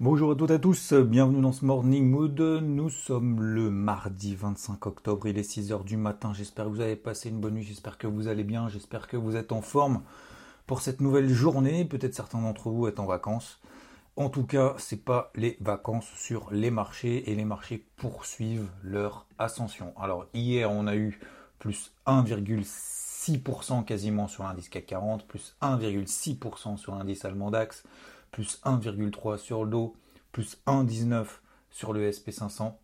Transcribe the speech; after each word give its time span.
Bonjour 0.00 0.30
à 0.30 0.36
toutes 0.36 0.52
et 0.52 0.54
à 0.54 0.58
tous, 0.60 0.92
bienvenue 0.92 1.40
dans 1.40 1.50
ce 1.50 1.64
Morning 1.64 2.08
Mood. 2.08 2.38
Nous 2.38 2.88
sommes 2.88 3.42
le 3.42 3.68
mardi 3.68 4.36
25 4.36 4.86
octobre, 4.86 5.26
il 5.26 5.36
est 5.36 5.42
6h 5.42 5.82
du 5.82 5.96
matin. 5.96 6.32
J'espère 6.32 6.66
que 6.66 6.70
vous 6.70 6.80
avez 6.80 6.94
passé 6.94 7.30
une 7.30 7.40
bonne 7.40 7.54
nuit, 7.54 7.64
j'espère 7.64 7.98
que 7.98 8.06
vous 8.06 8.28
allez 8.28 8.44
bien, 8.44 8.68
j'espère 8.68 9.08
que 9.08 9.16
vous 9.16 9.34
êtes 9.34 9.50
en 9.50 9.60
forme 9.60 10.02
pour 10.68 10.82
cette 10.82 11.00
nouvelle 11.00 11.28
journée. 11.28 11.84
Peut-être 11.84 12.14
certains 12.14 12.40
d'entre 12.40 12.70
vous 12.70 12.86
êtes 12.86 13.00
en 13.00 13.06
vacances. 13.06 13.60
En 14.14 14.28
tout 14.28 14.44
cas, 14.46 14.76
c'est 14.78 15.04
pas 15.04 15.32
les 15.34 15.56
vacances 15.58 16.06
sur 16.14 16.46
les 16.52 16.70
marchés 16.70 17.28
et 17.32 17.34
les 17.34 17.44
marchés 17.44 17.84
poursuivent 17.96 18.70
leur 18.84 19.26
ascension. 19.40 19.94
Alors 20.00 20.26
hier, 20.32 20.70
on 20.70 20.86
a 20.86 20.94
eu 20.94 21.18
plus 21.58 21.92
1,6% 22.06 23.84
quasiment 23.84 24.28
sur 24.28 24.44
l'indice 24.44 24.68
CAC 24.68 24.86
40, 24.86 25.26
plus 25.26 25.56
1,6% 25.60 26.76
sur 26.76 26.94
l'indice 26.94 27.24
allemand 27.24 27.50
DAX, 27.50 27.82
plus 28.30 28.60
1,3 28.64 29.38
sur 29.38 29.64
le 29.64 29.70
Dow, 29.70 29.96
plus 30.32 30.58
1,19 30.66 31.26
sur 31.70 31.92
le 31.92 32.10
SP500 32.10 32.74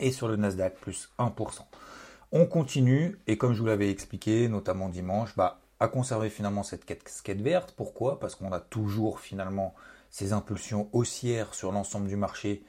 et 0.00 0.12
sur 0.12 0.28
le 0.28 0.36
Nasdaq 0.36 0.76
plus 0.76 1.10
1%. 1.18 1.62
On 2.32 2.46
continue 2.46 3.18
et 3.26 3.36
comme 3.36 3.52
je 3.52 3.60
vous 3.60 3.66
l'avais 3.66 3.90
expliqué, 3.90 4.48
notamment 4.48 4.88
dimanche, 4.88 5.36
bah, 5.36 5.60
à 5.80 5.88
conserver 5.88 6.30
finalement 6.30 6.62
cette 6.62 6.84
casquette 6.84 7.40
verte. 7.40 7.74
Pourquoi? 7.76 8.20
Parce 8.20 8.34
qu'on 8.34 8.52
a 8.52 8.60
toujours 8.60 9.20
finalement 9.20 9.74
ces 10.10 10.32
impulsions 10.32 10.88
haussières 10.92 11.54
sur 11.54 11.72
l'ensemble 11.72 12.08
du 12.08 12.16
marché 12.16 12.62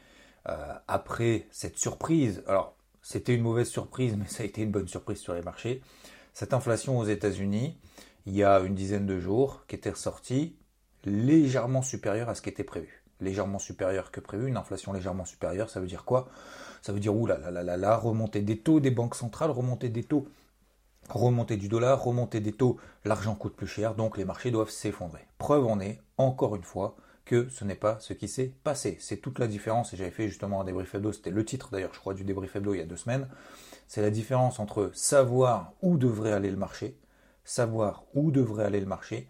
euh, 0.49 0.73
après 0.88 1.47
cette 1.51 1.77
surprise. 1.77 2.43
Alors, 2.47 2.75
c'était 3.01 3.35
une 3.35 3.41
mauvaise 3.41 3.69
surprise, 3.69 4.15
mais 4.17 4.27
ça 4.27 4.43
a 4.43 4.45
été 4.45 4.61
une 4.61 4.71
bonne 4.71 4.88
surprise 4.88 5.19
sur 5.19 5.33
les 5.33 5.41
marchés. 5.41 5.81
Cette 6.33 6.53
inflation 6.53 6.97
aux 6.97 7.05
États-Unis, 7.05 7.77
il 8.25 8.35
y 8.35 8.43
a 8.43 8.59
une 8.59 8.75
dizaine 8.75 9.05
de 9.05 9.19
jours, 9.19 9.65
qui 9.67 9.75
était 9.75 9.91
ressortie 9.91 10.55
légèrement 11.05 11.81
supérieure 11.81 12.29
à 12.29 12.35
ce 12.35 12.41
qui 12.41 12.49
était 12.49 12.63
prévu. 12.63 13.03
Légèrement 13.21 13.59
supérieure 13.59 14.11
que 14.11 14.19
prévu, 14.19 14.47
une 14.47 14.57
inflation 14.57 14.93
légèrement 14.93 15.25
supérieure, 15.25 15.69
ça 15.69 15.79
veut 15.79 15.87
dire 15.87 16.05
quoi? 16.05 16.27
Ça 16.81 16.91
veut 16.91 16.99
dire, 16.99 17.15
ouh 17.15 17.25
là 17.25 17.37
là 17.37 17.51
là 17.51 17.77
là, 17.77 17.95
remontée 17.95 18.41
des 18.41 18.59
taux 18.59 18.79
des 18.79 18.91
banques 18.91 19.15
centrales, 19.15 19.51
remontée 19.51 19.89
des 19.89 20.03
taux, 20.03 20.27
remontée 21.09 21.57
du 21.57 21.69
dollar, 21.69 22.03
remontée 22.03 22.39
des 22.39 22.53
taux, 22.53 22.77
l'argent 23.05 23.35
coûte 23.35 23.55
plus 23.55 23.67
cher, 23.67 23.95
donc 23.95 24.17
les 24.17 24.25
marchés 24.25 24.51
doivent 24.51 24.69
s'effondrer. 24.69 25.25
Preuve 25.37 25.65
en 25.65 25.79
est, 25.79 26.01
encore 26.17 26.55
une 26.55 26.63
fois, 26.63 26.95
que 27.25 27.47
ce 27.49 27.63
n'est 27.63 27.75
pas 27.75 27.99
ce 27.99 28.13
qui 28.13 28.27
s'est 28.27 28.53
passé. 28.63 28.97
C'est 28.99 29.17
toute 29.17 29.39
la 29.39 29.47
différence, 29.47 29.93
et 29.93 29.97
j'avais 29.97 30.11
fait 30.11 30.27
justement 30.27 30.61
un 30.61 30.65
débrief 30.65 30.93
hebdo, 30.93 31.13
c'était 31.13 31.29
le 31.29 31.45
titre 31.45 31.69
d'ailleurs, 31.71 31.93
je 31.93 31.99
crois, 31.99 32.13
du 32.13 32.23
débrief 32.23 32.55
hebdo 32.55 32.73
il 32.73 32.79
y 32.79 32.81
a 32.81 32.85
deux 32.85 32.97
semaines. 32.97 33.29
C'est 33.88 34.01
la 34.01 34.09
différence 34.09 34.59
entre 34.59 34.91
savoir 34.93 35.73
où 35.81 35.97
devrait 35.97 36.33
aller 36.33 36.51
le 36.51 36.57
marché, 36.57 36.97
savoir 37.45 38.03
où 38.13 38.31
devrait 38.31 38.65
aller 38.65 38.79
le 38.79 38.85
marché, 38.85 39.27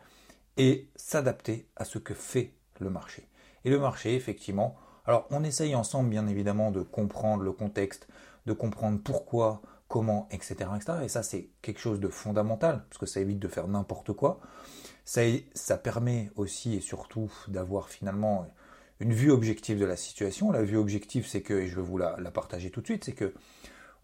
et 0.58 0.90
s'adapter 0.96 1.68
à 1.76 1.86
ce 1.86 1.98
que 1.98 2.14
fait 2.14 2.54
le 2.80 2.90
marché. 2.90 3.28
Et 3.66 3.70
le 3.70 3.80
marché, 3.80 4.16
effectivement, 4.16 4.76
alors 5.06 5.28
on 5.32 5.44
essaye 5.44 5.76
ensemble, 5.76 6.10
bien 6.10 6.28
évidemment, 6.28 6.72
de 6.72 6.82
comprendre 6.82 7.44
le 7.44 7.52
contexte, 7.52 8.08
de 8.46 8.54
comprendre 8.54 9.00
pourquoi, 9.04 9.62
comment, 9.88 10.28
etc. 10.32 10.70
etc. 10.76 11.00
et 11.04 11.08
ça, 11.08 11.24
c'est 11.24 11.50
quelque 11.62 11.80
chose 11.80 12.00
de 12.00 12.08
fondamental, 12.08 12.86
parce 12.90 12.98
que 12.98 13.06
ça 13.06 13.20
évite 13.20 13.40
de 13.40 13.48
faire 13.48 13.68
n'importe 13.68 14.14
quoi. 14.14 14.40
Ça, 15.06 15.22
ça 15.54 15.78
permet 15.78 16.32
aussi 16.36 16.76
et 16.76 16.82
surtout 16.82 17.32
d'avoir 17.48 17.90
finalement 17.90 18.48
une 19.00 19.14
vue 19.14 19.32
objective 19.32 19.80
de 19.80 19.86
la 19.86 19.98
situation. 19.98 20.52
La 20.52 20.64
vue 20.64 20.78
objective, 20.78 21.28
c'est 21.28 21.42
que, 21.42 21.54
et 21.54 21.68
je 21.68 21.76
vais 21.76 21.82
vous 21.82 21.98
la, 21.98 22.16
partager 22.32 22.72
tout 22.72 22.82
de 22.82 22.86
suite, 22.86 23.04
c'est 23.04 23.14
que 23.14 23.34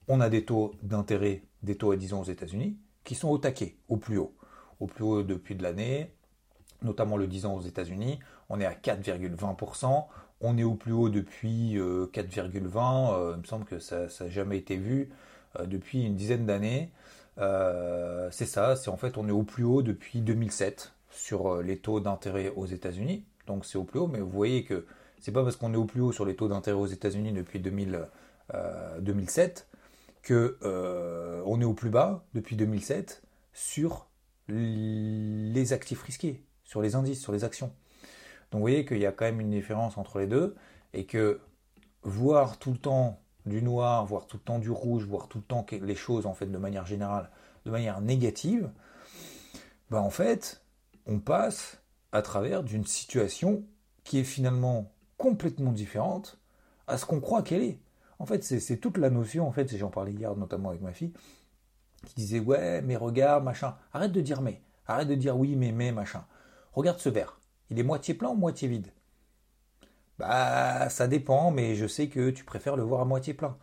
on 0.08 0.20
a 0.22 0.30
des 0.30 0.44
taux 0.44 0.74
d'intérêt, 0.82 1.44
des 1.64 1.76
taux, 1.76 1.96
disons, 1.96 2.22
aux 2.22 2.26
États-Unis, 2.26 2.78
qui 3.04 3.16
sont 3.16 3.30
au 3.30 3.38
taquet, 3.38 3.78
au 3.88 3.98
plus 3.98 4.18
haut. 4.18 4.36
Au 4.80 4.88
plus 4.88 5.04
haut 5.04 5.24
depuis 5.24 5.56
de 5.56 5.64
l'année, 5.64 6.14
notamment 6.82 7.18
le 7.18 7.28
10 7.28 7.46
ans 7.46 7.56
aux 7.56 7.62
États-Unis, 7.62 8.20
on 8.50 8.60
est 8.60 8.66
à 8.66 8.74
4,20%. 8.74 10.06
On 10.42 10.58
est 10.58 10.64
au 10.64 10.76
plus 10.76 10.94
haut 10.94 11.10
depuis 11.10 11.76
4,20. 11.76 13.14
Euh, 13.14 13.34
il 13.36 13.42
me 13.42 13.46
semble 13.46 13.66
que 13.66 13.80
ça 13.80 14.08
n'a 14.20 14.30
jamais 14.30 14.58
été 14.58 14.78
vu 14.78 15.10
euh, 15.60 15.66
depuis 15.66 16.04
une 16.04 16.16
dizaine 16.16 16.46
d'années. 16.46 16.92
Euh, 17.38 18.30
c'est 18.32 18.46
ça, 18.46 18.76
c'est 18.76 18.90
en 18.90 18.98
fait 18.98 19.18
on 19.18 19.28
est 19.28 19.32
au 19.32 19.44
plus 19.44 19.64
haut 19.64 19.82
depuis 19.82 20.22
2007 20.22 20.94
sur 21.12 21.62
les 21.62 21.78
taux 21.78 22.00
d'intérêt 22.00 22.52
aux 22.56 22.66
États-Unis. 22.66 23.26
Donc 23.48 23.66
c'est 23.66 23.78
au 23.78 23.84
plus 23.84 24.00
haut, 24.00 24.08
mais 24.08 24.20
vous 24.20 24.30
voyez 24.30 24.64
que 24.64 24.86
c'est 25.20 25.32
pas 25.32 25.44
parce 25.44 25.56
qu'on 25.56 25.74
est 25.74 25.78
au 25.78 25.86
plus 25.86 26.02
haut 26.02 26.12
sur 26.12 26.26
les 26.26 26.36
taux 26.36 26.48
d'intérêt 26.48 26.78
aux 26.78 26.86
États-Unis 26.86 27.34
depuis 27.34 27.60
2000, 27.60 28.02
2007 29.02 29.68
que 30.22 30.58
est 30.62 31.66
au 31.66 31.74
plus 31.74 31.90
bas 31.90 32.24
depuis 32.34 32.56
2007 32.56 33.22
sur 33.54 34.08
les 34.48 35.74
actifs 35.74 36.02
risqués, 36.04 36.44
sur 36.70 36.84
les 36.84 36.94
indices, 36.94 37.20
sur 37.20 37.32
les 37.32 37.44
actions. 37.44 37.72
Donc 38.52 38.60
vous 38.60 38.62
voyez 38.62 38.86
qu'il 38.86 39.00
y 39.00 39.08
a 39.08 39.12
quand 39.12 39.26
même 39.26 39.42
une 39.42 39.50
différence 39.50 39.98
entre 39.98 40.20
les 40.20 40.28
deux 40.28 40.56
et 40.94 41.06
que 41.06 41.42
voir 42.04 42.60
tout 42.60 42.72
le 42.72 42.78
temps 42.78 43.20
du 43.48 43.64
noir, 43.64 44.06
voir 44.06 44.28
tout 44.28 44.38
le 44.38 44.44
temps 44.44 44.60
du 44.60 44.70
rouge, 44.70 45.04
voir 45.04 45.28
tout 45.28 45.40
le 45.40 45.44
temps 45.44 45.66
les 45.72 45.96
choses 45.96 46.28
en 46.28 46.36
fait 46.36 46.46
de 46.46 46.58
manière 46.60 46.86
générale, 46.86 47.32
de 47.66 47.72
manière 47.72 48.02
négative, 48.02 48.70
bah 49.90 50.00
en 50.00 50.12
fait, 50.12 50.62
on 51.08 51.18
passe 51.18 51.82
à 52.12 52.22
travers 52.22 52.64
d'une 52.64 52.86
situation 52.86 53.64
qui 54.04 54.20
est 54.20 54.24
finalement 54.24 54.92
complètement 55.18 55.72
différente 55.72 56.38
à 56.88 57.00
ce 57.00 57.06
qu'on 57.08 57.20
croit 57.20 57.42
qu'elle 57.42 57.64
est. 57.64 57.80
En 58.20 58.28
fait, 58.28 58.44
c'est 58.44 58.78
toute 58.78 59.00
la 59.00 59.10
notion, 59.10 59.48
en 59.48 59.52
fait, 59.52 59.76
j'en 59.76 59.90
parlais 59.90 60.12
hier 60.12 60.36
notamment 60.36 60.70
avec 60.70 60.82
ma 60.82 60.94
fille, 60.94 61.14
qui 62.06 62.14
disait 62.14 62.40
ouais, 62.40 62.84
mais 62.84 62.96
regarde, 62.96 63.44
machin. 63.44 63.76
Arrête 63.92 64.12
de 64.12 64.22
dire 64.22 64.42
mais, 64.42 64.62
arrête 64.86 65.08
de 65.08 65.16
dire 65.16 65.36
oui, 65.36 65.56
mais, 65.56 65.72
mais, 65.72 65.92
machin. 65.92 66.24
Regarde 66.74 67.00
ce 67.00 67.10
verre. 67.10 67.40
Il 67.70 67.80
est 67.80 67.84
moitié 67.84 68.14
plein 68.14 68.30
ou 68.30 68.36
moitié 68.36 68.68
vide? 68.68 68.92
Bah, 70.18 70.90
ça 70.90 71.08
dépend, 71.08 71.52
mais 71.52 71.76
je 71.76 71.88
sais 71.88 72.10
que 72.10 72.30
tu 72.30 72.44
préfères 72.44 72.76
le 72.76 72.84
voir 72.84 73.02
à 73.02 73.06
moitié 73.06 73.34
plein. 73.34 73.58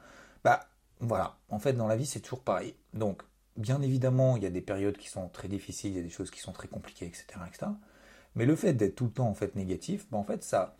Bah, 0.44 0.68
voilà. 1.00 1.36
En 1.50 1.58
fait, 1.58 1.74
dans 1.74 1.86
la 1.86 1.96
vie, 1.96 2.06
c'est 2.06 2.20
toujours 2.20 2.42
pareil. 2.42 2.74
Donc, 2.94 3.22
bien 3.56 3.82
évidemment, 3.82 4.36
il 4.36 4.42
y 4.42 4.46
a 4.46 4.50
des 4.50 4.60
périodes 4.60 4.96
qui 4.96 5.08
sont 5.08 5.28
très 5.28 5.48
difficiles, 5.48 5.92
il 5.92 5.96
y 5.96 6.00
a 6.00 6.02
des 6.02 6.10
choses 6.10 6.30
qui 6.30 6.40
sont 6.40 6.52
très 6.52 6.68
compliquées, 6.68 7.06
etc., 7.06 7.26
etc. 7.46 7.66
Mais 8.34 8.46
le 8.46 8.56
fait 8.56 8.72
d'être 8.74 8.94
tout 8.96 9.06
le 9.06 9.10
temps 9.12 9.28
en 9.28 9.34
fait 9.34 9.54
négatif, 9.54 10.06
bah, 10.10 10.18
en 10.18 10.24
fait, 10.24 10.42
ça, 10.44 10.76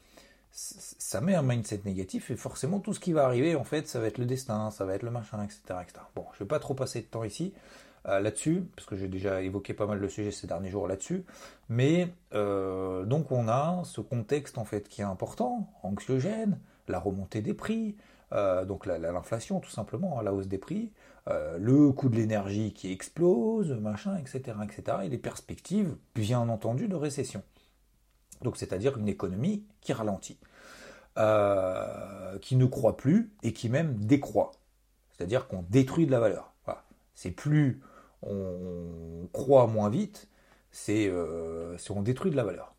ça 0.51 1.21
met 1.21 1.35
un 1.35 1.43
mindset 1.43 1.83
négatif 1.85 2.31
et 2.31 2.37
forcément 2.37 2.81
tout 2.81 2.95
ce 2.95 3.01
qui 3.01 3.13
va 3.13 3.25
arriver, 3.27 3.57
en 3.57 3.65
fait, 3.65 3.89
ça 3.89 4.01
va 4.01 4.07
être 4.07 4.19
le 4.19 4.27
destin, 4.27 4.71
ça 4.71 4.85
va 4.85 4.95
être 4.95 5.03
le 5.03 5.11
machin, 5.11 5.43
etc., 5.43 5.61
etc. 5.83 6.01
Bon, 6.15 6.25
je 6.35 6.39
vais 6.41 6.49
pas 6.49 6.59
trop 6.59 6.75
passer 6.75 7.01
de 7.03 7.07
temps 7.07 7.25
ici. 7.25 7.53
Euh, 8.09 8.21
là-dessus, 8.21 8.63
parce 8.77 8.87
que 8.87 8.95
j'ai 8.95 9.09
déjà 9.09 9.43
évoqué 9.43 9.75
pas 9.75 9.87
mal 9.87 10.01
de 10.01 10.07
sujets 10.07 10.31
ces 10.31 10.47
derniers 10.47 10.71
jours 10.71 10.87
là-dessus. 10.87 11.25
Mais 11.69 12.09
euh, 12.35 13.05
donc 13.05 13.33
on 13.33 13.49
a 13.49 13.83
ce 13.85 14.01
contexte 14.01 14.59
en 14.59 14.65
fait 14.65 14.89
qui 14.89 15.01
est 15.01 15.05
important, 15.05 15.73
anxiogène, 15.83 16.61
la 16.87 17.01
remontée 17.01 17.43
des 17.43 17.55
prix, 17.55 17.97
euh, 18.33 18.65
donc 18.65 18.87
l'inflation 18.87 19.59
tout 19.59 19.71
simplement, 19.71 20.21
hein, 20.21 20.23
la 20.23 20.33
hausse 20.33 20.47
des 20.47 20.59
prix, 20.59 20.93
le 21.59 21.91
coût 21.91 22.09
de 22.09 22.15
l'énergie 22.15 22.73
qui 22.73 22.93
explose, 22.93 23.73
machin, 23.73 24.17
etc., 24.17 24.57
etc., 24.63 24.99
et 25.03 25.09
les 25.09 25.19
perspectives, 25.19 25.97
bien 26.15 26.49
entendu, 26.49 26.87
de 26.87 26.95
récession. 26.95 27.43
Donc 28.43 28.57
c'est-à-dire 28.57 28.97
une 28.97 29.09
économie 29.09 29.65
qui 29.81 29.93
ralentit, 29.93 30.39
qui 32.41 32.55
ne 32.55 32.67
croit 32.67 32.97
plus 32.97 33.33
et 33.43 33.53
qui 33.53 33.69
même 33.69 33.97
décroît. 33.97 34.53
C'est-à-dire 35.11 35.49
qu'on 35.49 35.65
détruit 35.69 36.07
de 36.07 36.13
la 36.13 36.21
valeur. 36.21 36.53
C'est 37.17 37.33
plus 37.33 37.81
on 38.23 39.29
croit 39.33 39.67
moins 39.67 39.91
vite, 39.91 40.29
c'est 40.71 41.09
euh, 41.09 41.77
on 41.91 42.03
détruit 42.03 42.31
de 42.31 42.37
la 42.37 42.45
valeur. 42.45 42.75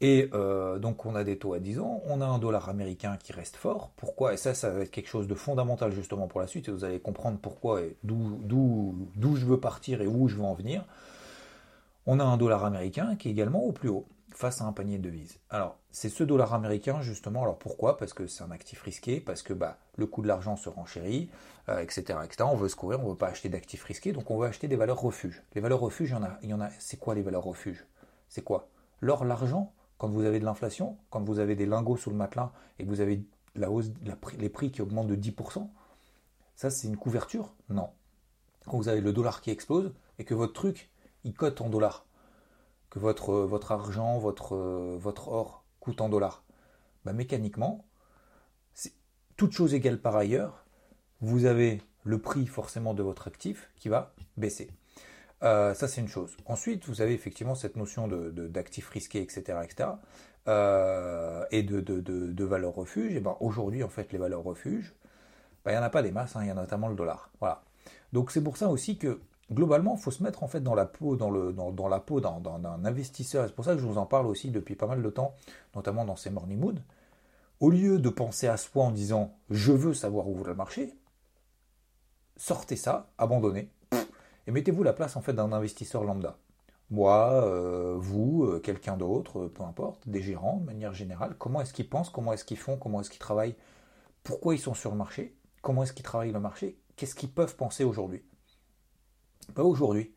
Et 0.00 0.28
euh, 0.34 0.78
donc 0.78 1.06
on 1.06 1.14
a 1.14 1.24
des 1.24 1.38
taux 1.38 1.54
à 1.54 1.58
10 1.58 1.78
ans, 1.78 2.02
on 2.06 2.20
a 2.20 2.26
un 2.26 2.38
dollar 2.38 2.68
américain 2.68 3.16
qui 3.16 3.32
reste 3.32 3.56
fort. 3.56 3.92
Pourquoi? 3.96 4.34
Et 4.34 4.36
ça, 4.36 4.52
ça 4.52 4.70
va 4.70 4.80
être 4.80 4.90
quelque 4.90 5.08
chose 5.08 5.26
de 5.26 5.34
fondamental 5.34 5.90
justement 5.92 6.26
pour 6.26 6.40
la 6.40 6.46
suite, 6.46 6.68
et 6.68 6.72
vous 6.72 6.84
allez 6.84 7.00
comprendre 7.00 7.38
pourquoi 7.40 7.80
et 7.80 7.96
d'où 8.04 8.96
je 9.36 9.46
veux 9.46 9.58
partir 9.58 10.02
et 10.02 10.06
où 10.06 10.28
je 10.28 10.36
veux 10.36 10.44
en 10.44 10.54
venir. 10.54 10.84
On 12.06 12.20
a 12.20 12.24
un 12.24 12.36
dollar 12.36 12.64
américain 12.64 13.16
qui 13.16 13.28
est 13.28 13.32
également 13.32 13.62
au 13.64 13.72
plus 13.72 13.88
haut 13.88 14.06
face 14.36 14.60
à 14.60 14.64
un 14.64 14.72
panier 14.72 14.98
de 14.98 15.04
devises. 15.04 15.38
Alors, 15.48 15.78
c'est 15.90 16.10
ce 16.10 16.22
dollar 16.22 16.52
américain 16.52 17.00
justement. 17.00 17.42
Alors 17.42 17.58
pourquoi? 17.58 17.96
Parce 17.96 18.12
que 18.12 18.26
c'est 18.26 18.44
un 18.44 18.50
actif 18.50 18.82
risqué, 18.82 19.18
parce 19.18 19.42
que 19.42 19.54
bah, 19.54 19.78
le 19.96 20.06
coût 20.06 20.22
de 20.22 20.28
l'argent 20.28 20.56
se 20.56 20.68
renchérit, 20.68 21.30
euh, 21.68 21.80
etc.. 21.80 22.18
On 22.40 22.54
veut 22.54 22.68
se 22.68 22.76
couvrir, 22.76 23.00
on 23.00 23.04
ne 23.04 23.08
veut 23.10 23.16
pas 23.16 23.28
acheter 23.28 23.48
d'actifs 23.48 23.82
risqués, 23.84 24.12
donc 24.12 24.30
on 24.30 24.38
veut 24.38 24.46
acheter 24.46 24.68
des 24.68 24.76
valeurs 24.76 25.00
refuges. 25.00 25.42
Les 25.54 25.60
valeurs 25.60 25.80
refuges, 25.80 26.14
il 26.42 26.50
y 26.50 26.54
en 26.54 26.60
a. 26.60 26.66
A 26.66 26.70
c'est 26.78 26.98
quoi 26.98 27.14
les 27.14 27.22
valeurs 27.22 27.44
refuges? 27.44 27.86
C'est 28.28 28.42
quoi? 28.42 28.68
L'or, 29.00 29.24
l'argent? 29.24 29.72
Quand 29.98 30.08
vous 30.08 30.24
avez 30.24 30.38
de 30.38 30.44
l'inflation, 30.44 30.98
quand 31.08 31.24
vous 31.24 31.38
avez 31.38 31.56
des 31.56 31.64
lingots 31.64 31.96
sous 31.96 32.10
le 32.10 32.16
matelas 32.16 32.52
et 32.78 32.84
que 32.84 32.88
vous 32.90 33.00
avez 33.00 33.24
la 33.54 33.70
hausse, 33.70 33.90
les 34.38 34.50
prix 34.50 34.70
qui 34.70 34.82
augmentent 34.82 35.06
de 35.06 35.16
10%, 35.16 35.66
ça 36.56 36.68
c'est 36.68 36.88
une 36.88 36.98
couverture? 36.98 37.54
Non. 37.70 37.88
Quand 38.66 38.76
vous 38.76 38.88
avez 38.88 39.00
le 39.00 39.14
dollar 39.14 39.40
qui 39.40 39.50
explose 39.50 39.94
et 40.18 40.24
que 40.24 40.34
votre 40.34 40.52
truc, 40.52 40.90
il 41.24 41.32
cote 41.32 41.62
en 41.62 41.70
dollars, 41.70 42.05
que 42.90 42.98
votre, 42.98 43.34
votre 43.34 43.72
argent, 43.72 44.18
votre, 44.18 44.56
votre 44.96 45.28
or 45.28 45.64
coûte 45.80 46.00
en 46.00 46.08
dollars, 46.08 46.44
bah, 47.04 47.12
mécaniquement, 47.12 47.84
toute 49.36 49.52
chose 49.52 49.74
égale 49.74 50.00
par 50.00 50.16
ailleurs, 50.16 50.64
vous 51.20 51.44
avez 51.44 51.82
le 52.04 52.18
prix 52.18 52.46
forcément 52.46 52.94
de 52.94 53.02
votre 53.02 53.28
actif 53.28 53.70
qui 53.78 53.88
va 53.88 54.14
baisser. 54.36 54.70
Euh, 55.42 55.74
ça, 55.74 55.88
c'est 55.88 56.00
une 56.00 56.08
chose. 56.08 56.36
Ensuite, 56.46 56.86
vous 56.86 57.02
avez 57.02 57.12
effectivement 57.12 57.54
cette 57.54 57.76
notion 57.76 58.08
d'actifs 58.08 58.88
de, 58.88 58.92
risqués, 58.92 59.20
etc., 59.20 59.58
etc., 59.62 59.90
euh, 60.48 61.44
et 61.50 61.62
de, 61.62 61.80
de, 61.80 62.44
valeurs 62.44 62.74
refuge. 62.74 63.20
Ben, 63.20 63.36
aujourd'hui, 63.40 63.82
en 63.82 63.88
fait, 63.88 64.12
les 64.12 64.18
valeurs 64.18 64.44
refuges, 64.44 64.94
ben, 65.64 65.72
il 65.72 65.74
n'y 65.74 65.80
en 65.80 65.82
a 65.82 65.90
pas 65.90 66.02
des 66.02 66.12
masses, 66.12 66.36
hein, 66.36 66.40
il 66.42 66.48
y 66.48 66.50
a 66.50 66.54
notamment 66.54 66.88
le 66.88 66.94
dollar. 66.94 67.30
Voilà. 67.40 67.62
Donc, 68.12 68.30
c'est 68.30 68.42
pour 68.42 68.56
ça 68.56 68.68
aussi 68.68 68.96
que 68.96 69.20
globalement, 69.52 69.94
il 69.96 70.02
faut 70.02 70.10
se 70.10 70.22
mettre 70.22 70.42
en 70.42 70.48
fait 70.48 70.60
dans 70.60 70.74
la 70.74 70.86
peau, 70.86 71.16
d'un 71.16 72.84
investisseur. 72.84 73.46
C'est 73.46 73.54
pour 73.54 73.64
ça 73.64 73.74
que 73.74 73.80
je 73.80 73.86
vous 73.86 73.98
en 73.98 74.06
parle 74.06 74.26
aussi 74.26 74.50
depuis 74.50 74.74
pas 74.74 74.86
mal 74.86 75.02
de 75.02 75.10
temps, 75.10 75.34
notamment 75.74 76.04
dans 76.04 76.16
ces 76.16 76.30
morning 76.30 76.58
mood. 76.58 76.82
Au 77.60 77.70
lieu 77.70 77.98
de 77.98 78.08
penser 78.08 78.48
à 78.48 78.56
soi 78.56 78.84
en 78.84 78.90
disant 78.90 79.34
je 79.50 79.72
veux 79.72 79.94
savoir 79.94 80.28
où 80.28 80.34
va 80.34 80.48
le 80.48 80.54
marché, 80.54 80.92
sortez 82.36 82.76
ça, 82.76 83.10
abandonnez, 83.18 83.70
et 84.46 84.50
mettez-vous 84.50 84.82
la 84.82 84.92
place 84.92 85.16
en 85.16 85.22
fait 85.22 85.32
d'un 85.32 85.52
investisseur 85.52 86.04
lambda. 86.04 86.36
Moi, 86.90 87.32
euh, 87.44 87.96
vous, 87.98 88.44
euh, 88.44 88.60
quelqu'un 88.60 88.96
d'autre, 88.96 89.40
euh, 89.40 89.48
peu 89.48 89.64
importe, 89.64 90.08
des 90.08 90.22
gérants 90.22 90.58
de 90.58 90.64
manière 90.64 90.94
générale, 90.94 91.34
comment 91.36 91.60
est-ce 91.60 91.72
qu'ils 91.72 91.88
pensent, 91.88 92.10
comment 92.10 92.32
est-ce 92.32 92.44
qu'ils 92.44 92.58
font, 92.58 92.76
comment 92.76 93.00
est-ce 93.00 93.10
qu'ils 93.10 93.18
travaillent, 93.18 93.56
pourquoi 94.22 94.54
ils 94.54 94.60
sont 94.60 94.74
sur 94.74 94.92
le 94.92 94.96
marché, 94.96 95.36
comment 95.62 95.82
est-ce 95.82 95.92
qu'ils 95.92 96.04
travaillent 96.04 96.30
le 96.30 96.38
marché, 96.38 96.78
qu'est-ce 96.94 97.16
qu'ils 97.16 97.32
peuvent 97.32 97.56
penser 97.56 97.82
aujourd'hui. 97.82 98.22
Pas 99.54 99.62
aujourd'hui. 99.62 100.12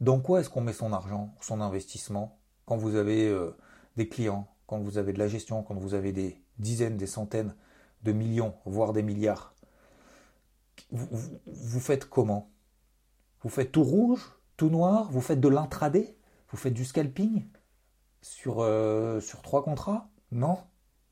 Dans 0.00 0.20
quoi 0.20 0.40
est-ce 0.40 0.50
qu'on 0.50 0.60
met 0.60 0.72
son 0.72 0.92
argent, 0.92 1.34
son 1.40 1.60
investissement, 1.60 2.38
quand 2.66 2.76
vous 2.76 2.94
avez 2.94 3.34
des 3.96 4.08
clients, 4.08 4.48
quand 4.66 4.78
vous 4.78 4.98
avez 4.98 5.12
de 5.12 5.18
la 5.18 5.28
gestion, 5.28 5.62
quand 5.62 5.74
vous 5.74 5.94
avez 5.94 6.12
des 6.12 6.40
dizaines, 6.58 6.96
des 6.96 7.06
centaines 7.06 7.54
de 8.04 8.12
millions, 8.12 8.54
voire 8.64 8.92
des 8.92 9.02
milliards? 9.02 9.54
Vous 10.92 11.80
faites 11.80 12.08
comment? 12.08 12.50
Vous 13.42 13.48
faites 13.48 13.72
tout 13.72 13.82
rouge, 13.82 14.38
tout 14.56 14.70
noir, 14.70 15.10
vous 15.10 15.20
faites 15.20 15.40
de 15.40 15.48
l'intraday, 15.48 16.16
vous 16.50 16.56
faites 16.56 16.74
du 16.74 16.84
scalping 16.84 17.44
sur, 18.20 18.60
euh, 18.60 19.20
sur 19.20 19.42
trois 19.42 19.62
contrats? 19.62 20.10
Non, 20.32 20.58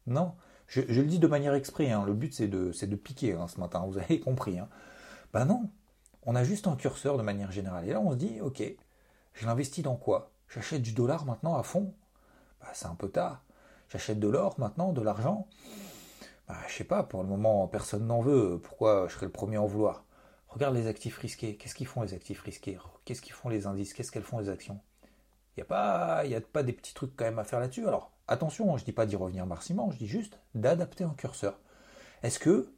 non. 0.06 0.34
Je, 0.66 0.80
le 0.80 1.04
dis 1.04 1.20
de 1.20 1.28
manière 1.28 1.54
exprès, 1.54 1.92
hein. 1.92 2.04
le 2.04 2.12
but 2.12 2.34
c'est 2.34 2.48
de, 2.48 2.72
de 2.72 2.96
piquer 2.96 3.34
hein, 3.34 3.46
ce 3.46 3.60
matin, 3.60 3.84
vous 3.86 3.98
avez 3.98 4.18
compris. 4.18 4.58
Hein. 4.58 4.68
Ben 5.32 5.44
non, 5.44 5.70
on 6.26 6.34
a 6.34 6.44
juste 6.44 6.66
un 6.66 6.76
curseur 6.76 7.16
de 7.16 7.22
manière 7.22 7.50
générale. 7.52 7.88
Et 7.88 7.92
là 7.92 8.00
on 8.00 8.10
se 8.10 8.16
dit, 8.16 8.40
ok, 8.40 8.62
je 9.34 9.46
l'investis 9.46 9.84
dans 9.84 9.96
quoi? 9.96 10.32
J'achète 10.48 10.82
du 10.82 10.92
dollar 10.92 11.24
maintenant 11.24 11.56
à 11.56 11.62
fond? 11.62 11.94
Ben, 12.60 12.68
C'est 12.74 12.86
un 12.86 12.94
peu 12.94 13.08
tard. 13.08 13.42
J'achète 13.88 14.20
de 14.20 14.28
l'or 14.28 14.58
maintenant, 14.58 14.92
de 14.92 15.00
l'argent? 15.00 15.48
Bah, 16.48 16.56
Je 16.68 16.74
sais 16.74 16.84
pas, 16.84 17.02
pour 17.02 17.22
le 17.22 17.28
moment 17.28 17.66
personne 17.68 18.06
n'en 18.06 18.20
veut, 18.20 18.60
pourquoi 18.62 19.06
je 19.08 19.14
serais 19.14 19.26
le 19.26 19.32
premier 19.32 19.56
à 19.56 19.62
en 19.62 19.66
vouloir? 19.66 20.04
Regarde 20.48 20.74
les 20.74 20.86
actifs 20.86 21.18
risqués. 21.18 21.56
Qu'est-ce 21.56 21.74
qu'ils 21.74 21.86
font 21.86 22.02
les 22.02 22.14
actifs 22.14 22.40
risqués? 22.40 22.78
Qu'est-ce 23.04 23.20
qu'ils 23.20 23.34
font 23.34 23.48
les 23.48 23.66
indices? 23.66 23.92
Qu'est-ce 23.92 24.10
qu'elles 24.10 24.22
font 24.22 24.38
les 24.38 24.48
actions? 24.48 24.80
Il 25.56 25.60
n'y 25.60 25.62
a, 25.62 25.66
pas, 25.66 26.18
a 26.20 26.40
pas 26.40 26.62
des 26.62 26.72
petits 26.72 26.94
trucs 26.94 27.14
quand 27.16 27.24
même 27.24 27.38
à 27.38 27.44
faire 27.44 27.60
là-dessus. 27.60 27.86
Alors, 27.86 28.10
attention, 28.28 28.76
je 28.76 28.82
ne 28.82 28.86
dis 28.86 28.92
pas 28.92 29.06
d'y 29.06 29.16
revenir 29.16 29.46
marciment, 29.46 29.90
je 29.90 29.98
dis 29.98 30.06
juste 30.06 30.38
d'adapter 30.54 31.04
un 31.04 31.14
curseur. 31.14 31.58
Est-ce 32.22 32.38
que 32.38 32.72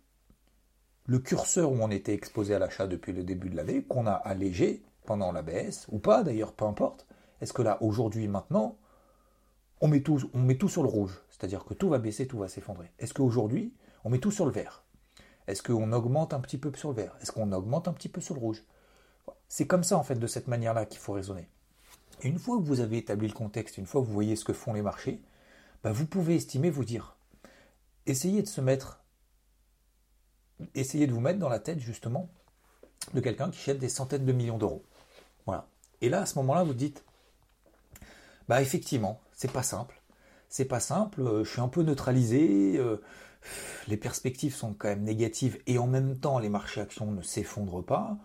le 1.08 1.18
curseur 1.18 1.72
où 1.72 1.78
on 1.80 1.90
était 1.90 2.12
exposé 2.12 2.54
à 2.54 2.58
l'achat 2.58 2.86
depuis 2.86 3.14
le 3.14 3.24
début 3.24 3.48
de 3.48 3.56
l'année, 3.56 3.82
qu'on 3.82 4.06
a 4.06 4.12
allégé 4.12 4.82
pendant 5.06 5.32
la 5.32 5.40
baisse, 5.40 5.86
ou 5.88 5.98
pas 5.98 6.22
d'ailleurs, 6.22 6.52
peu 6.52 6.66
importe, 6.66 7.06
est-ce 7.40 7.54
que 7.54 7.62
là, 7.62 7.78
aujourd'hui, 7.82 8.28
maintenant, 8.28 8.76
on 9.80 9.88
met, 9.88 10.02
tout, 10.02 10.20
on 10.34 10.40
met 10.40 10.58
tout 10.58 10.68
sur 10.68 10.82
le 10.82 10.90
rouge? 10.90 11.18
C'est-à-dire 11.30 11.64
que 11.64 11.72
tout 11.72 11.88
va 11.88 11.98
baisser, 11.98 12.26
tout 12.26 12.36
va 12.36 12.48
s'effondrer. 12.48 12.92
Est-ce 12.98 13.14
qu'aujourd'hui, 13.14 13.72
on 14.04 14.10
met 14.10 14.18
tout 14.18 14.30
sur 14.30 14.44
le 14.44 14.52
vert? 14.52 14.84
Est-ce 15.46 15.62
qu'on 15.62 15.92
augmente 15.92 16.34
un 16.34 16.40
petit 16.40 16.58
peu 16.58 16.70
sur 16.76 16.90
le 16.90 16.96
vert? 16.96 17.16
Est-ce 17.22 17.32
qu'on 17.32 17.52
augmente 17.52 17.88
un 17.88 17.94
petit 17.94 18.10
peu 18.10 18.20
sur 18.20 18.34
le 18.34 18.40
rouge? 18.40 18.62
C'est 19.48 19.66
comme 19.66 19.84
ça, 19.84 19.96
en 19.96 20.02
fait, 20.02 20.16
de 20.16 20.26
cette 20.26 20.46
manière-là 20.46 20.84
qu'il 20.84 21.00
faut 21.00 21.14
raisonner. 21.14 21.48
Et 22.20 22.28
une 22.28 22.38
fois 22.38 22.58
que 22.58 22.64
vous 22.64 22.80
avez 22.80 22.98
établi 22.98 23.28
le 23.28 23.34
contexte, 23.34 23.78
une 23.78 23.86
fois 23.86 24.02
que 24.02 24.06
vous 24.06 24.12
voyez 24.12 24.36
ce 24.36 24.44
que 24.44 24.52
font 24.52 24.74
les 24.74 24.82
marchés, 24.82 25.22
bah, 25.82 25.92
vous 25.92 26.04
pouvez 26.04 26.36
estimer, 26.36 26.68
vous 26.68 26.84
dire, 26.84 27.16
essayez 28.04 28.42
de 28.42 28.48
se 28.48 28.60
mettre, 28.60 29.02
essayez 30.74 31.06
de 31.06 31.12
vous 31.12 31.20
mettre 31.20 31.38
dans 31.38 31.48
la 31.48 31.60
tête, 31.60 31.80
justement, 31.80 32.28
de 33.14 33.20
quelqu'un 33.20 33.50
qui 33.50 33.58
achète 33.58 33.78
des 33.78 33.88
centaines 33.88 34.24
de 34.24 34.32
millions 34.32 34.58
d'euros. 34.58 34.84
Voilà. 35.46 35.66
Et 36.00 36.08
là, 36.08 36.22
à 36.22 36.26
ce 36.26 36.38
moment-là, 36.38 36.62
vous 36.62 36.74
dites, 36.74 37.04
bah 38.48 38.62
effectivement, 38.62 39.20
c'est 39.32 39.52
pas 39.52 39.62
simple. 39.62 40.00
C'est 40.48 40.64
pas 40.64 40.80
simple, 40.80 41.20
euh, 41.20 41.44
je 41.44 41.50
suis 41.50 41.60
un 41.60 41.68
peu 41.68 41.82
neutralisé, 41.82 42.78
euh, 42.78 43.02
les 43.86 43.98
perspectives 43.98 44.54
sont 44.54 44.72
quand 44.72 44.88
même 44.88 45.02
négatives 45.02 45.58
et 45.66 45.78
en 45.78 45.86
même 45.86 46.18
temps 46.18 46.38
les 46.38 46.48
marchés 46.48 46.80
actions 46.80 47.10
ne 47.10 47.20
s'effondrent 47.20 47.84
pas. 47.84 48.16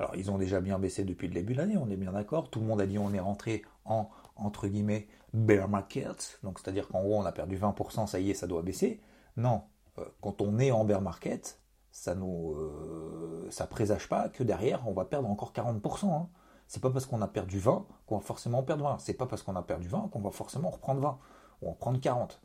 Alors 0.00 0.16
ils 0.16 0.30
ont 0.30 0.38
déjà 0.38 0.60
bien 0.60 0.78
baissé 0.78 1.04
depuis 1.04 1.28
le 1.28 1.34
début 1.34 1.52
de 1.52 1.58
l'année, 1.58 1.76
on 1.76 1.88
est 1.88 1.96
bien 1.96 2.12
d'accord. 2.12 2.50
Tout 2.50 2.60
le 2.60 2.66
monde 2.66 2.80
a 2.80 2.86
dit 2.86 2.98
on 2.98 3.12
est 3.12 3.20
rentré 3.20 3.62
en 3.84 4.10
entre 4.34 4.66
guillemets 4.66 5.06
bear 5.34 5.68
market, 5.68 6.40
donc 6.42 6.58
c'est-à-dire 6.58 6.88
qu'en 6.88 7.02
gros 7.02 7.16
on 7.16 7.24
a 7.24 7.32
perdu 7.32 7.56
20%, 7.56 8.08
ça 8.08 8.18
y 8.18 8.30
est, 8.30 8.34
ça 8.34 8.48
doit 8.48 8.62
baisser. 8.62 9.00
Non, 9.36 9.62
euh, 9.98 10.04
quand 10.20 10.40
on 10.40 10.58
est 10.58 10.72
en 10.72 10.84
bear 10.84 11.00
market, 11.00 11.60
ça 11.90 12.14
nous 12.14 12.54
euh, 12.54 13.50
présage 13.70 14.08
pas 14.08 14.28
que 14.28 14.42
derrière 14.42 14.86
on 14.88 14.92
va 14.92 15.04
perdre 15.04 15.28
encore 15.28 15.52
40%. 15.52 16.12
Hein. 16.12 16.28
C'est 16.66 16.82
pas 16.82 16.90
parce 16.90 17.06
qu'on 17.06 17.22
a 17.22 17.28
perdu 17.28 17.58
20 17.58 17.86
qu'on 18.06 18.18
va 18.18 18.22
forcément 18.22 18.62
perdre 18.62 18.84
20. 18.84 18.98
C'est 18.98 19.14
pas 19.14 19.26
parce 19.26 19.42
qu'on 19.42 19.56
a 19.56 19.62
perdu 19.62 19.88
20 19.88 20.08
qu'on 20.12 20.20
va 20.20 20.30
forcément 20.30 20.70
reprendre 20.70 21.00
20 21.00 21.18
ou 21.62 21.70
en 21.70 21.72
prendre 21.72 22.00
40. 22.00 22.40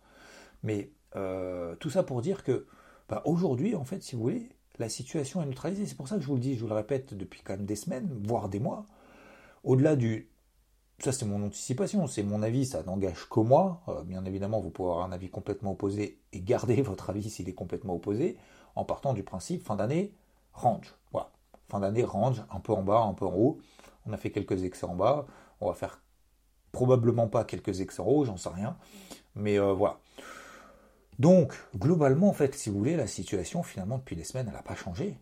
Mais 0.63 0.91
euh, 1.15 1.75
tout 1.75 1.89
ça 1.89 2.03
pour 2.03 2.21
dire 2.21 2.43
que 2.43 2.65
bah, 3.09 3.21
aujourd'hui, 3.25 3.75
en 3.75 3.83
fait, 3.83 4.01
si 4.01 4.15
vous 4.15 4.21
voulez, 4.21 4.49
la 4.79 4.89
situation 4.89 5.41
est 5.41 5.45
neutralisée. 5.45 5.85
C'est 5.85 5.95
pour 5.95 6.07
ça 6.07 6.15
que 6.15 6.21
je 6.21 6.27
vous 6.27 6.35
le 6.35 6.41
dis, 6.41 6.55
je 6.55 6.61
vous 6.61 6.67
le 6.67 6.73
répète 6.73 7.13
depuis 7.13 7.41
quand 7.43 7.53
même 7.53 7.65
des 7.65 7.75
semaines, 7.75 8.09
voire 8.23 8.49
des 8.49 8.59
mois. 8.59 8.85
Au-delà 9.63 9.95
du. 9.95 10.29
Ça, 10.99 11.11
c'est 11.11 11.25
mon 11.25 11.43
anticipation, 11.43 12.07
c'est 12.07 12.23
mon 12.23 12.43
avis, 12.43 12.65
ça 12.65 12.83
n'engage 12.83 13.27
que 13.29 13.39
moi. 13.39 13.81
Euh, 13.89 14.03
bien 14.03 14.23
évidemment, 14.25 14.61
vous 14.61 14.69
pouvez 14.69 14.89
avoir 14.89 15.05
un 15.05 15.11
avis 15.11 15.29
complètement 15.29 15.71
opposé 15.71 16.21
et 16.31 16.41
garder 16.41 16.81
votre 16.81 17.09
avis 17.09 17.29
s'il 17.29 17.49
est 17.49 17.53
complètement 17.53 17.95
opposé, 17.95 18.37
en 18.75 18.85
partant 18.85 19.13
du 19.13 19.23
principe 19.23 19.63
fin 19.63 19.75
d'année, 19.75 20.13
range. 20.53 20.95
Voilà. 21.11 21.31
Fin 21.69 21.79
d'année, 21.79 22.03
range, 22.03 22.43
un 22.51 22.59
peu 22.59 22.73
en 22.73 22.83
bas, 22.83 23.01
un 23.01 23.13
peu 23.13 23.25
en 23.25 23.33
haut. 23.33 23.59
On 24.05 24.13
a 24.13 24.17
fait 24.17 24.31
quelques 24.31 24.63
excès 24.63 24.85
en 24.85 24.95
bas. 24.95 25.25
On 25.61 25.67
va 25.67 25.73
faire 25.73 26.01
probablement 26.71 27.27
pas 27.27 27.45
quelques 27.45 27.81
excès 27.81 28.01
en 28.01 28.05
haut, 28.05 28.25
j'en 28.25 28.37
sais 28.37 28.49
rien. 28.49 28.77
Mais 29.35 29.59
euh, 29.59 29.73
voilà. 29.73 29.99
Donc, 31.19 31.53
globalement, 31.75 32.29
en 32.29 32.33
fait, 32.33 32.55
si 32.55 32.69
vous 32.69 32.77
voulez, 32.77 32.95
la 32.95 33.07
situation, 33.07 33.63
finalement, 33.63 33.97
depuis 33.97 34.15
des 34.15 34.23
semaines, 34.23 34.47
elle 34.47 34.53
n'a 34.53 34.63
pas 34.63 34.75
changé. 34.75 35.17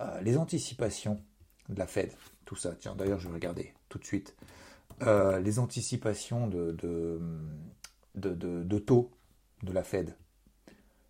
Euh, 0.00 0.20
les 0.22 0.38
anticipations 0.38 1.20
de 1.68 1.78
la 1.78 1.86
Fed, 1.86 2.12
tout 2.44 2.56
ça, 2.56 2.74
tiens, 2.78 2.94
d'ailleurs, 2.94 3.18
je 3.18 3.28
vais 3.28 3.34
regarder 3.34 3.74
tout 3.88 3.98
de 3.98 4.04
suite. 4.04 4.34
Euh, 5.02 5.38
les 5.38 5.58
anticipations 5.58 6.48
de, 6.48 6.72
de, 8.14 8.78
taux 8.78 9.10
de 9.62 9.72
la 9.72 9.84
Fed. 9.84 10.16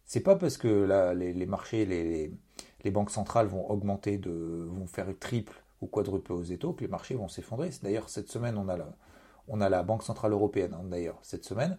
C'est 0.08 0.20
pas 0.20 0.34
parce 0.34 0.56
que 0.56 1.12
les, 1.14 1.46
marchés, 1.46 1.84
les, 1.86 2.90
banques 2.90 3.10
centrales 3.10 3.46
vont 3.46 3.70
augmenter, 3.70 4.16
vont 4.18 4.86
faire 4.86 5.06
triple 5.20 5.62
ou 5.80 5.86
quadruple 5.86 6.32
aux 6.32 6.42
taux 6.56 6.72
que 6.72 6.80
les 6.80 6.88
marchés 6.88 7.14
vont 7.14 7.28
s'effondrer. 7.28 7.70
D'ailleurs, 7.82 8.08
cette 8.08 8.28
semaine, 8.28 8.58
on 8.58 9.60
a 9.60 9.68
la, 9.68 9.82
Banque 9.84 10.02
Centrale 10.02 10.32
Européenne, 10.32 10.74
hein, 10.74 10.84
d'ailleurs, 10.84 11.18
cette 11.22 11.44
semaine, 11.44 11.78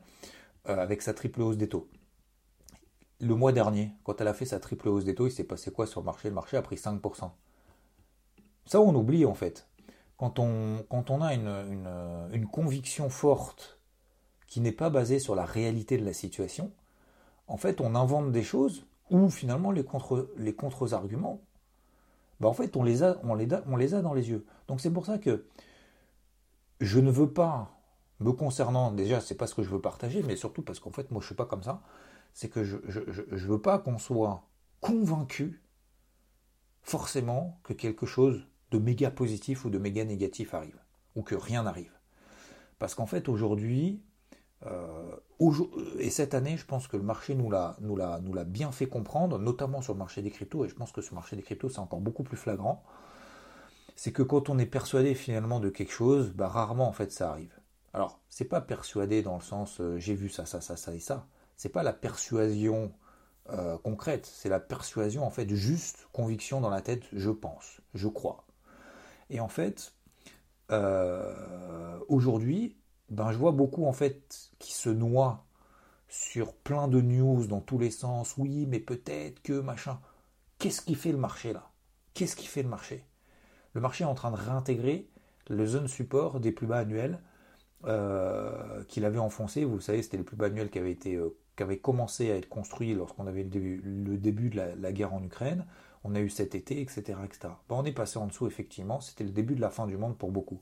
euh, 0.69 0.77
avec 0.77 1.01
sa 1.01 1.13
triple 1.13 1.41
hausse 1.41 1.57
des 1.57 1.67
taux 1.67 1.89
le 3.21 3.35
mois 3.35 3.51
dernier, 3.51 3.91
quand 4.03 4.21
elle 4.21 4.27
a 4.27 4.33
fait 4.33 4.45
sa 4.45 4.59
triple 4.59 4.87
hausse 4.87 5.03
des 5.03 5.15
taux, 5.15 5.27
il 5.27 5.31
s'est 5.31 5.43
passé 5.43 5.71
quoi 5.71 5.85
sur 5.85 6.01
le 6.01 6.05
marché? 6.05 6.29
Le 6.29 6.35
marché 6.35 6.57
a 6.57 6.61
pris 6.61 6.77
5%. 6.77 7.31
Ça, 8.65 8.81
on 8.81 8.95
oublie 8.95 9.25
en 9.25 9.33
fait. 9.33 9.67
Quand 10.17 10.39
on 10.39 11.21
a 11.21 11.33
une, 11.33 12.47
conviction 12.51 13.09
forte 13.09 13.79
qui 14.47 14.61
n'est 14.61 14.71
pas 14.71 14.89
basée 14.89 15.19
sur 15.19 15.35
la 15.35 15.45
réalité 15.45 15.97
de 15.97 16.05
la 16.05 16.13
situation, 16.13 16.71
en 17.49 17.57
fait, 17.57 17.81
on 17.81 17.95
invente 17.95 18.31
des 18.31 18.43
choses 18.43 18.85
où 19.09 19.29
finalement 19.29 19.71
les 19.71 19.83
contre 19.83 20.29
les 20.37 20.53
contre-arguments, 20.53 21.41
ben, 22.39 22.47
en 22.47 22.53
fait, 22.53 22.77
on 22.77 22.83
les, 22.83 23.03
a, 23.03 23.19
on, 23.23 23.35
les 23.35 23.47
on 23.67 23.75
les 23.75 23.93
a 23.93 24.01
dans 24.01 24.13
les 24.13 24.29
yeux. 24.29 24.45
Donc 24.67 24.79
c'est 24.79 24.91
pour 24.91 25.05
ça 25.05 25.17
que 25.17 25.45
je 26.79 26.99
ne 26.99 27.11
veux 27.11 27.31
pas, 27.33 27.77
me 28.19 28.31
concernant, 28.31 28.91
déjà, 28.91 29.19
c'est 29.19 29.35
pas 29.35 29.47
ce 29.47 29.55
que 29.55 29.63
je 29.63 29.69
veux 29.69 29.81
partager, 29.81 30.23
mais 30.23 30.37
surtout 30.37 30.61
parce 30.61 30.79
qu'en 30.79 30.91
fait, 30.91 31.11
moi, 31.11 31.19
je 31.21 31.25
suis 31.25 31.35
pas 31.35 31.45
comme 31.45 31.63
ça 31.63 31.81
c'est 32.33 32.49
que 32.49 32.63
je 32.63 32.77
ne 32.77 33.37
veux 33.37 33.61
pas 33.61 33.79
qu'on 33.79 33.97
soit 33.97 34.47
convaincu 34.79 35.61
forcément 36.81 37.59
que 37.63 37.73
quelque 37.73 38.05
chose 38.05 38.47
de 38.71 38.77
méga 38.77 39.11
positif 39.11 39.65
ou 39.65 39.69
de 39.69 39.77
méga 39.77 40.05
négatif 40.05 40.53
arrive, 40.53 40.79
ou 41.15 41.23
que 41.23 41.35
rien 41.35 41.63
n'arrive. 41.63 41.91
Parce 42.77 42.95
qu'en 42.95 43.05
fait, 43.05 43.27
aujourd'hui, 43.29 44.01
et 45.99 46.09
cette 46.09 46.33
année, 46.33 46.57
je 46.57 46.65
pense 46.65 46.87
que 46.87 46.97
le 46.97 47.03
marché 47.03 47.35
nous 47.35 47.49
l'a, 47.49 47.77
bien 48.45 48.71
fait 48.71 48.87
comprendre, 48.87 49.39
notamment 49.39 49.81
sur 49.81 49.93
le 49.93 49.99
marché 49.99 50.21
des 50.21 50.31
cryptos, 50.31 50.65
et 50.65 50.69
je 50.69 50.75
pense 50.75 50.91
que 50.91 51.01
sur 51.01 51.13
le 51.13 51.19
marché 51.19 51.35
des 51.35 51.41
cryptos, 51.41 51.69
c'est 51.69 51.79
encore 51.79 52.01
beaucoup 52.01 52.23
plus 52.23 52.37
flagrant. 52.37 52.83
C'est 53.95 54.11
que 54.11 54.23
quand 54.23 54.49
on 54.49 54.57
est 54.57 54.65
persuadé 54.65 55.13
finalement 55.13 55.59
de 55.59 55.69
quelque 55.69 55.91
chose, 55.91 56.31
bah, 56.31 56.47
rarement 56.47 56.87
en 56.87 56.93
fait 56.93 57.11
ça 57.11 57.29
arrive. 57.31 57.53
Alors, 57.93 58.19
c'est 58.29 58.45
pas 58.45 58.61
persuadé 58.61 59.21
dans 59.21 59.35
le 59.35 59.41
sens 59.41 59.81
j'ai 59.97 60.13
vu 60.13 60.29
ça, 60.29 60.45
ça, 60.45 60.61
ça, 60.61 60.77
ça 60.77 60.93
et 60.93 60.99
ça. 60.99 61.27
C'est 61.57 61.69
pas 61.69 61.83
la 61.83 61.91
persuasion 61.93 62.93
euh, 63.51 63.77
concrète, 63.79 64.25
c'est 64.25 64.49
la 64.49 64.59
persuasion 64.59 65.25
en 65.25 65.31
fait 65.31 65.49
juste 65.49 66.07
conviction 66.13 66.61
dans 66.61 66.69
la 66.69 66.81
tête, 66.81 67.03
je 67.13 67.31
pense, 67.31 67.81
je 67.93 68.07
crois. 68.07 68.45
Et 69.29 69.39
en 69.39 69.47
fait, 69.47 69.93
euh, 70.71 71.99
aujourd'hui, 72.07 72.77
ben, 73.11 73.31
je 73.31 73.37
vois 73.37 73.51
beaucoup 73.51 73.85
en 73.85 73.93
fait 73.93 74.51
qui 74.59 74.73
se 74.73 74.89
noient 74.89 75.45
sur 76.07 76.53
plein 76.53 76.87
de 76.87 77.01
news 77.01 77.45
dans 77.47 77.61
tous 77.61 77.77
les 77.77 77.91
sens. 77.91 78.35
Oui, 78.37 78.65
mais 78.67 78.79
peut-être 78.79 79.41
que 79.41 79.59
machin. 79.59 79.99
Qu'est-ce 80.57 80.81
qui 80.81 80.95
fait 80.95 81.11
le 81.11 81.17
marché 81.17 81.53
là? 81.53 81.69
Qu'est-ce 82.13 82.35
qui 82.35 82.47
fait 82.47 82.63
le 82.63 82.69
marché? 82.69 83.05
Le 83.73 83.81
marché 83.81 84.03
est 84.03 84.07
en 84.07 84.15
train 84.15 84.31
de 84.31 84.35
réintégrer 84.35 85.09
le 85.47 85.65
zone 85.65 85.87
support 85.87 86.39
des 86.41 86.51
plus 86.51 86.67
bas 86.67 86.79
annuels 86.79 87.19
euh, 87.85 88.83
qu'il 88.85 89.05
avait 89.05 89.19
enfoncé. 89.19 89.63
Vous 89.63 89.79
savez, 89.79 90.01
c'était 90.01 90.17
les 90.17 90.23
plus 90.23 90.35
bas 90.35 90.47
annuels 90.47 90.69
qui 90.69 90.79
avaient 90.79 90.91
été 90.91 91.17
qui 91.59 91.63
avait 91.63 91.79
commencé 91.79 92.31
à 92.31 92.37
être 92.37 92.47
construit 92.47 92.93
lorsqu'on 92.93 93.27
avait 93.27 93.43
le 93.43 93.49
début, 93.49 93.81
le 93.83 94.17
début 94.17 94.49
de 94.49 94.61
la, 94.79 94.91
guerre 94.93 95.13
en 95.13 95.21
Ukraine. 95.21 95.65
On 96.05 96.15
a 96.15 96.21
eu 96.21 96.29
cet 96.29 96.55
été, 96.55 96.79
etc. 96.79 97.19
etc. 97.25 97.53
Ben, 97.67 97.75
on 97.75 97.83
est 97.83 97.91
passé 97.91 98.17
en 98.17 98.27
dessous, 98.27 98.47
effectivement. 98.47 99.01
C'était 99.01 99.25
le 99.25 99.31
début 99.31 99.55
de 99.55 99.61
la 99.61 99.69
fin 99.69 99.85
du 99.85 99.97
monde 99.97 100.17
pour 100.17 100.31
beaucoup. 100.31 100.61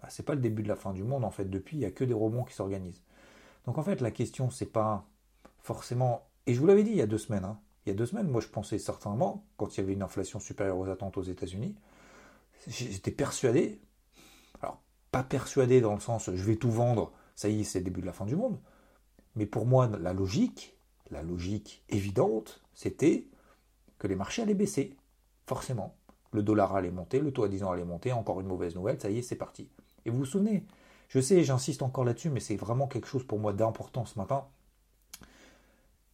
Ben, 0.00 0.08
c'est 0.08 0.24
pas 0.24 0.34
le 0.34 0.40
début 0.40 0.62
de 0.62 0.68
la 0.68 0.76
fin 0.76 0.92
du 0.92 1.02
monde, 1.02 1.24
en 1.24 1.30
fait. 1.30 1.46
Depuis, 1.46 1.76
il 1.76 1.80
n'y 1.80 1.86
a 1.86 1.90
que 1.90 2.04
des 2.04 2.14
rebonds 2.14 2.44
qui 2.44 2.54
s'organisent. 2.54 3.02
Donc, 3.66 3.78
en 3.78 3.82
fait, 3.82 4.00
la 4.00 4.10
question, 4.10 4.50
c'est 4.50 4.72
pas 4.72 5.06
forcément. 5.58 6.28
Et 6.46 6.54
je 6.54 6.60
vous 6.60 6.66
l'avais 6.66 6.84
dit 6.84 6.90
il 6.90 6.96
y 6.96 7.02
a 7.02 7.06
deux 7.06 7.18
semaines. 7.18 7.44
Hein. 7.44 7.58
Il 7.88 7.90
y 7.90 7.92
a 7.92 7.96
deux 7.96 8.06
semaines, 8.06 8.28
moi, 8.28 8.40
je 8.40 8.48
pensais 8.48 8.78
certainement, 8.78 9.46
quand 9.56 9.76
il 9.76 9.80
y 9.80 9.82
avait 9.82 9.94
une 9.94 10.02
inflation 10.02 10.40
supérieure 10.40 10.78
aux 10.78 10.88
attentes 10.88 11.16
aux 11.16 11.22
États-Unis, 11.22 11.74
j'étais 12.66 13.10
persuadé. 13.10 13.80
Alors, 14.60 14.82
pas 15.10 15.22
persuadé 15.22 15.80
dans 15.80 15.94
le 15.94 16.00
sens 16.00 16.30
je 16.34 16.44
vais 16.44 16.56
tout 16.56 16.70
vendre, 16.70 17.12
ça 17.34 17.48
y 17.48 17.60
est, 17.60 17.64
c'est 17.64 17.78
le 17.78 17.86
début 17.86 18.02
de 18.02 18.06
la 18.06 18.12
fin 18.12 18.26
du 18.26 18.36
monde. 18.36 18.58
Mais 19.36 19.46
pour 19.46 19.64
moi, 19.64 19.88
la 20.00 20.12
logique, 20.12 20.76
la 21.10 21.22
logique 21.22 21.82
évidente, 21.88 22.62
c'était 22.74 23.26
que 23.98 24.06
les 24.06 24.16
marchés 24.16 24.42
allaient 24.42 24.54
baisser. 24.54 24.94
Forcément. 25.46 25.96
Le 26.32 26.42
dollar 26.42 26.76
allait 26.76 26.90
monter, 26.90 27.20
le 27.20 27.32
taux 27.32 27.44
à 27.44 27.48
10 27.48 27.62
ans 27.62 27.70
allait 27.70 27.84
monter, 27.84 28.12
encore 28.12 28.40
une 28.40 28.48
mauvaise 28.48 28.74
nouvelle, 28.74 29.00
ça 29.00 29.08
y 29.08 29.18
est, 29.18 29.22
c'est 29.22 29.36
parti. 29.36 29.70
Et 30.08 30.10
vous 30.10 30.20
vous 30.20 30.24
souvenez, 30.24 30.64
je 31.10 31.20
sais, 31.20 31.44
j'insiste 31.44 31.82
encore 31.82 32.02
là-dessus, 32.02 32.30
mais 32.30 32.40
c'est 32.40 32.56
vraiment 32.56 32.86
quelque 32.86 33.06
chose 33.06 33.24
pour 33.24 33.38
moi 33.38 33.52
d'important 33.52 34.06
ce 34.06 34.18
matin. 34.18 34.46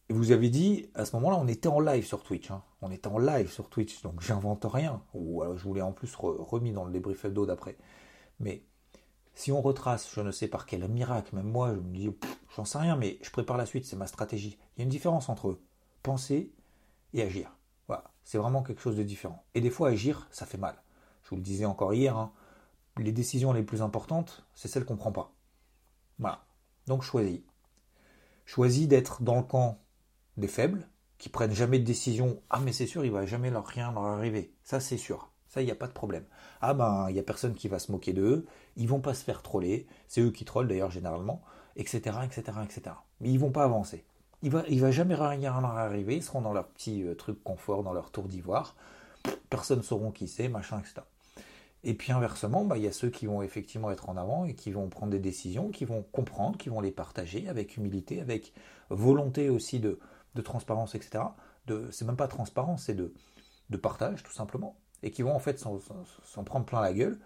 Et 0.09 0.13
vous 0.13 0.33
avez 0.33 0.49
dit, 0.49 0.89
à 0.95 1.05
ce 1.05 1.15
moment-là, 1.15 1.37
on 1.37 1.47
était 1.47 1.69
en 1.69 1.79
live 1.79 2.05
sur 2.05 2.21
Twitch. 2.21 2.51
Hein. 2.51 2.61
On 2.81 2.91
était 2.91 3.07
en 3.07 3.19
live 3.19 3.49
sur 3.49 3.69
Twitch, 3.69 4.01
donc 4.01 4.19
j'invente 4.19 4.65
rien. 4.69 5.01
Ou 5.13 5.45
je 5.55 5.63
vous 5.63 5.73
l'ai 5.73 5.81
en 5.81 5.93
plus 5.93 6.13
remis 6.17 6.73
dans 6.73 6.83
le 6.83 6.91
débrief 6.91 7.25
d'eau 7.27 7.45
d'après. 7.45 7.77
Mais 8.41 8.63
si 9.33 9.53
on 9.53 9.61
retrace, 9.61 10.11
je 10.13 10.19
ne 10.19 10.31
sais 10.31 10.49
par 10.49 10.65
quel 10.65 10.85
miracle, 10.89 11.33
même 11.33 11.49
moi, 11.49 11.73
je 11.73 11.79
me 11.79 11.95
dis, 11.95 12.11
j'en 12.53 12.65
sais 12.65 12.77
rien, 12.77 12.97
mais 12.97 13.17
je 13.21 13.29
prépare 13.29 13.55
la 13.55 13.65
suite, 13.65 13.85
c'est 13.85 13.95
ma 13.95 14.07
stratégie. 14.07 14.59
Il 14.75 14.79
y 14.79 14.81
a 14.81 14.83
une 14.83 14.89
différence 14.89 15.29
entre 15.29 15.57
penser 16.03 16.51
et 17.13 17.21
agir. 17.21 17.55
Voilà, 17.87 18.11
c'est 18.25 18.39
vraiment 18.39 18.61
quelque 18.61 18.81
chose 18.81 18.97
de 18.97 19.03
différent. 19.03 19.45
Et 19.53 19.61
des 19.61 19.69
fois, 19.69 19.87
agir, 19.87 20.27
ça 20.31 20.45
fait 20.45 20.57
mal. 20.57 20.83
Je 21.23 21.29
vous 21.29 21.37
le 21.37 21.41
disais 21.41 21.63
encore 21.63 21.93
hier, 21.93 22.17
hein, 22.17 22.33
les 22.97 23.11
décisions 23.11 23.53
les 23.53 23.63
plus 23.63 23.81
importantes, 23.81 24.45
c'est 24.53 24.67
celles 24.67 24.85
qu'on 24.85 24.93
ne 24.93 24.99
prend 24.99 25.11
pas. 25.11 25.33
Voilà. 26.19 26.45
Donc 26.87 27.03
choisis. 27.03 27.41
Choisis 28.45 28.87
d'être 28.87 29.21
dans 29.23 29.37
le 29.37 29.43
camp 29.43 29.79
des 30.37 30.47
faibles, 30.47 30.87
qui 31.17 31.29
prennent 31.29 31.53
jamais 31.53 31.79
de 31.79 31.85
décision. 31.85 32.41
Ah 32.49 32.59
mais 32.59 32.73
c'est 32.73 32.87
sûr, 32.87 33.05
il 33.05 33.11
va 33.11 33.25
jamais 33.25 33.49
leur 33.49 33.65
rien 33.65 33.91
leur 33.91 34.03
arriver. 34.03 34.53
Ça 34.63 34.79
c'est 34.79 34.97
sûr. 34.97 35.31
Ça, 35.47 35.61
il 35.61 35.65
n'y 35.65 35.71
a 35.71 35.75
pas 35.75 35.87
de 35.87 35.93
problème. 35.93 36.25
Ah 36.59 36.73
ben, 36.73 37.05
il 37.07 37.13
n'y 37.13 37.19
a 37.19 37.23
personne 37.23 37.53
qui 37.53 37.69
va 37.69 37.79
se 37.79 37.89
moquer 37.89 38.11
d'eux, 38.11 38.45
ils 38.75 38.89
vont 38.89 38.99
pas 38.99 39.13
se 39.13 39.23
faire 39.23 39.41
troller, 39.41 39.87
c'est 40.09 40.19
eux 40.19 40.31
qui 40.31 40.43
trollent 40.43 40.67
d'ailleurs 40.67 40.91
généralement, 40.91 41.41
etc., 41.77 42.17
etc., 42.25 42.57
etc. 42.61 42.97
Mais 43.21 43.29
ils 43.29 43.39
vont 43.39 43.51
pas 43.51 43.63
avancer. 43.63 44.03
Il 44.41 44.51
va, 44.51 44.63
il 44.67 44.81
va 44.81 44.91
jamais 44.91 45.15
rien 45.15 45.61
leur 45.61 45.77
arriver, 45.77 46.17
ils 46.17 46.23
seront 46.23 46.41
dans 46.41 46.51
leur 46.51 46.67
petit 46.67 47.03
euh, 47.03 47.15
truc 47.15 47.41
confort, 47.41 47.83
dans 47.83 47.93
leur 47.93 48.11
tour 48.11 48.27
d'ivoire, 48.27 48.75
personne 49.49 49.77
ne 49.77 49.83
sauront 49.83 50.11
qui 50.11 50.27
c'est, 50.27 50.49
machin, 50.49 50.79
etc. 50.79 51.07
Et 51.87 51.93
puis 51.93 52.11
inversement, 52.11 52.65
bah, 52.65 52.77
il 52.77 52.83
y 52.83 52.87
a 52.87 52.91
ceux 52.91 53.11
qui 53.11 53.27
vont 53.27 53.43
effectivement 53.43 53.91
être 53.91 54.09
en 54.09 54.17
avant 54.17 54.45
et 54.45 54.55
qui 54.55 54.71
vont 54.71 54.89
prendre 54.89 55.11
des 55.11 55.19
décisions, 55.19 55.69
qui 55.69 55.85
vont 55.85 56.03
comprendre, 56.11 56.57
qui 56.57 56.69
vont 56.69 56.81
les 56.81 56.91
partager 56.91 57.47
avec 57.47 57.77
humilité, 57.77 58.19
avec 58.19 58.53
volonté 58.89 59.49
aussi 59.49 59.79
de, 59.79 59.99
transparence, 60.43 60.95
etc. 60.95 61.23
De, 61.67 61.87
c'est 61.91 62.03
même 62.03 62.17
pas 62.17 62.27
transparence, 62.27 62.85
c'est 62.85 62.95
de, 62.95 63.13
partage 63.77 64.23
tout 64.23 64.33
simplement. 64.33 64.75
Et 65.03 65.11
qui 65.11 65.21
vont 65.21 65.35
en 65.35 65.39
fait 65.39 65.59
s'en 65.59 66.43
prendre 66.43 66.65
plein 66.65 66.81
la 66.81 66.91
gueule 66.91 67.19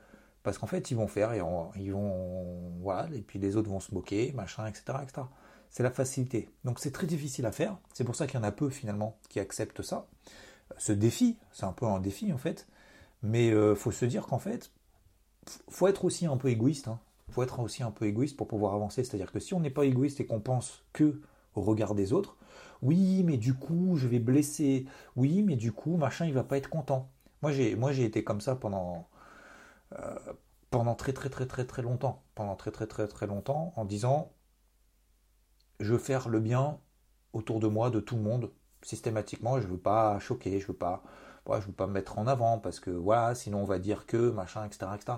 parce 0.43 0.57
qu'en 0.57 0.67
fait 0.67 0.91
ils 0.91 0.97
vont 0.97 1.07
faire 1.07 1.31
et 1.31 1.41
ils 1.79 1.91
vont 1.91 2.73
voilà 2.81 3.07
et 3.15 3.21
puis 3.21 3.39
les 3.39 3.55
autres 3.55 3.69
vont 3.69 3.79
se 3.79 3.93
moquer 3.93 4.31
machin 4.33 4.65
etc 4.65 4.97
etc 5.03 5.21
c'est 5.69 5.83
la 5.83 5.91
facilité. 5.91 6.49
Donc 6.65 6.79
c'est 6.79 6.91
très 6.91 7.05
difficile 7.05 7.45
à 7.45 7.51
faire. 7.51 7.77
C'est 7.93 8.03
pour 8.03 8.15
ça 8.15 8.25
qu'il 8.25 8.39
y 8.39 8.41
en 8.41 8.45
a 8.45 8.51
peu 8.51 8.69
finalement 8.69 9.17
qui 9.29 9.39
acceptent 9.39 9.83
ça. 9.83 10.07
Ce 10.77 10.91
défi 10.91 11.37
c'est 11.51 11.65
un 11.65 11.71
peu 11.71 11.85
un 11.85 11.99
défi 11.99 12.33
en 12.33 12.37
fait 12.37 12.67
mais 13.21 13.51
euh, 13.51 13.75
faut 13.75 13.91
se 13.91 14.05
dire 14.05 14.27
qu'en 14.27 14.39
fait 14.39 14.71
faut 15.69 15.88
être 15.88 16.05
aussi 16.05 16.25
un 16.25 16.38
peu 16.38 16.49
égoïste 16.49 16.88
hein. 16.88 16.99
faut 17.29 17.43
être 17.43 17.59
aussi 17.59 17.83
un 17.83 17.91
peu 17.91 18.05
égoïste 18.05 18.38
pour 18.38 18.47
pouvoir 18.47 18.73
avancer 18.73 19.03
c'est 19.03 19.15
à 19.15 19.17
dire 19.17 19.31
que 19.31 19.39
si 19.39 19.53
on 19.53 19.59
n'est 19.59 19.69
pas 19.69 19.85
égoïste 19.85 20.19
et 20.19 20.25
qu'on 20.25 20.39
pense 20.39 20.83
que 20.93 21.21
au 21.55 21.61
regard 21.61 21.95
des 21.95 22.13
autres 22.13 22.38
oui 22.81 23.23
mais 23.23 23.38
du 23.38 23.53
coup 23.53 23.95
je 23.97 24.07
vais 24.07 24.19
blesser 24.19 24.85
oui 25.15 25.43
mais 25.43 25.55
du 25.55 25.71
coup 25.71 25.97
machin 25.97 26.25
il 26.25 26.33
va 26.33 26.43
pas 26.43 26.57
être 26.57 26.69
content 26.69 27.09
moi, 27.41 27.51
j'ai, 27.51 27.75
moi, 27.75 27.91
j'ai 27.93 28.05
été 28.05 28.23
comme 28.23 28.41
ça 28.41 28.55
pendant, 28.55 29.07
euh, 29.93 30.33
pendant 30.71 30.95
très, 30.95 31.13
très, 31.13 31.29
très, 31.29 31.47
très, 31.47 31.65
très 31.65 31.81
longtemps. 31.81 32.23
Pendant 32.35 32.55
très, 32.55 32.71
très, 32.71 32.88
très, 32.88 33.07
très 33.07 33.27
longtemps, 33.27 33.73
en 33.75 33.85
disant, 33.85 34.33
je 35.79 35.93
veux 35.93 35.99
faire 35.99 36.29
le 36.29 36.39
bien 36.39 36.79
autour 37.33 37.59
de 37.59 37.67
moi, 37.67 37.89
de 37.89 37.99
tout 37.99 38.15
le 38.15 38.21
monde, 38.21 38.51
systématiquement. 38.81 39.59
Je 39.61 39.67
veux 39.67 39.77
pas 39.77 40.19
choquer, 40.19 40.59
je 40.59 40.67
veux 40.67 40.73
pas, 40.73 41.03
je 41.60 41.68
veux 41.68 41.74
pas 41.74 41.88
me 41.88 41.94
mettre 41.94 42.20
en 42.20 42.27
avant 42.27 42.60
parce 42.60 42.79
que 42.79 42.91
voilà, 42.91 43.36
sinon 43.36 43.62
on 43.62 43.65
va 43.65 43.79
dire 43.79 44.06
que 44.06 44.29
machin, 44.29 44.65
etc., 44.65 44.91
etc. 44.96 45.18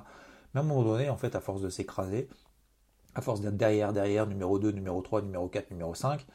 Mais 0.54 0.62
à 0.62 0.64
un 0.64 0.66
moment 0.66 0.84
donné, 0.84 1.10
en 1.10 1.18
fait, 1.18 1.36
à 1.36 1.42
force 1.42 1.62
de 1.62 1.70
s'écraser, 1.70 2.30
à 3.16 3.22
force 3.22 3.42
d'être 3.42 3.58
derrière, 3.58 3.94
derrière, 3.94 4.28
numéro 4.28 4.60
2, 4.60 4.72
numéro 4.72 5.02
3, 5.02 5.22
numéro 5.22 5.48
4, 5.48 5.72
numéro 5.72 5.94
5, 5.94 6.26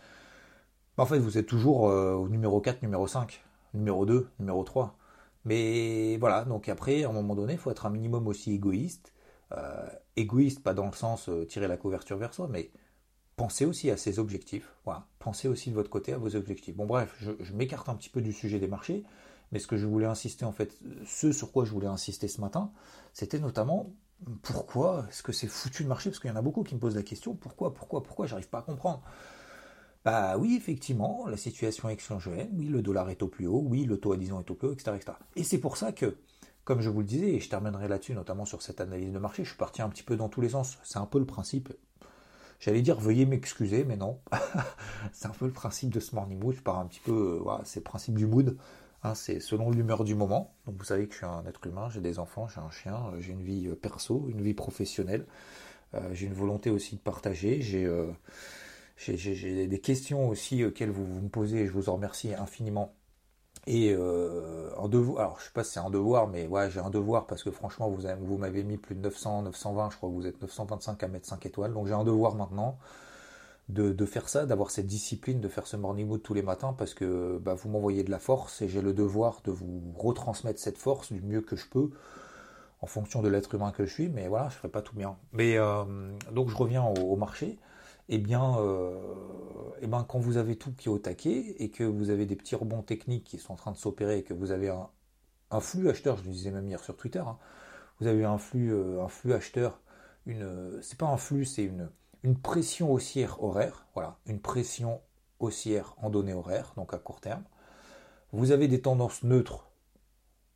bah, 0.97 1.05
en 1.05 1.07
fait, 1.07 1.19
vous 1.19 1.39
êtes 1.39 1.47
toujours 1.47 1.89
euh, 1.91 2.15
au 2.15 2.29
numéro 2.29 2.61
4, 2.61 2.83
numéro 2.83 3.07
5, 3.07 3.43
numéro 3.75 4.07
2, 4.07 4.29
numéro 4.39 4.65
3. 4.65 4.97
Mais 5.45 6.17
voilà, 6.19 6.45
donc 6.45 6.69
après, 6.69 7.05
à 7.05 7.09
un 7.09 7.13
moment 7.13 7.35
donné, 7.35 7.55
il 7.55 7.59
faut 7.59 7.71
être 7.71 7.87
un 7.87 7.91
minimum 7.91 8.27
aussi 8.27 8.53
égoïste. 8.53 9.13
Euh, 9.53 9.89
égoïste, 10.17 10.63
pas 10.63 10.75
dans 10.75 10.87
le 10.87 10.93
sens 10.93 11.29
euh, 11.29 11.45
tirer 11.47 11.69
la 11.69 11.77
couverture 11.77 12.17
vers 12.17 12.35
soi, 12.35 12.49
mais 12.51 12.73
pensez 13.37 13.65
aussi 13.65 13.91
à 13.91 13.97
ses 13.97 14.19
objectifs. 14.19 14.75
Voilà. 14.85 15.07
Pensez 15.19 15.49
aussi 15.49 15.71
de 15.71 15.75
votre 15.75 15.91
côté 15.91 16.13
à 16.13 16.19
vos 16.19 16.35
objectifs. 16.35 16.75
Bon, 16.75 16.87
bref, 16.87 17.15
je, 17.21 17.53
m'écarte 17.53 17.89
un 17.89 17.95
petit 17.95 18.09
peu 18.09 18.21
du 18.23 18.33
sujet 18.33 18.59
des 18.59 18.69
marchés, 18.69 19.05
mais 19.53 19.59
ce 19.59 19.67
que 19.67 19.77
je 19.77 19.87
voulais 19.87 20.07
insister, 20.07 20.45
en 20.45 20.53
fait, 20.53 20.79
ce 21.07 21.33
sur 21.33 21.53
quoi 21.53 21.65
je 21.65 21.71
voulais 21.71 21.87
insister 21.87 22.29
ce 22.29 22.41
matin, 22.41 22.73
c'était 23.13 23.39
notamment 23.39 23.93
pourquoi 24.43 25.07
est-ce 25.09 25.23
que 25.23 25.33
c'est 25.33 25.47
foutu 25.47 25.85
de 25.85 25.89
marché 25.89 26.11
Parce 26.11 26.21
qu'il 26.21 26.31
y 26.31 26.33
en 26.33 26.37
a 26.37 26.43
beaucoup 26.43 26.63
qui 26.63 26.75
me 26.75 26.81
posent 26.81 26.97
la 26.97 27.03
question 27.03 27.35
pourquoi, 27.35 27.75
pourquoi, 27.75 28.03
pourquoi? 28.03 28.27
J'arrive 28.27 28.49
pas 28.49 28.59
à 28.59 28.63
comprendre. 28.63 29.03
Bah 30.05 30.39
oui, 30.39 30.55
effectivement, 30.57 31.27
la 31.27 31.37
situation 31.37 31.89
échangérienne, 31.89 32.51
oui, 32.55 32.67
le 32.67 32.81
dollar 32.81 33.11
est 33.11 33.23
au 33.23 33.29
plus 33.29 33.49
haut, 33.49 33.65
oui, 33.67 33.85
le 33.85 33.99
taux 33.99 34.13
à 34.13 34.17
10 34.17 34.33
ans 34.33 34.41
est 34.41 34.51
au 34.51 34.55
plus 34.55 34.69
haut, 34.69 34.73
etc. 34.73 34.93
Et 35.35 35.43
c'est 35.43 35.59
pour 35.59 35.77
ça 35.77 35.91
que, 35.91 36.17
comme 36.65 36.81
je 36.81 36.89
vous 36.89 37.01
le 37.01 37.07
disais, 37.07 37.35
et 37.35 37.41
je 37.41 37.49
terminerai 37.51 37.89
là-dessus, 37.89 38.15
notamment 38.15 38.45
sur 38.45 38.63
cette 38.63 38.81
analyse 38.81 39.13
de 39.13 39.19
marché, 39.19 39.43
je 39.43 39.49
suis 39.49 39.59
parti 39.59 39.83
un 39.83 39.89
petit 39.89 40.05
peu 40.05 40.17
dans 40.17 40.29
tous 40.29 40.41
les 40.41 40.51
sens. 40.51 40.79
C'est 40.85 40.99
un 40.99 41.07
peu 41.07 41.19
le 41.19 41.27
principe. 41.27 41.73
J'allais 42.61 42.83
dire 42.83 43.01
veuillez 43.01 43.27
m'excuser, 43.27 43.85
mais 43.85 43.97
non. 43.97 44.21
c'est 45.13 45.27
un 45.27 45.31
peu 45.31 45.47
le 45.47 45.53
principe 45.53 45.91
de 45.91 45.99
ce 45.99 46.15
morning 46.15 46.39
mood. 46.39 46.55
Je 46.55 46.63
pars 46.63 46.79
un 46.79 46.87
petit 46.87 47.01
peu, 47.01 47.13
euh, 47.13 47.41
voilà, 47.43 47.63
c'est 47.65 47.81
le 47.81 47.85
principe 47.85 48.15
du 48.15 48.27
mood. 48.27 48.57
Hein, 49.07 49.15
c'est 49.15 49.41
selon 49.41 49.71
l'humeur 49.71 50.03
du 50.05 50.15
moment. 50.15 50.55
Vous 50.67 50.85
savez 50.85 51.07
que 51.07 51.13
je 51.13 51.19
suis 51.19 51.27
un 51.27 51.45
être 51.47 51.65
humain, 51.67 51.89
j'ai 51.91 52.01
des 52.01 52.19
enfants, 52.19 52.49
j'ai 52.49 52.61
un 52.61 52.71
chien, 52.71 52.97
euh, 53.13 53.21
j'ai 53.21 53.33
une 53.33 53.43
vie 53.43 53.69
euh, 53.69 53.77
perso, 53.77 54.27
une 54.29 54.43
vie 54.43 54.55
professionnelle. 54.55 55.27
j'ai 56.13 56.27
une 56.27 56.35
volonté 56.35 56.71
aussi 56.71 56.97
de 56.97 57.01
partager. 57.01 57.63
J'ai 57.63 57.89
j'ai 58.97 59.67
des 59.67 59.81
questions 59.81 60.29
aussi 60.29 60.65
auxquelles 60.65 60.91
vous, 60.91 61.23
me 61.23 61.29
posez 61.29 61.61
et 61.61 61.67
je 61.67 61.73
vous 61.73 61.89
en 61.89 61.95
remercie 61.95 62.35
infiniment. 62.35 62.95
Et 63.67 63.93
euh, 63.93 64.71
un 64.79 64.89
devoir, 64.89 65.21
alors 65.21 65.41
je 65.41 65.47
sais 65.47 65.53
pas 65.53 65.65
si 65.65 65.73
c'est 65.73 65.81
un 65.81 65.91
devoir, 65.91 66.29
mais 66.29 66.47
ouais, 66.47 66.71
j'ai 66.71 66.81
un 66.81 66.91
devoir 66.91 67.27
parce 67.27 67.43
que 67.43 67.51
franchement, 67.51 67.89
vous, 67.91 68.03
vous 68.21 68.39
m'avez 68.39 68.63
mis 68.65 68.79
plus 68.79 68.95
de 68.95 69.01
900, 69.01 69.43
920, 69.43 69.91
je 69.91 69.97
crois 69.97 70.09
que 70.09 70.15
vous 70.15 70.27
êtes 70.27 70.41
925 70.41 71.03
à 71.03 71.09
mettre 71.09 71.27
5 71.27 71.47
étoiles. 71.47 71.73
Donc 71.73 71.87
j'ai 71.87 71.95
un 71.95 72.05
devoir 72.05 72.35
maintenant 72.35 72.79
de, 73.69 74.07
faire 74.07 74.29
ça, 74.29 74.47
d'avoir 74.47 74.71
cette 74.71 74.87
discipline, 74.87 75.41
de 75.41 75.49
faire 75.49 75.67
ce 75.67 75.77
morning 75.77 76.07
mood 76.07 76.23
tous 76.23 76.35
les 76.35 76.43
matins 76.43 76.73
parce 76.73 76.95
que 76.95 77.39
bah, 77.39 77.55
vous 77.55 77.69
m'envoyez 77.69 78.05
de 78.05 78.11
la 78.11 78.21
force 78.21 78.63
et 78.63 78.69
j'ai 78.69 78.81
le 78.81 78.93
devoir 78.93 79.41
de 79.45 79.51
vous 79.51 79.93
retransmettre 79.97 80.61
cette 80.61 80.79
force 80.79 81.13
du 81.13 81.21
mieux 81.21 81.41
que 81.41 81.57
je 81.57 81.67
peux 81.67 81.91
en 82.81 82.87
fonction 82.87 83.23
de 83.23 83.29
l'être 83.29 83.55
humain 83.55 83.73
que 83.73 83.85
je 83.85 83.93
suis. 83.93 84.09
Mais 84.09 84.29
voilà, 84.29 84.49
je 84.51 84.55
ferai 84.55 84.69
pas 84.69 84.83
tout 84.83 84.95
bien. 84.95 85.17
Mais 85.33 85.59
euh, 85.59 85.85
donc 86.31 86.49
je 86.49 86.57
reviens 86.57 86.85
au 86.85 87.17
marché. 87.17 87.59
eh 88.09 88.19
bien, 88.19 88.57
eh 89.81 89.87
bien, 89.89 90.05
quand 90.05 90.21
vous 90.21 90.37
avez 90.37 90.57
tout 90.57 90.73
qui 90.77 90.89
est 90.89 90.93
au 90.93 90.99
taquet 90.99 91.57
et 91.59 91.71
que 91.71 91.83
vous 91.83 92.11
avez 92.11 92.27
des 92.27 92.37
petits 92.37 92.55
rebonds 92.55 92.83
techniques 92.83 93.25
qui 93.25 93.39
sont 93.39 93.55
en 93.55 93.57
train 93.57 93.73
de 93.73 93.77
s'opérer 93.77 94.19
et 94.19 94.23
que 94.23 94.35
vous 94.35 94.53
avez 94.53 94.69
un, 94.69 95.61
flux 95.61 95.89
acheteur, 95.89 96.17
je 96.19 96.25
le 96.25 96.31
disais 96.31 96.53
même 96.53 96.69
hier 96.69 96.83
sur 96.85 96.97
Twitter, 96.97 97.19
hein, 97.19 97.39
vous 98.01 98.07
avez 98.07 98.25
un 98.25 98.39
flux, 98.39 98.73
un 99.01 99.09
flux 99.09 99.33
acheteur, 99.33 99.81
une, 100.27 100.79
c'est 100.83 100.99
pas 100.99 101.07
un 101.07 101.17
flux, 101.17 101.45
c'est 101.45 101.65
une, 101.65 101.89
une 102.27 102.37
pression 102.37 102.93
haussière 102.93 103.41
horaire, 103.41 103.87
voilà, 103.95 104.19
une 104.27 104.41
pression 104.41 105.01
haussière 105.39 105.95
en 105.99 106.11
données 106.11 106.35
horaires, 106.35 106.73
donc 106.77 106.93
à 106.93 106.99
court 106.99 107.21
terme. 107.21 107.45
Vous 108.33 108.51
avez 108.51 108.67
des 108.67 108.81
tendances 108.81 109.23
neutres 109.23 109.71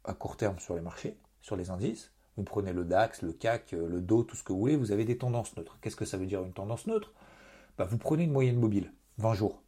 à 0.02 0.12
court 0.12 0.36
terme 0.36 0.58
sur 0.58 0.74
les 0.74 0.80
marchés, 0.80 1.16
sur 1.40 1.54
les 1.54 1.70
indices. 1.70 2.10
Vous 2.36 2.42
prenez 2.42 2.72
le 2.72 2.84
DAX, 2.84 3.22
le 3.22 3.32
CAC, 3.32 3.70
le 3.70 4.00
DO, 4.00 4.24
tout 4.24 4.34
ce 4.34 4.42
que 4.42 4.52
vous 4.52 4.58
voulez, 4.58 4.74
vous 4.74 4.90
avez 4.90 5.04
des 5.04 5.16
tendances 5.16 5.56
neutres. 5.56 5.78
Qu'est-ce 5.80 5.94
que 5.94 6.04
ça 6.04 6.18
veut 6.18 6.26
dire 6.26 6.42
une 6.42 6.52
tendance 6.52 6.88
neutre? 6.88 7.12
Bah, 7.78 7.84
Vous 7.84 7.98
prenez 7.98 8.24
une 8.24 8.32
moyenne 8.32 8.58
mobile, 8.58 8.92
20 9.18 9.34
jours. 9.34 9.62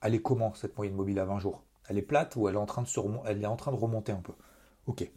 Elle 0.00 0.14
est 0.14 0.22
comment 0.22 0.54
cette 0.54 0.76
moyenne 0.76 0.94
mobile 0.94 1.18
à 1.18 1.24
20 1.24 1.40
jours? 1.40 1.64
Elle 1.88 1.98
est 1.98 2.02
plate 2.02 2.36
ou 2.36 2.48
elle 2.48 2.54
est 2.54 2.58
en 2.58 2.66
train 2.66 2.82
de, 2.82 2.88
elle 3.26 3.42
est 3.42 3.46
en 3.46 3.56
train 3.56 3.72
de 3.72 3.76
remonter 3.76 4.12
un 4.12 4.20
peu? 4.20 4.34
Ok. 4.86 5.10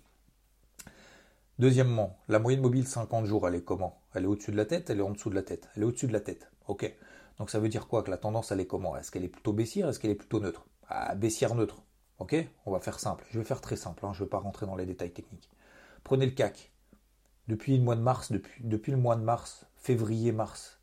Deuxièmement, 1.59 2.17
la 2.27 2.39
moyenne 2.39 2.61
mobile 2.61 2.87
50 2.87 3.25
jours, 3.25 3.47
elle 3.47 3.53
est 3.53 3.63
comment? 3.63 4.00
Elle 4.13 4.23
est 4.23 4.27
au-dessus 4.27 4.51
de 4.51 4.57
la 4.57 4.65
tête, 4.65 4.89
elle 4.89 4.99
est 4.99 5.03
en 5.03 5.11
dessous 5.11 5.29
de 5.29 5.35
la 5.35 5.43
tête 5.43 5.69
Elle 5.75 5.83
est 5.83 5.85
au-dessus 5.85 6.07
de 6.07 6.13
la 6.13 6.19
tête. 6.19 6.51
Ok. 6.67 6.93
Donc 7.37 7.49
ça 7.49 7.59
veut 7.59 7.69
dire 7.69 7.87
quoi? 7.87 8.03
Que 8.03 8.11
la 8.11 8.17
tendance, 8.17 8.51
elle 8.51 8.59
est 8.59 8.67
comment? 8.67 8.95
Est-ce 8.97 9.11
qu'elle 9.11 9.23
est 9.23 9.29
plutôt 9.29 9.53
baissière? 9.53 9.89
Est-ce 9.89 9.99
qu'elle 9.99 10.11
est 10.11 10.15
plutôt 10.15 10.39
neutre? 10.39 10.65
Ah, 10.87 11.15
Baissière 11.15 11.55
neutre. 11.55 11.83
Ok? 12.19 12.35
On 12.65 12.71
va 12.71 12.79
faire 12.79 12.99
simple. 12.99 13.25
Je 13.31 13.39
vais 13.39 13.45
faire 13.45 13.61
très 13.61 13.75
simple. 13.75 14.05
Hein. 14.05 14.13
je 14.13 14.19
ne 14.19 14.25
vais 14.25 14.29
pas 14.29 14.39
rentrer 14.39 14.65
dans 14.65 14.75
les 14.75 14.85
détails 14.85 15.11
techniques. 15.11 15.49
Prenez 16.03 16.25
le 16.25 16.33
CAC. 16.33 16.71
Depuis 17.47 17.77
le 17.77 17.83
mois 17.83 17.95
de 17.95 18.01
mars, 18.01 18.31
depuis, 18.31 18.91
le 18.91 18.97
mois 18.97 19.15
de 19.15 19.23
mars, 19.23 19.65
février-mars, 19.77 20.79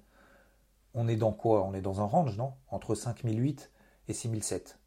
on 0.94 1.06
est 1.08 1.16
dans 1.16 1.32
quoi? 1.32 1.64
On 1.64 1.74
est 1.74 1.80
dans 1.80 2.00
un 2.00 2.04
range, 2.04 2.36
non? 2.36 2.54
Entre 2.68 2.94
5008 2.94 3.70
et 4.08 4.12
6007. 4.12 4.78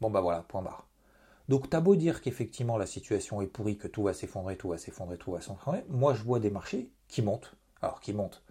Bon 0.00 0.10
bah 0.10 0.20
voilà, 0.20 0.42
point 0.42 0.62
barre. 0.62 0.88
Donc 1.48 1.70
t'as 1.70 1.80
beau 1.80 1.96
dire 1.96 2.20
qu'effectivement 2.20 2.76
la 2.76 2.86
situation 2.86 3.40
est 3.40 3.46
pourrie, 3.46 3.78
que 3.78 3.88
tout 3.88 4.02
va 4.02 4.12
s'effondrer, 4.12 4.56
tout 4.56 4.68
va 4.68 4.78
s'effondrer, 4.78 5.16
tout 5.16 5.32
va 5.32 5.40
s'effondrer, 5.40 5.84
moi 5.88 6.12
je 6.12 6.22
vois 6.22 6.40
des 6.40 6.50
marchés 6.50 6.90
qui 7.08 7.22
montent. 7.22 7.54
Alors 7.82 8.00
qui 8.00 8.12
montent 8.12 8.42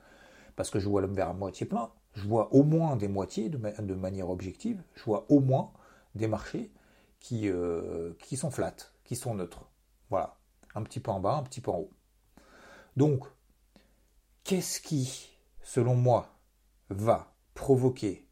parce 0.56 0.70
que 0.70 0.80
je 0.80 0.88
vois 0.88 1.02
l'homme 1.02 1.16
vers 1.16 1.30
à 1.30 1.34
moitié 1.34 1.66
plein, 1.66 1.92
je 2.14 2.28
vois 2.28 2.54
au 2.54 2.64
moins 2.64 2.96
des 2.96 3.08
moitiés 3.08 3.50
de, 3.50 3.94
manière 3.94 4.30
objective, 4.30 4.82
je 4.96 5.04
vois 5.04 5.26
au 5.30 5.40
moins 5.40 5.72
des 6.16 6.28
marchés 6.28 6.72
qui, 7.20 7.50
euh, 7.50 8.14
qui 8.20 8.38
sont 8.38 8.52
flats, 8.52 8.76
qui 9.04 9.16
sont 9.16 9.36
neutres. 9.36 9.70
Voilà, 10.10 10.38
un 10.76 10.84
petit 10.84 11.00
peu 11.00 11.12
en 11.12 11.20
bas, 11.20 11.36
un 11.36 11.44
petit 11.44 11.62
peu 11.62 11.72
en 11.72 11.80
haut. 11.80 11.92
Donc, 12.96 13.26
qu'est-ce 14.44 14.80
qui, 14.80 15.38
selon 15.62 15.96
moi, 15.96 16.38
va 16.90 17.34
provoquer 17.54 18.30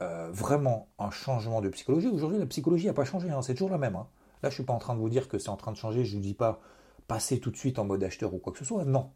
euh, 0.00 0.30
vraiment 0.30 0.90
un 0.98 1.10
changement 1.10 1.60
de 1.60 1.70
psychologie? 1.70 2.08
Aujourd'hui, 2.08 2.38
la 2.38 2.46
psychologie 2.46 2.86
n'a 2.86 2.92
pas 2.92 3.04
changé, 3.04 3.30
hein, 3.30 3.42
c'est 3.42 3.54
toujours 3.54 3.70
la 3.70 3.78
même. 3.78 3.96
Hein. 3.96 4.08
Là, 4.42 4.50
je 4.50 4.54
ne 4.54 4.58
suis 4.58 4.64
pas 4.64 4.74
en 4.74 4.78
train 4.78 4.94
de 4.94 5.00
vous 5.00 5.08
dire 5.08 5.28
que 5.28 5.38
c'est 5.38 5.48
en 5.48 5.56
train 5.56 5.72
de 5.72 5.76
changer, 5.76 6.04
je 6.04 6.12
ne 6.16 6.20
vous 6.20 6.28
dis 6.28 6.34
pas 6.34 6.60
passer 7.08 7.40
tout 7.40 7.50
de 7.50 7.56
suite 7.56 7.80
en 7.80 7.84
mode 7.84 8.04
acheteur 8.04 8.32
ou 8.32 8.38
quoi 8.38 8.52
que 8.52 8.58
ce 8.60 8.64
soit, 8.64 8.84
non. 8.84 9.10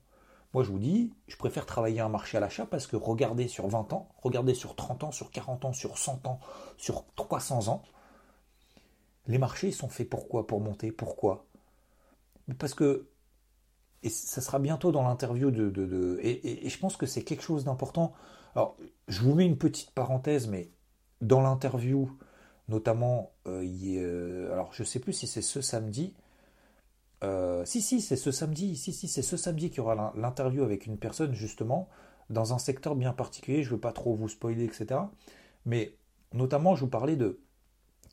Moi, 0.55 0.63
je 0.65 0.71
vous 0.71 0.79
dis, 0.79 1.13
je 1.27 1.37
préfère 1.37 1.67
travailler 1.67 2.01
un 2.01 2.09
marché 2.09 2.37
à 2.37 2.41
l'achat 2.41 2.67
parce 2.67 2.87
que 2.87 2.97
regardez 2.97 3.49
sur 3.49 3.69
20 3.69 3.93
ans, 3.93 4.09
regardez 4.23 4.55
sur 4.55 4.75
30 4.75 5.05
ans, 5.05 5.13
sur 5.13 5.31
40 5.31 5.67
ans, 5.67 5.73
sur 5.73 5.99
100 5.99 6.27
ans, 6.27 6.41
sur 6.77 7.05
300 7.15 7.69
ans, 7.69 7.83
les 9.27 9.39
marchés 9.39 9.73
sont 9.73 9.89
faits 9.89 10.09
pourquoi 10.09 10.47
Pour 10.47 10.61
monter? 10.61 10.93
Pourquoi? 10.93 11.47
Parce 12.59 12.75
que, 12.75 13.09
et 14.03 14.09
ça 14.09 14.41
sera 14.41 14.59
bientôt 14.59 14.93
dans 14.93 15.03
l'interview 15.03 15.51
de... 15.51 16.21
et, 16.23 16.69
je 16.69 16.79
pense 16.79 16.97
que 16.97 17.07
c'est 17.07 17.25
quelque 17.25 17.43
chose 17.43 17.65
d'important. 17.65 18.15
Alors, 18.55 18.77
je 19.09 19.21
vous 19.23 19.35
mets 19.35 19.47
une 19.47 19.59
petite 19.59 19.91
parenthèse, 19.91 20.47
mais 20.47 20.71
dans 21.21 21.41
l'interview, 21.41 22.17
notamment, 22.69 23.33
euh, 23.47 23.65
euh, 23.65 24.53
alors 24.53 24.73
je 24.73 24.83
ne 24.83 24.87
sais 24.87 25.01
plus 25.01 25.13
si 25.13 25.27
c'est 25.27 25.43
ce 25.43 25.61
samedi, 25.61 26.15
euh, 27.25 27.65
si, 27.65 27.81
si, 27.81 28.01
c'est 28.01 28.17
ce 28.17 28.31
samedi. 28.31 28.77
Si, 28.77 28.93
si, 28.93 29.09
c'est 29.09 29.23
ce 29.23 29.37
samedi 29.37 29.71
qu'il 29.71 29.79
y 29.79 29.81
aura 29.81 30.13
l'interview 30.17 30.63
avec 30.63 30.87
une 30.87 30.99
personne, 30.99 31.35
justement, 31.35 31.89
dans 32.31 32.53
un 32.53 32.59
secteur 32.59 32.95
bien 32.95 33.13
particulier. 33.13 33.63
Je 33.63 33.71
ne 33.71 33.75
veux 33.75 33.81
pas 33.81 33.93
trop 33.93 34.15
vous 34.15 34.29
spoiler, 34.29 34.65
etc. 34.65 35.01
Mais 35.65 35.97
notamment, 36.33 36.75
je 36.75 36.83
vous 36.83 36.91
parlais 36.91 37.17
de 37.17 37.41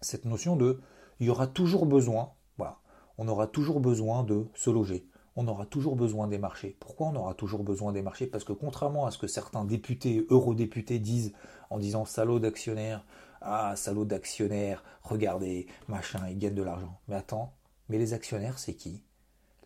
cette 0.01 0.25
notion 0.25 0.55
de 0.55 0.81
il 1.19 1.27
y 1.27 1.29
aura 1.29 1.47
toujours 1.47 1.85
besoin, 1.85 2.33
voilà, 2.57 2.79
on 3.17 3.27
aura 3.27 3.47
toujours 3.47 3.79
besoin 3.79 4.23
de 4.23 4.47
se 4.55 4.69
loger. 4.69 5.07
On 5.35 5.47
aura 5.47 5.65
toujours 5.65 5.95
besoin 5.95 6.27
des 6.27 6.37
marchés. 6.37 6.77
Pourquoi 6.79 7.07
on 7.07 7.15
aura 7.15 7.33
toujours 7.33 7.63
besoin 7.63 7.91
des 7.91 8.03
marchés? 8.03 8.27
Parce 8.27 8.43
que 8.43 8.53
contrairement 8.53 9.07
à 9.07 9.11
ce 9.11 9.17
que 9.17 9.25
certains 9.25 9.65
députés, 9.65 10.27
eurodéputés 10.29 10.99
disent 10.99 11.33
en 11.71 11.79
disant 11.79 12.05
salaud 12.05 12.39
d'actionnaires, 12.39 13.03
ah 13.41 13.75
salaud 13.75 14.05
d'actionnaires, 14.05 14.83
regardez, 15.01 15.65
machin, 15.87 16.27
ils 16.29 16.37
gagnent 16.37 16.53
de 16.53 16.61
l'argent. 16.61 16.99
Mais 17.07 17.15
attends, 17.15 17.51
mais 17.93 17.99
les 17.99 18.13
actionnaires, 18.15 18.57
c'est 18.57 18.73
qui? 18.73 19.03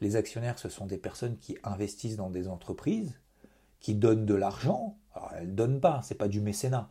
Les 0.02 0.18
actionnaires, 0.18 0.60
ce 0.60 0.68
sont 0.68 0.86
des 0.86 0.98
personnes 0.98 1.38
qui 1.38 1.58
investissent 1.64 2.18
dans 2.18 2.30
des 2.30 2.50
entreprises, 2.50 3.18
qui 3.80 3.96
donnent 3.96 4.26
de 4.26 4.34
l'argent. 4.34 4.98
Alors, 5.14 5.32
elles 5.38 5.48
ne 5.48 5.56
donnent 5.56 5.80
pas, 5.80 6.02
c'est 6.04 6.16
pas 6.16 6.28
du 6.28 6.42
mécénat, 6.42 6.90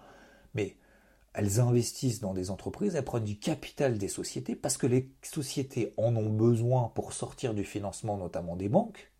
mais 0.55 0.79
elles 1.35 1.61
investissent 1.61 2.21
dans 2.21 2.33
des 2.33 2.51
entreprises, 2.51 2.95
elles 2.95 3.05
prennent 3.05 3.25
du 3.25 3.39
capital 3.39 3.99
des 3.99 4.09
sociétés 4.09 4.57
parce 4.57 4.79
que 4.79 4.87
les 4.87 5.11
sociétés 5.21 5.93
en 5.99 6.17
ont 6.17 6.31
besoin 6.31 6.91
pour 6.95 7.13
sortir 7.13 7.53
du 7.53 7.65
financement, 7.65 8.17
notamment 8.17 8.57
des 8.57 8.71
banques. 8.71 9.13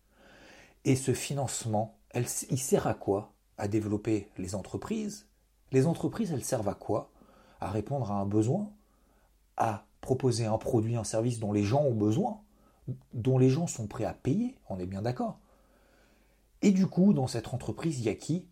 Et 0.85 0.95
ce 0.95 1.13
financement, 1.13 1.99
il 2.15 2.27
sert 2.57 2.87
à 2.87 2.95
quoi? 2.95 3.35
À 3.59 3.67
développer 3.67 4.31
les 4.39 4.55
entreprises. 4.55 5.27
Les 5.71 5.85
entreprises, 5.85 6.31
elles 6.31 6.43
servent 6.43 6.69
à 6.69 6.73
quoi? 6.73 7.11
À 7.59 7.69
répondre 7.69 8.11
à 8.11 8.15
un 8.15 8.25
besoin, 8.25 8.71
à 9.55 9.85
proposer 10.07 10.45
un 10.45 10.57
produit, 10.57 10.95
un 10.95 11.03
service 11.03 11.37
dont 11.37 11.51
les 11.51 11.65
gens 11.65 11.83
ont 11.83 11.93
besoin, 11.93 12.39
dont 13.13 13.37
les 13.37 13.49
gens 13.49 13.67
sont 13.67 13.87
prêts 13.87 14.05
à 14.05 14.13
payer, 14.13 14.55
on 14.69 14.79
est 14.79 14.85
bien 14.85 15.01
d'accord. 15.01 15.37
Et 16.61 16.71
du 16.71 16.87
coup, 16.87 17.11
dans 17.11 17.27
cette 17.27 17.53
entreprise, 17.53 17.99
il 17.99 18.05
y 18.05 18.09
a 18.09 18.15
qui? 18.15 18.47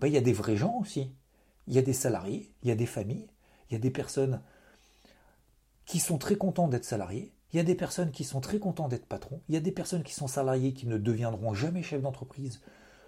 Ben, 0.00 0.08
Il 0.08 0.12
y 0.12 0.18
a 0.18 0.20
des 0.20 0.34
vrais 0.34 0.58
gens 0.58 0.76
aussi. 0.78 1.10
Il 1.66 1.72
y 1.72 1.78
a 1.78 1.82
des 1.82 1.94
salariés, 1.94 2.52
il 2.62 2.68
y 2.68 2.72
a 2.72 2.74
des 2.74 2.84
familles, 2.84 3.26
il 3.70 3.72
y 3.72 3.76
a 3.76 3.80
des 3.80 3.90
personnes 3.90 4.42
qui 5.86 5.98
sont 5.98 6.18
très 6.18 6.36
contents 6.36 6.68
d'être 6.68 6.84
salariés, 6.84 7.32
il 7.54 7.56
y 7.56 7.60
a 7.60 7.64
des 7.64 7.74
personnes 7.74 8.10
qui 8.10 8.24
sont 8.24 8.42
très 8.42 8.58
contents 8.58 8.88
d'être 8.88 9.06
patrons, 9.06 9.40
il 9.48 9.54
y 9.54 9.58
a 9.58 9.62
des 9.62 9.72
personnes 9.72 10.02
qui 10.02 10.12
sont 10.12 10.28
salariés 10.28 10.74
qui 10.74 10.86
ne 10.86 10.98
deviendront 10.98 11.54
jamais 11.54 11.82
chefs 11.82 12.02
d'entreprise, 12.02 12.60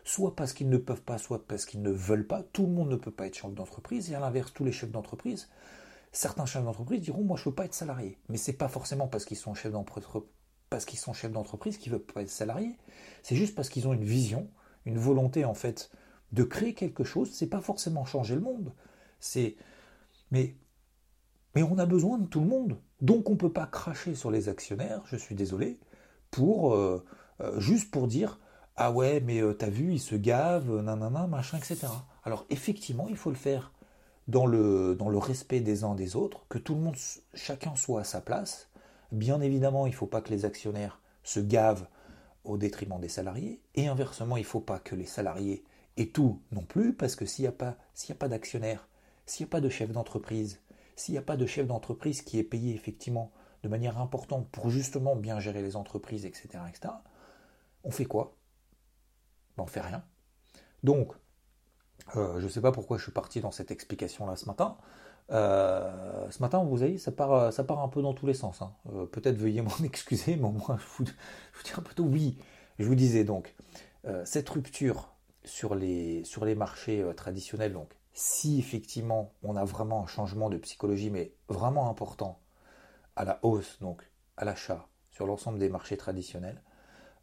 soit 0.04 0.34
parce 0.34 0.54
qu'ils 0.54 0.70
ne 0.70 0.78
peuvent 0.78 1.02
pas, 1.02 1.18
soit 1.18 1.46
parce 1.46 1.66
qu'ils 1.66 1.82
ne 1.82 1.90
veulent 1.90 2.26
pas. 2.26 2.42
Tout 2.54 2.64
le 2.64 2.72
monde 2.72 2.88
ne 2.88 2.96
peut 2.96 3.10
pas 3.10 3.26
être 3.26 3.36
chef 3.36 3.52
d'entreprise, 3.52 4.10
et 4.10 4.14
à 4.14 4.20
l'inverse, 4.20 4.54
tous 4.54 4.64
les 4.64 4.72
chefs 4.72 4.90
d'entreprise 4.90 5.50
Certains 6.12 6.46
chefs 6.46 6.64
d'entreprise 6.64 7.00
diront 7.00 7.22
Moi, 7.22 7.36
je 7.36 7.48
veux 7.48 7.54
pas 7.54 7.64
être 7.64 7.74
salarié. 7.74 8.18
Mais 8.28 8.36
ce 8.36 8.50
n'est 8.50 8.56
pas 8.56 8.68
forcément 8.68 9.08
parce 9.08 9.24
qu'ils 9.24 9.36
sont 9.36 9.54
chefs 9.54 9.72
d'entreprise 9.72 10.22
parce 10.70 10.84
qu'ils 10.84 11.00
sont 11.00 11.12
chefs 11.12 11.32
d'entreprise 11.32 11.76
qu'ils 11.76 11.92
veulent 11.92 12.00
pas 12.00 12.22
être 12.22 12.30
salariés. 12.30 12.78
C'est 13.24 13.36
juste 13.36 13.56
parce 13.56 13.68
qu'ils 13.68 13.88
ont 13.88 13.92
une 13.92 14.04
vision, 14.04 14.48
une 14.86 14.98
volonté 14.98 15.44
en 15.44 15.54
fait 15.54 15.90
de 16.32 16.44
créer 16.44 16.74
quelque 16.74 17.02
chose. 17.02 17.30
C'est 17.32 17.48
pas 17.48 17.60
forcément 17.60 18.04
changer 18.04 18.36
le 18.36 18.40
monde. 18.40 18.72
C'est 19.18 19.56
mais 20.30 20.54
mais 21.56 21.64
on 21.64 21.76
a 21.78 21.86
besoin 21.86 22.18
de 22.18 22.26
tout 22.26 22.40
le 22.40 22.46
monde. 22.46 22.78
Donc 23.00 23.28
on 23.28 23.32
ne 23.32 23.38
peut 23.38 23.52
pas 23.52 23.66
cracher 23.66 24.14
sur 24.14 24.30
les 24.30 24.48
actionnaires. 24.48 25.02
Je 25.06 25.16
suis 25.16 25.34
désolé 25.34 25.80
pour 26.30 26.74
euh, 26.74 27.04
euh, 27.40 27.58
juste 27.58 27.90
pour 27.90 28.06
dire 28.06 28.38
ah 28.76 28.92
ouais 28.92 29.20
mais 29.20 29.42
euh, 29.42 29.52
t'as 29.52 29.70
vu 29.70 29.92
ils 29.92 30.00
se 30.00 30.14
gavent 30.14 30.80
nanana 30.80 31.26
machin 31.26 31.58
etc. 31.58 31.88
Alors 32.22 32.46
effectivement 32.48 33.08
il 33.08 33.16
faut 33.16 33.30
le 33.30 33.36
faire 33.36 33.72
dans 34.28 34.46
le, 34.46 34.96
respect 35.18 35.60
des 35.60 35.84
uns 35.84 35.94
des 35.94 36.16
autres, 36.16 36.46
que 36.48 36.58
tout 36.58 36.74
le 36.74 36.80
monde, 36.80 36.96
chacun 37.34 37.74
soit 37.76 38.00
à 38.02 38.04
sa 38.04 38.20
place. 38.20 38.68
Bien 39.12 39.40
évidemment, 39.40 39.86
il 39.86 39.90
ne 39.90 39.96
faut 39.96 40.06
pas 40.06 40.20
que 40.20 40.30
les 40.30 40.44
actionnaires 40.44 41.00
se 41.24 41.40
gavent 41.40 41.88
au 42.44 42.56
détriment 42.56 43.00
des 43.00 43.08
salariés, 43.08 43.60
et 43.74 43.88
inversement, 43.88 44.36
il 44.36 44.42
ne 44.42 44.46
faut 44.46 44.60
pas 44.60 44.78
que 44.78 44.94
les 44.94 45.06
salariés 45.06 45.64
aient 45.96 46.06
tout 46.06 46.40
non 46.52 46.62
plus, 46.62 46.94
parce 46.94 47.16
que 47.16 47.26
s'il 47.26 47.42
n'y 47.42 47.48
a 47.48 47.52
pas, 47.52 47.76
s'il 47.94 48.06
s'il 48.06 48.14
n'y 48.14 49.48
a 49.48 49.50
pas 49.50 49.60
de 49.60 49.68
chef 49.68 49.92
d'entreprise, 49.92 50.60
s'il 50.96 51.12
n'y 51.12 51.18
a 51.18 51.22
pas 51.22 51.36
de 51.36 51.46
chef 51.46 51.66
d'entreprise 51.66 52.22
qui 52.22 52.38
est 52.38 52.44
payé 52.44 52.74
effectivement 52.74 53.30
de 53.62 53.68
manière 53.68 53.98
importante 53.98 54.48
pour 54.50 54.70
justement 54.70 55.16
bien 55.16 55.40
gérer 55.40 55.62
les 55.62 55.76
entreprises, 55.76 56.24
etc., 56.24 56.48
etc., 56.68 56.94
on 57.84 57.90
fait 57.90 58.04
quoi? 58.04 58.36
Ben, 59.56 59.64
On 59.64 59.66
fait 59.66 59.80
rien. 59.80 60.04
Donc, 60.82 61.12
je 62.14 62.42
ne 62.42 62.48
sais 62.48 62.60
pas 62.60 62.72
pourquoi 62.72 62.98
je 62.98 63.02
suis 63.04 63.12
parti 63.12 63.40
dans 63.40 63.50
cette 63.50 63.70
explication-là 63.70 64.36
ce 64.36 64.46
matin. 64.46 64.76
Euh, 65.32 66.28
ce 66.30 66.40
matin, 66.40 66.58
vous 66.62 66.76
voyez, 66.76 66.98
ça 66.98 67.12
part, 67.12 67.52
ça 67.52 67.62
part 67.62 67.80
un 67.80 67.88
peu 67.88 68.02
dans 68.02 68.14
tous 68.14 68.26
les 68.26 68.34
sens. 68.34 68.62
Hein. 68.62 68.72
Euh, 68.92 69.06
peut-être 69.06 69.36
veuillez 69.36 69.62
m'en 69.62 69.76
excuser, 69.84 70.36
mais 70.36 70.46
au 70.46 70.52
moins, 70.52 70.78
je 70.78 70.84
vous, 70.96 71.10
je 71.64 71.78
un 71.78 71.82
peu 71.82 72.02
oui. 72.02 72.38
Je 72.78 72.86
vous 72.86 72.94
disais 72.94 73.24
donc, 73.24 73.54
cette 74.24 74.48
rupture 74.48 75.12
sur 75.44 75.74
les, 75.74 76.24
sur 76.24 76.46
les 76.46 76.54
marchés 76.54 77.04
traditionnels, 77.14 77.74
donc, 77.74 77.90
si 78.14 78.58
effectivement 78.58 79.34
on 79.42 79.54
a 79.54 79.64
vraiment 79.64 80.02
un 80.02 80.06
changement 80.06 80.48
de 80.48 80.56
psychologie, 80.56 81.10
mais 81.10 81.34
vraiment 81.48 81.90
important, 81.90 82.40
à 83.16 83.24
la 83.26 83.38
hausse, 83.42 83.78
donc 83.82 84.10
à 84.38 84.46
l'achat, 84.46 84.88
sur 85.10 85.26
l'ensemble 85.26 85.58
des 85.58 85.68
marchés 85.68 85.98
traditionnels, 85.98 86.62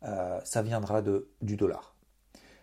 ça 0.03 0.61
viendra 0.61 1.01
de, 1.01 1.27
du 1.41 1.57
dollar 1.57 1.95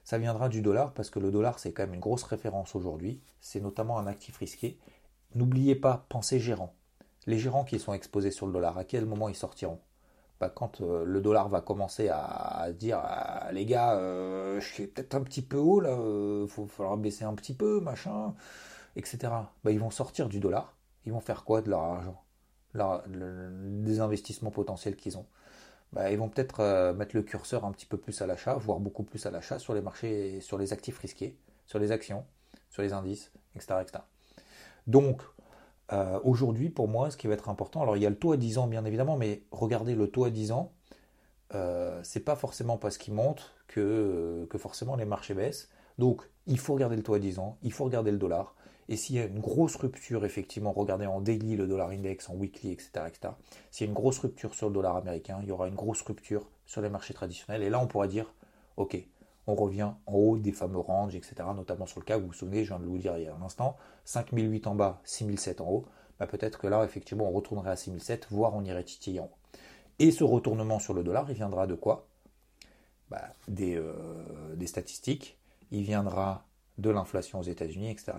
Ça 0.04 0.18
viendra 0.18 0.48
du 0.50 0.60
dollar 0.60 0.92
parce 0.92 1.10
que 1.10 1.18
le 1.18 1.30
dollar 1.30 1.58
c'est 1.58 1.72
quand 1.72 1.84
même 1.84 1.94
une 1.94 2.00
grosse 2.00 2.24
référence 2.24 2.74
aujourd'hui. 2.74 3.22
C'est 3.40 3.60
notamment 3.60 3.98
un 3.98 4.06
actif 4.06 4.36
risqué. 4.36 4.78
N'oubliez 5.34 5.74
pas, 5.74 6.06
pensez 6.08 6.38
gérant. 6.38 6.74
Les 7.26 7.38
gérants 7.38 7.64
qui 7.64 7.78
sont 7.78 7.94
exposés 7.94 8.30
sur 8.30 8.46
le 8.46 8.52
dollar, 8.52 8.76
à 8.78 8.84
quel 8.84 9.06
moment 9.06 9.28
ils 9.28 9.34
sortiront? 9.34 9.80
Bah, 10.40 10.50
Quand 10.54 10.80
euh, 10.80 11.04
le 11.04 11.20
dollar 11.20 11.48
va 11.48 11.60
commencer 11.60 12.08
à, 12.10 12.68
dire 12.72 12.98
ah, 13.02 13.50
les 13.52 13.64
gars, 13.66 13.96
euh, 13.96 14.60
je 14.60 14.66
suis 14.66 14.86
peut-être 14.86 15.14
un 15.14 15.22
petit 15.22 15.42
peu 15.42 15.56
haut 15.56 15.80
là, 15.80 15.90
il 15.90 16.00
euh, 16.00 16.46
falloir 16.68 16.96
baisser 16.98 17.24
un 17.24 17.34
petit 17.34 17.54
peu, 17.54 17.80
machin, 17.80 18.34
etc. 18.96 19.32
Bah, 19.64 19.70
ils 19.70 19.80
vont 19.80 19.90
sortir 19.90 20.28
du 20.28 20.40
dollar. 20.40 20.76
Ils 21.06 21.12
vont 21.12 21.20
faire 21.20 21.44
quoi 21.44 21.62
de 21.62 21.70
leur 21.70 21.80
argent? 21.80 22.20
Des 23.06 24.00
investissements 24.00 24.50
potentiels 24.50 24.96
qu'ils 24.96 25.16
ont? 25.18 25.26
Bah, 25.94 26.10
ils 26.10 26.18
vont 26.18 26.28
peut-être 26.28 26.92
mettre 26.92 27.16
le 27.16 27.22
curseur 27.22 27.64
un 27.64 27.72
petit 27.72 27.86
peu 27.86 27.96
plus 27.96 28.20
à 28.20 28.26
l'achat, 28.26 28.54
voire 28.54 28.80
beaucoup 28.80 29.04
plus 29.04 29.24
à 29.26 29.30
l'achat 29.30 29.58
sur 29.58 29.74
les 29.74 29.80
marchés, 29.80 30.40
sur 30.40 30.58
les 30.58 30.72
actifs 30.72 30.98
risqués, 30.98 31.36
sur 31.66 31.78
les 31.78 31.92
actions, 31.92 32.24
sur 32.70 32.82
les 32.82 32.92
indices, 32.92 33.32
etc. 33.56 33.76
Donc, 34.86 35.22
euh, 35.92 36.18
aujourd'hui, 36.24 36.70
pour 36.70 36.88
moi, 36.88 37.10
ce 37.10 37.16
qui 37.16 37.26
va 37.26 37.34
être 37.34 37.48
important, 37.48 37.82
alors 37.82 37.96
il 37.96 38.02
y 38.02 38.06
a 38.06 38.10
le 38.10 38.18
taux 38.18 38.32
à 38.32 38.36
10 38.36 38.58
ans, 38.58 38.66
bien 38.66 38.84
évidemment, 38.84 39.16
mais 39.16 39.42
regardez 39.50 39.94
le 39.94 40.08
taux 40.08 40.24
à 40.24 40.30
10 40.30 40.52
ans, 40.52 40.72
euh, 41.54 42.00
c'est 42.02 42.24
pas 42.24 42.36
forcément 42.36 42.78
parce 42.78 42.98
qu'il 42.98 43.14
monte 43.14 43.54
que, 43.68 44.46
que 44.50 44.58
forcément 44.58 44.96
les 44.96 45.04
marchés 45.04 45.34
baissent. 45.34 45.68
Donc, 45.98 46.22
il 46.46 46.58
faut 46.58 46.74
regarder 46.74 46.96
le 46.96 47.02
taux 47.02 47.14
à 47.14 47.18
10 47.18 47.38
ans, 47.38 47.58
il 47.62 47.72
faut 47.72 47.84
regarder 47.84 48.10
le 48.10 48.18
dollar. 48.18 48.54
Et 48.88 48.96
s'il 48.96 49.16
y 49.16 49.18
a 49.18 49.24
une 49.24 49.40
grosse 49.40 49.76
rupture, 49.76 50.24
effectivement, 50.24 50.72
regardez 50.72 51.06
en 51.06 51.20
daily 51.20 51.56
le 51.56 51.66
dollar 51.66 51.90
index, 51.90 52.28
en 52.28 52.34
weekly, 52.34 52.72
etc. 52.72 52.90
etc. 53.06 53.34
S'il 53.70 53.86
y 53.86 53.88
a 53.88 53.90
une 53.90 53.94
grosse 53.94 54.18
rupture 54.18 54.54
sur 54.54 54.68
le 54.68 54.74
dollar 54.74 54.96
américain, 54.96 55.38
il 55.42 55.48
y 55.48 55.52
aura 55.52 55.68
une 55.68 55.74
grosse 55.74 56.02
rupture 56.02 56.48
sur 56.66 56.82
les 56.82 56.88
marchés 56.88 57.14
traditionnels. 57.14 57.62
Et 57.62 57.70
là, 57.70 57.80
on 57.80 57.86
pourra 57.86 58.08
dire, 58.08 58.32
OK, 58.76 58.96
on 59.46 59.54
revient 59.54 59.92
en 60.06 60.14
haut 60.14 60.38
des 60.38 60.52
fameux 60.52 60.78
ranges, 60.78 61.14
etc. 61.14 61.34
Notamment 61.54 61.86
sur 61.86 62.00
le 62.00 62.04
cas, 62.04 62.18
vous 62.18 62.26
vous 62.26 62.32
souvenez, 62.32 62.64
je 62.64 62.68
viens 62.68 62.78
de 62.78 62.86
vous 62.86 62.98
dire 62.98 63.16
il 63.16 63.24
y 63.24 63.28
a 63.28 63.34
un 63.34 63.42
instant, 63.42 63.76
5008 64.04 64.66
en 64.66 64.74
bas, 64.74 65.00
6007 65.04 65.60
en 65.60 65.68
haut. 65.68 65.84
Bah 66.18 66.26
peut-être 66.26 66.58
que 66.58 66.66
là, 66.66 66.84
effectivement, 66.84 67.28
on 67.28 67.32
retournerait 67.32 67.70
à 67.70 67.76
6007, 67.76 68.28
voire 68.30 68.54
on 68.54 68.64
irait 68.64 68.84
titiller 68.84 69.20
en 69.20 69.24
haut. 69.24 69.44
Et 69.98 70.10
ce 70.10 70.24
retournement 70.24 70.78
sur 70.78 70.94
le 70.94 71.02
dollar, 71.02 71.26
il 71.30 71.34
viendra 71.34 71.66
de 71.66 71.74
quoi? 71.74 72.08
Bah, 73.10 73.32
euh, 73.60 74.54
des, 74.56 74.66
statistiques, 74.66 75.38
il 75.70 75.82
viendra 75.82 76.46
de 76.78 76.90
l'inflation 76.90 77.40
aux 77.40 77.44
États-Unis, 77.44 77.90
etc., 77.90 78.12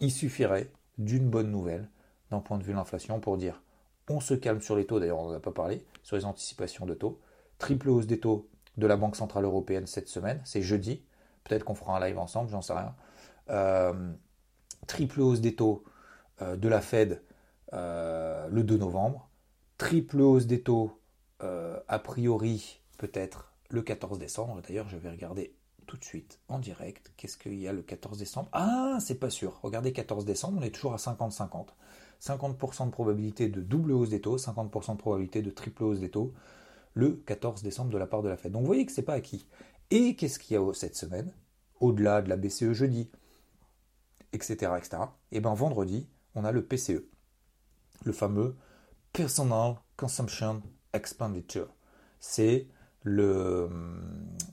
Il 0.00 0.10
suffirait 0.10 0.70
d'une 0.98 1.28
bonne 1.28 1.50
nouvelle 1.50 1.88
d'un 2.30 2.40
point 2.40 2.58
de 2.58 2.64
vue 2.64 2.72
de 2.72 2.76
l'inflation 2.76 3.20
pour 3.20 3.36
dire 3.36 3.62
on 4.08 4.20
se 4.20 4.34
calme 4.34 4.60
sur 4.60 4.76
les 4.76 4.86
taux, 4.86 5.00
d'ailleurs 5.00 5.18
on 5.18 5.28
n'en 5.28 5.34
a 5.34 5.40
pas 5.40 5.52
parlé, 5.52 5.84
sur 6.02 6.16
les 6.16 6.24
anticipations 6.24 6.86
de 6.86 6.94
taux, 6.94 7.20
triple 7.58 7.88
hausse 7.88 8.06
des 8.06 8.20
taux 8.20 8.48
de 8.76 8.86
la 8.86 8.96
Banque 8.96 9.16
Centrale 9.16 9.44
Européenne 9.44 9.86
cette 9.86 10.08
semaine, 10.08 10.40
c'est 10.44 10.62
jeudi. 10.62 11.02
Peut-être 11.44 11.64
qu'on 11.64 11.74
fera 11.74 11.96
un 11.96 12.00
live 12.06 12.18
ensemble, 12.18 12.50
j'en 12.50 12.62
sais 12.62 12.72
rien. 12.72 12.94
Euh, 13.50 14.12
triple 14.86 15.20
hausse 15.20 15.40
des 15.40 15.54
taux 15.54 15.84
euh, 16.40 16.56
de 16.56 16.68
la 16.68 16.80
Fed 16.80 17.22
euh, 17.72 18.48
le 18.48 18.62
2 18.62 18.76
novembre. 18.76 19.28
Triple 19.78 20.20
hausse 20.20 20.46
des 20.46 20.62
taux, 20.62 20.98
a 21.40 21.98
priori, 21.98 22.80
peut-être 22.98 23.52
le 23.68 23.82
14 23.82 24.18
décembre. 24.18 24.60
D'ailleurs, 24.62 24.88
je 24.88 24.96
vais 24.96 25.10
regarder 25.10 25.56
tout 25.86 25.96
de 25.96 26.04
suite 26.04 26.40
en 26.48 26.58
direct. 26.58 27.12
Qu'est-ce 27.16 27.36
qu'il 27.36 27.54
y 27.54 27.68
a 27.68 27.72
le 27.72 27.82
14 27.82 28.18
décembre? 28.18 28.48
Ah, 28.52 28.98
c'est 29.00 29.16
pas 29.16 29.30
sûr. 29.30 29.58
Regardez, 29.62 29.92
14 29.92 30.24
décembre, 30.24 30.58
on 30.60 30.62
est 30.62 30.70
toujours 30.70 30.94
à 30.94 30.96
50-50. 30.96 31.68
50% 32.20 32.86
de 32.86 32.90
probabilité 32.90 33.48
de 33.48 33.60
double 33.60 33.92
hausse 33.92 34.10
des 34.10 34.20
taux, 34.20 34.36
50% 34.36 34.92
de 34.92 34.98
probabilité 34.98 35.42
de 35.42 35.50
triple 35.50 35.82
hausse 35.84 36.00
des 36.00 36.10
taux 36.10 36.32
le 36.94 37.12
14 37.26 37.62
décembre 37.62 37.90
de 37.90 37.98
la 37.98 38.06
part 38.06 38.22
de 38.22 38.28
la 38.28 38.36
Fed. 38.36 38.52
Donc 38.52 38.62
vous 38.62 38.66
voyez 38.66 38.86
que 38.86 38.92
c'est 38.92 39.02
pas 39.02 39.14
acquis. 39.14 39.46
Et 39.90 40.16
qu'est-ce 40.16 40.38
qu'il 40.38 40.56
y 40.56 40.58
a 40.58 40.74
cette 40.74 40.96
semaine? 40.96 41.32
Au-delà 41.80 42.22
de 42.22 42.28
la 42.28 42.36
BCE 42.36 42.72
jeudi, 42.72 43.10
etc. 44.32 44.72
etc. 44.78 45.02
Et 45.32 45.40
bien 45.40 45.54
vendredi, 45.54 46.08
on 46.34 46.44
a 46.44 46.52
le 46.52 46.64
PCE, 46.64 47.04
le 48.04 48.12
fameux 48.12 48.56
Personal 49.12 49.76
Consumption 49.96 50.62
Expenditure. 50.92 51.74
C'est 52.20 52.68
le, 53.02 53.68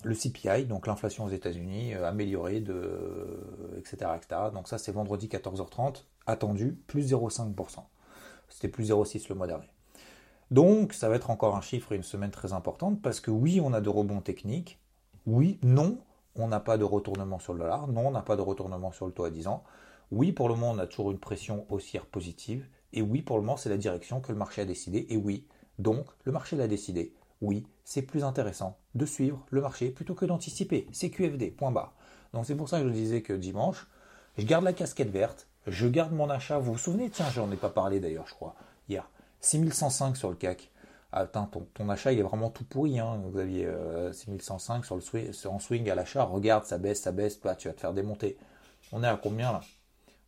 le 0.04 0.16
CPI, 0.16 0.66
donc 0.66 0.88
l'inflation 0.88 1.26
aux 1.26 1.30
États-Unis, 1.30 1.94
euh, 1.94 2.08
améliorée, 2.08 2.62
de, 2.62 3.76
etc., 3.78 4.12
etc. 4.16 4.42
Donc 4.54 4.68
ça, 4.68 4.78
c'est 4.78 4.92
vendredi 4.92 5.28
14h30, 5.28 6.04
attendu, 6.26 6.74
plus 6.88 7.12
0,5%. 7.12 7.84
C'était 8.50 8.68
plus 8.68 8.92
0,6 8.92 9.28
le 9.30 9.36
mois 9.36 9.48
dernier. 9.48 9.70
Donc 10.52 10.94
ça 10.94 11.10
va 11.10 11.16
être 11.16 11.30
encore 11.30 11.56
un 11.56 11.62
chiffre 11.62 11.92
et 11.92 11.96
une 11.96 12.04
semaine 12.04 12.32
très 12.32 12.54
importante 12.54 13.02
parce 13.02 13.20
que 13.20 13.30
oui, 13.30 13.62
on 13.64 13.72
a 13.74 13.82
de 13.82 13.90
rebonds 13.90 14.22
techniques, 14.22 14.80
oui, 15.28 15.60
non, 15.62 16.00
on 16.36 16.48
n'a 16.48 16.60
pas 16.60 16.78
de 16.78 16.84
retournement 16.84 17.38
sur 17.38 17.54
le 17.54 17.60
dollar, 17.60 17.88
non, 17.88 18.08
on 18.08 18.12
n'a 18.12 18.24
pas 18.24 18.36
de 18.36 18.42
retournement 18.42 18.92
sur 18.92 19.06
le 19.06 19.12
taux 19.12 19.26
à 19.26 19.30
10 19.30 19.48
ans, 19.48 19.64
oui, 20.12 20.32
pour 20.32 20.50
le 20.50 20.56
moment, 20.56 20.72
on 20.72 20.80
a 20.80 20.88
toujours 20.88 21.12
une 21.12 21.20
pression 21.20 21.68
haussière 21.70 22.08
positive, 22.08 22.66
et 22.94 23.04
oui, 23.04 23.22
pour 23.22 23.38
le 23.38 23.44
moment, 23.44 23.58
c'est 23.58 23.70
la 23.70 23.78
direction 23.78 24.22
que 24.22 24.32
le 24.32 24.38
marché 24.40 24.64
a 24.64 24.66
décidé, 24.66 25.06
et 25.10 25.18
oui, 25.18 25.46
donc 25.78 26.08
le 26.24 26.32
marché 26.32 26.56
l'a 26.56 26.68
décidé, 26.68 27.14
oui, 27.42 27.68
c'est 27.84 28.02
plus 28.02 28.24
intéressant 28.24 28.79
de 28.96 29.06
suivre 29.06 29.46
le 29.50 29.62
marché 29.62 29.90
plutôt 29.90 30.16
que 30.16 30.26
d'anticiper, 30.26 30.88
c'est 30.92 31.10
QFD, 31.10 31.52
point 31.52 31.72
barre. 31.72 31.94
Donc 32.34 32.46
c'est 32.46 32.56
pour 32.56 32.70
ça 32.70 32.82
que 32.82 32.88
je 32.88 32.94
disais 32.94 33.22
que 33.22 33.34
dimanche, 33.34 33.88
je 34.38 34.46
garde 34.46 34.64
la 34.64 34.74
casquette 34.74 35.10
verte, 35.10 35.48
je 35.68 35.88
garde 35.88 36.14
mon 36.14 36.30
achat, 36.30 36.58
vous 36.58 36.74
vous 36.74 36.80
souvenez, 36.80 37.10
tiens, 37.10 37.30
j'en 37.34 37.52
ai 37.52 37.56
pas 37.56 37.70
parlé 37.70 38.00
d'ailleurs, 38.00 38.28
je 38.28 38.34
crois, 38.34 38.56
hier. 38.88 39.08
6105 39.42 40.18
sur 40.18 40.30
le 40.30 40.36
CAC. 40.36 40.70
Ah, 41.12 41.26
ton, 41.26 41.90
achat 41.90 42.12
il 42.12 42.20
est 42.20 42.24
vraiment 42.24 42.50
tout 42.50 42.64
pourri. 42.64 43.00
Hein. 43.00 43.20
Vous 43.26 43.40
aviez 43.40 43.68
6105 44.12 44.80
euh, 44.80 44.84
sur 44.84 44.96
le 44.96 45.02
swing, 45.02 45.32
en 45.46 45.60
swing 45.60 45.90
à 45.90 45.96
l'achat. 45.96 46.24
Regarde, 46.24 46.66
ça 46.66 46.78
baisse, 46.78 47.02
ça 47.02 47.12
baisse. 47.12 47.40
Bah, 47.40 47.56
tu 47.56 47.68
vas 47.68 47.74
te 47.74 47.80
faire 47.80 47.94
démonter. 47.94 48.38
On 48.92 49.04
est 49.04 49.08
à 49.08 49.18
combien 49.18 49.52
là? 49.52 49.62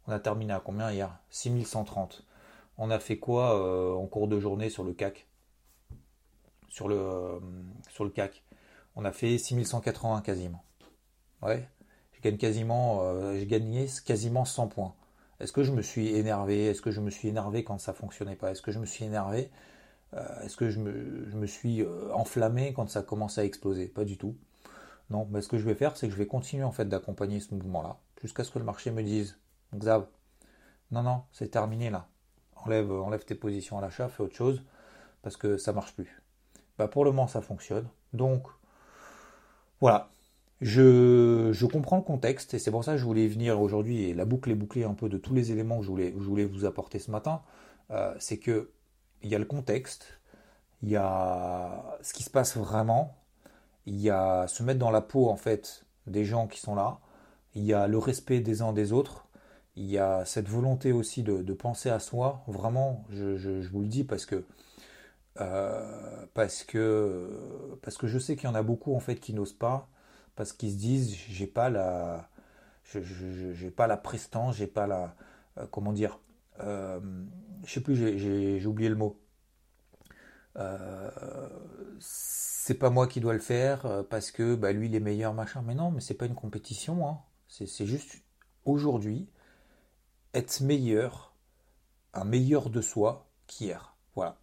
On 0.07 0.11
a 0.11 0.19
terminé 0.19 0.53
à 0.53 0.59
combien 0.59 0.91
hier? 0.91 1.15
6130. 1.29 2.25
On 2.77 2.89
a 2.89 2.99
fait 2.99 3.19
quoi 3.19 3.59
euh, 3.59 3.93
en 3.93 4.07
cours 4.07 4.27
de 4.27 4.39
journée 4.39 4.69
sur 4.69 4.83
le 4.83 4.93
CAC? 4.93 5.27
Sur 6.67 6.87
le, 6.87 6.95
euh, 6.95 7.39
sur 7.91 8.03
le 8.03 8.09
CAC? 8.09 8.43
On 8.95 9.05
a 9.05 9.11
fait 9.11 9.37
6180 9.37 10.21
quasiment. 10.21 10.63
Ouais. 11.41 11.67
Je 12.13 12.21
gagne 12.21 12.37
quasiment, 12.37 13.33
j'ai 13.33 13.47
gagné 13.47 13.87
quasiment 14.05 14.45
100 14.45 14.67
points. 14.67 14.93
Est-ce 15.41 15.53
que 15.53 15.63
je 15.63 15.71
me 15.71 15.81
suis 15.81 16.09
énervé? 16.09 16.67
Est-ce 16.67 16.83
que 16.83 16.91
je 16.91 17.01
me 17.01 17.09
suis 17.09 17.27
énervé 17.27 17.63
quand 17.63 17.79
ça 17.79 17.93
fonctionnait 17.93 18.35
pas? 18.35 18.51
Est-ce 18.51 18.61
que 18.61 18.71
je 18.71 18.77
me 18.77 18.85
suis 18.85 19.05
énervé? 19.05 19.49
Euh, 20.13 20.41
Est-ce 20.41 20.55
que 20.55 20.69
je 20.69 20.79
me, 20.79 21.47
suis 21.47 21.81
euh, 21.81 22.13
enflammé 22.13 22.73
quand 22.73 22.87
ça 22.89 23.01
commençait 23.01 23.41
à 23.41 23.45
exploser? 23.45 23.87
Pas 23.87 24.05
du 24.05 24.17
tout. 24.17 24.35
Non, 25.09 25.27
mais 25.31 25.41
ce 25.41 25.47
que 25.47 25.57
je 25.57 25.65
vais 25.65 25.73
faire, 25.73 25.97
c'est 25.97 26.07
que 26.07 26.13
je 26.13 26.17
vais 26.17 26.27
continuer 26.27 26.63
en 26.63 26.71
fait 26.71 26.85
d'accompagner 26.85 27.39
ce 27.39 27.55
mouvement-là, 27.55 27.97
jusqu'à 28.21 28.43
ce 28.43 28.51
que 28.51 28.59
le 28.59 28.65
marché 28.65 28.91
me 28.91 29.01
dise 29.01 29.39
Xav, 29.75 30.05
non, 30.91 31.01
non, 31.01 31.23
c'est 31.31 31.49
terminé 31.49 31.89
là. 31.89 32.07
Enlève, 32.55 32.91
enlève 32.91 33.25
tes 33.25 33.35
positions 33.35 33.79
à 33.79 33.81
l'achat, 33.81 34.09
fais 34.09 34.21
autre 34.21 34.35
chose, 34.35 34.63
parce 35.23 35.37
que 35.37 35.57
ça 35.57 35.73
marche 35.73 35.95
plus. 35.95 36.21
Bah, 36.77 36.87
pour 36.87 37.03
le 37.03 37.11
moment, 37.11 37.27
ça 37.27 37.41
fonctionne. 37.41 37.87
Donc, 38.13 38.47
voilà, 39.81 40.09
je, 40.61 41.65
comprends 41.65 41.97
le 41.97 42.03
contexte 42.03 42.53
et 42.53 42.59
c'est 42.59 42.71
pour 42.71 42.83
ça 42.83 42.93
que 42.93 42.97
je 42.99 43.03
voulais 43.03 43.27
venir 43.27 43.59
aujourd'hui 43.59 44.03
et 44.03 44.13
la 44.13 44.25
boucle 44.25 44.51
est 44.51 44.55
bouclée 44.55 44.83
un 44.83 44.93
peu 44.93 45.09
de 45.09 45.17
tous 45.17 45.33
les 45.33 45.51
éléments 45.51 45.79
que 45.79 45.83
je 45.83 45.89
voulais, 45.89 46.13
je 46.17 46.23
voulais 46.23 46.45
vous 46.45 46.65
apporter 46.65 46.99
ce 46.99 47.11
matin. 47.11 47.41
Euh, 47.89 48.13
c'est 48.19 48.37
que 48.37 48.71
il 49.23 49.29
y 49.29 49.35
a 49.35 49.39
le 49.39 49.45
contexte, 49.45 50.19
il 50.83 50.89
y 50.89 50.95
a 50.95 51.97
ce 52.01 52.13
qui 52.13 52.23
se 52.23 52.29
passe 52.29 52.57
vraiment, 52.57 53.17
il 53.85 53.99
y 53.99 54.09
a 54.09 54.47
se 54.47 54.63
mettre 54.63 54.79
dans 54.79 54.91
la 54.91 55.01
peau 55.01 55.29
en 55.29 55.35
fait 55.35 55.85
des 56.07 56.25
gens 56.25 56.47
qui 56.47 56.59
sont 56.59 56.75
là, 56.75 56.99
il 57.55 57.63
y 57.63 57.73
a 57.73 57.87
le 57.87 57.97
respect 57.97 58.39
des 58.39 58.61
uns 58.61 58.73
des 58.73 58.93
autres, 58.93 59.27
il 59.75 59.85
y 59.85 59.97
a 59.97 60.25
cette 60.25 60.47
volonté 60.47 60.91
aussi 60.91 61.23
de, 61.23 61.53
penser 61.53 61.89
à 61.89 61.99
soi. 61.99 62.43
Vraiment, 62.47 63.05
je, 63.09 63.67
vous 63.69 63.81
le 63.81 63.87
dis 63.87 64.03
parce 64.03 64.25
que 64.25 64.45
euh, 65.39 66.25
parce 66.33 66.63
que 66.63 67.77
parce 67.81 67.97
que 67.97 68.07
je 68.07 68.19
sais 68.19 68.35
qu'il 68.35 68.45
y 68.45 68.51
en 68.51 68.55
a 68.55 68.63
beaucoup 68.63 68.95
en 68.95 68.99
fait 68.99 69.15
qui 69.15 69.33
n'osent 69.33 69.53
pas 69.53 69.89
parce 70.35 70.53
qu'ils 70.53 70.71
se 70.71 70.77
disent 70.77 71.15
j'ai 71.15 71.47
pas 71.47 71.69
la 71.69 72.29
j'ai 72.83 73.71
pas 73.71 73.87
la 73.87 73.97
prestance, 73.97 74.57
j'ai 74.57 74.67
pas 74.67 74.87
la 74.87 75.15
euh, 75.57 75.67
comment 75.71 75.93
dire 75.93 76.19
euh, 76.61 76.99
je 77.65 77.71
sais 77.71 77.81
plus 77.81 77.95
j'ai 77.95 78.65
oublié 78.65 78.89
le 78.89 78.95
mot. 78.95 79.19
Euh, 80.57 81.09
c'est 81.99 82.73
pas 82.73 82.89
moi 82.89 83.07
qui 83.07 83.21
dois 83.21 83.33
le 83.33 83.39
faire 83.39 84.05
parce 84.09 84.31
que 84.31 84.55
bah, 84.55 84.73
lui 84.73 84.87
il 84.87 84.95
est 84.95 84.99
meilleur 84.99 85.33
machin. 85.33 85.61
Mais 85.65 85.75
non 85.75 85.91
mais 85.91 86.01
c'est 86.01 86.13
pas 86.13 86.25
une 86.25 86.35
compétition 86.35 87.07
hein. 87.07 87.19
c'est 87.47 87.85
juste 87.85 88.21
aujourd'hui 88.65 89.29
être 90.33 90.61
meilleur 90.61 91.35
un 92.13 92.25
meilleur 92.25 92.69
de 92.69 92.81
soi 92.81 93.29
qu'hier. 93.47 93.95
Voilà 94.15 94.37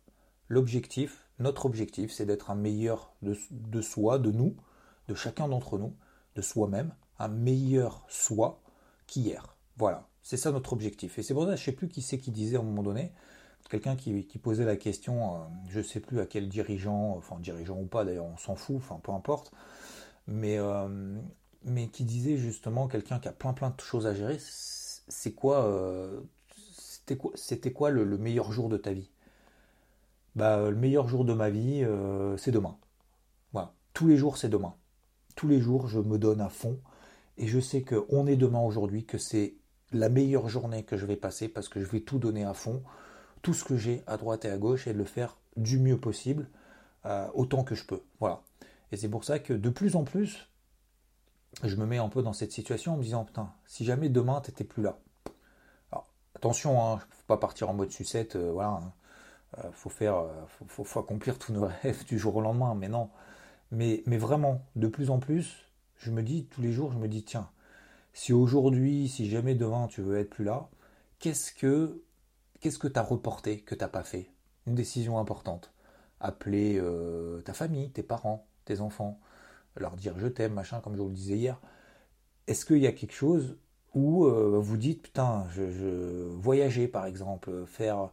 l'objectif 0.48 1.24
notre 1.38 1.66
objectif 1.66 2.10
c'est 2.10 2.26
d'être 2.26 2.50
un 2.50 2.56
meilleur 2.56 3.12
de, 3.22 3.80
soi 3.80 4.18
de 4.18 4.32
nous 4.32 4.56
de 5.08 5.14
chacun 5.14 5.48
d'entre 5.48 5.78
nous, 5.78 5.94
de 6.36 6.42
soi-même, 6.42 6.94
un 7.18 7.28
meilleur 7.28 8.04
soi 8.08 8.60
qu'hier. 9.06 9.56
Voilà, 9.76 10.06
c'est 10.22 10.36
ça 10.36 10.52
notre 10.52 10.72
objectif. 10.72 11.18
Et 11.18 11.22
c'est 11.22 11.34
pour 11.34 11.44
ça, 11.44 11.56
je 11.56 11.62
ne 11.62 11.64
sais 11.64 11.72
plus 11.72 11.88
qui 11.88 12.02
c'est 12.02 12.18
qui 12.18 12.30
disait 12.30 12.56
à 12.56 12.60
un 12.60 12.62
moment 12.62 12.82
donné, 12.82 13.12
quelqu'un 13.70 13.96
qui, 13.96 14.22
posait 14.38 14.64
la 14.64 14.76
question, 14.76 15.34
euh, 15.34 15.38
je 15.68 15.78
ne 15.78 15.82
sais 15.82 16.00
plus 16.00 16.20
à 16.20 16.26
quel 16.26 16.48
dirigeant, 16.48 17.16
enfin 17.16 17.38
dirigeant 17.40 17.78
ou 17.78 17.86
pas 17.86 18.04
d'ailleurs, 18.04 18.26
on 18.26 18.36
s'en 18.36 18.54
fout, 18.54 18.76
enfin 18.76 19.00
peu 19.02 19.12
importe, 19.12 19.52
mais, 20.26 20.58
euh, 20.58 21.18
qui 21.92 22.04
disait 22.04 22.36
justement 22.36 22.86
quelqu'un 22.88 23.18
qui 23.18 23.28
a 23.28 23.32
plein 23.32 23.52
plein 23.52 23.70
de 23.70 23.80
choses 23.80 24.06
à 24.06 24.14
gérer, 24.14 24.38
c'est 24.38 25.32
quoi, 25.32 25.64
euh, 25.64 26.20
c'était 26.54 27.16
quoi, 27.16 27.32
c'était 27.34 27.72
quoi 27.72 27.90
le, 27.90 28.18
meilleur 28.18 28.52
jour 28.52 28.68
de 28.68 28.76
ta 28.76 28.92
vie? 28.92 29.10
Bah 30.38 30.70
le 30.70 30.76
meilleur 30.76 31.08
jour 31.08 31.24
de 31.24 31.32
ma 31.32 31.50
vie, 31.50 31.82
euh, 31.82 32.36
c'est 32.36 32.52
demain. 32.52 32.78
Voilà, 33.52 33.74
tous 33.92 34.06
les 34.06 34.16
jours 34.16 34.36
c'est 34.36 34.48
demain. 34.48 34.76
Tous 35.34 35.48
les 35.48 35.60
jours 35.60 35.88
je 35.88 35.98
me 35.98 36.16
donne 36.16 36.40
à 36.40 36.48
fond 36.48 36.80
et 37.38 37.48
je 37.48 37.58
sais 37.58 37.82
que 37.82 38.06
on 38.08 38.28
est 38.28 38.36
demain 38.36 38.60
aujourd'hui, 38.60 39.04
que 39.04 39.18
c'est 39.18 39.56
la 39.90 40.08
meilleure 40.08 40.48
journée 40.48 40.84
que 40.84 40.96
je 40.96 41.06
vais 41.06 41.16
passer 41.16 41.48
parce 41.48 41.68
que 41.68 41.80
je 41.80 41.90
vais 41.90 42.02
tout 42.02 42.20
donner 42.20 42.44
à 42.44 42.54
fond, 42.54 42.84
tout 43.42 43.52
ce 43.52 43.64
que 43.64 43.76
j'ai 43.76 44.04
à 44.06 44.16
droite 44.16 44.44
et 44.44 44.48
à 44.48 44.58
gauche 44.58 44.86
et 44.86 44.92
de 44.92 44.98
le 44.98 45.04
faire 45.04 45.38
du 45.56 45.76
mieux 45.76 45.98
possible, 45.98 46.48
euh, 47.04 47.26
autant 47.34 47.64
que 47.64 47.74
je 47.74 47.84
peux. 47.84 48.04
Voilà. 48.20 48.44
Et 48.92 48.96
c'est 48.96 49.08
pour 49.08 49.24
ça 49.24 49.40
que 49.40 49.52
de 49.52 49.70
plus 49.70 49.96
en 49.96 50.04
plus, 50.04 50.48
je 51.64 51.74
me 51.74 51.84
mets 51.84 51.98
un 51.98 52.08
peu 52.08 52.22
dans 52.22 52.32
cette 52.32 52.52
situation 52.52 52.94
en 52.94 52.96
me 52.96 53.02
disant 53.02 53.24
putain, 53.24 53.52
si 53.66 53.84
jamais 53.84 54.08
demain 54.08 54.40
t'étais 54.40 54.62
plus 54.62 54.84
là. 54.84 55.00
Alors, 55.90 56.06
attention, 56.36 56.80
hein, 56.80 56.98
faut 57.10 57.26
pas 57.26 57.38
partir 57.38 57.68
en 57.70 57.74
mode 57.74 57.90
sucette, 57.90 58.36
euh, 58.36 58.52
voilà. 58.52 58.80
Hein. 58.84 58.92
Euh, 59.56 59.70
faut 59.72 59.88
faire, 59.88 60.24
faut, 60.66 61.00
accomplir 61.00 61.38
tous 61.38 61.52
nos 61.52 61.66
rêves 61.82 62.04
du 62.04 62.18
jour 62.18 62.36
au 62.36 62.40
lendemain, 62.40 62.74
mais 62.74 62.88
non. 62.88 63.10
Mais, 63.70 64.02
mais 64.06 64.18
vraiment, 64.18 64.62
de 64.76 64.88
plus 64.88 65.10
en 65.10 65.18
plus, 65.18 65.68
je 65.98 66.10
me 66.10 66.22
dis 66.22 66.46
tous 66.46 66.60
les 66.62 66.72
jours, 66.72 66.92
je 66.92 66.98
me 66.98 67.08
dis 67.08 67.24
tiens, 67.24 67.50
si 68.12 68.32
aujourd'hui, 68.32 69.08
si 69.08 69.28
jamais 69.28 69.54
demain 69.54 69.86
tu 69.88 70.02
veux 70.02 70.18
être 70.18 70.30
plus 70.30 70.44
là, 70.44 70.68
qu'est-ce 71.18 71.52
que 71.52 72.02
qu'est-ce 72.60 72.78
que 72.78 72.88
tu 72.88 72.98
as 72.98 73.02
reporté, 73.02 73.60
que 73.60 73.74
tu 73.74 73.80
n'as 73.82 73.88
pas 73.88 74.02
fait? 74.02 74.30
Une 74.66 74.74
décision 74.74 75.18
importante. 75.18 75.72
Appeler 76.20 76.78
euh, 76.80 77.40
ta 77.42 77.52
famille, 77.52 77.90
tes 77.90 78.02
parents, 78.02 78.46
tes 78.64 78.80
enfants, 78.80 79.20
leur 79.76 79.96
dire 79.96 80.18
je 80.18 80.26
t'aime, 80.26 80.54
machin, 80.54 80.80
comme 80.80 80.96
je 80.96 81.02
vous 81.02 81.08
le 81.08 81.14
disais 81.14 81.36
hier. 81.36 81.60
Est-ce 82.46 82.64
qu'il 82.64 82.78
y 82.78 82.86
a 82.86 82.92
quelque 82.92 83.14
chose 83.14 83.56
où 83.94 84.26
euh, 84.26 84.58
vous 84.58 84.76
dites 84.76 85.02
putain, 85.02 85.46
je, 85.50 86.26
voyager 86.28 86.88
par 86.88 87.06
exemple, 87.06 87.66
faire 87.66 88.10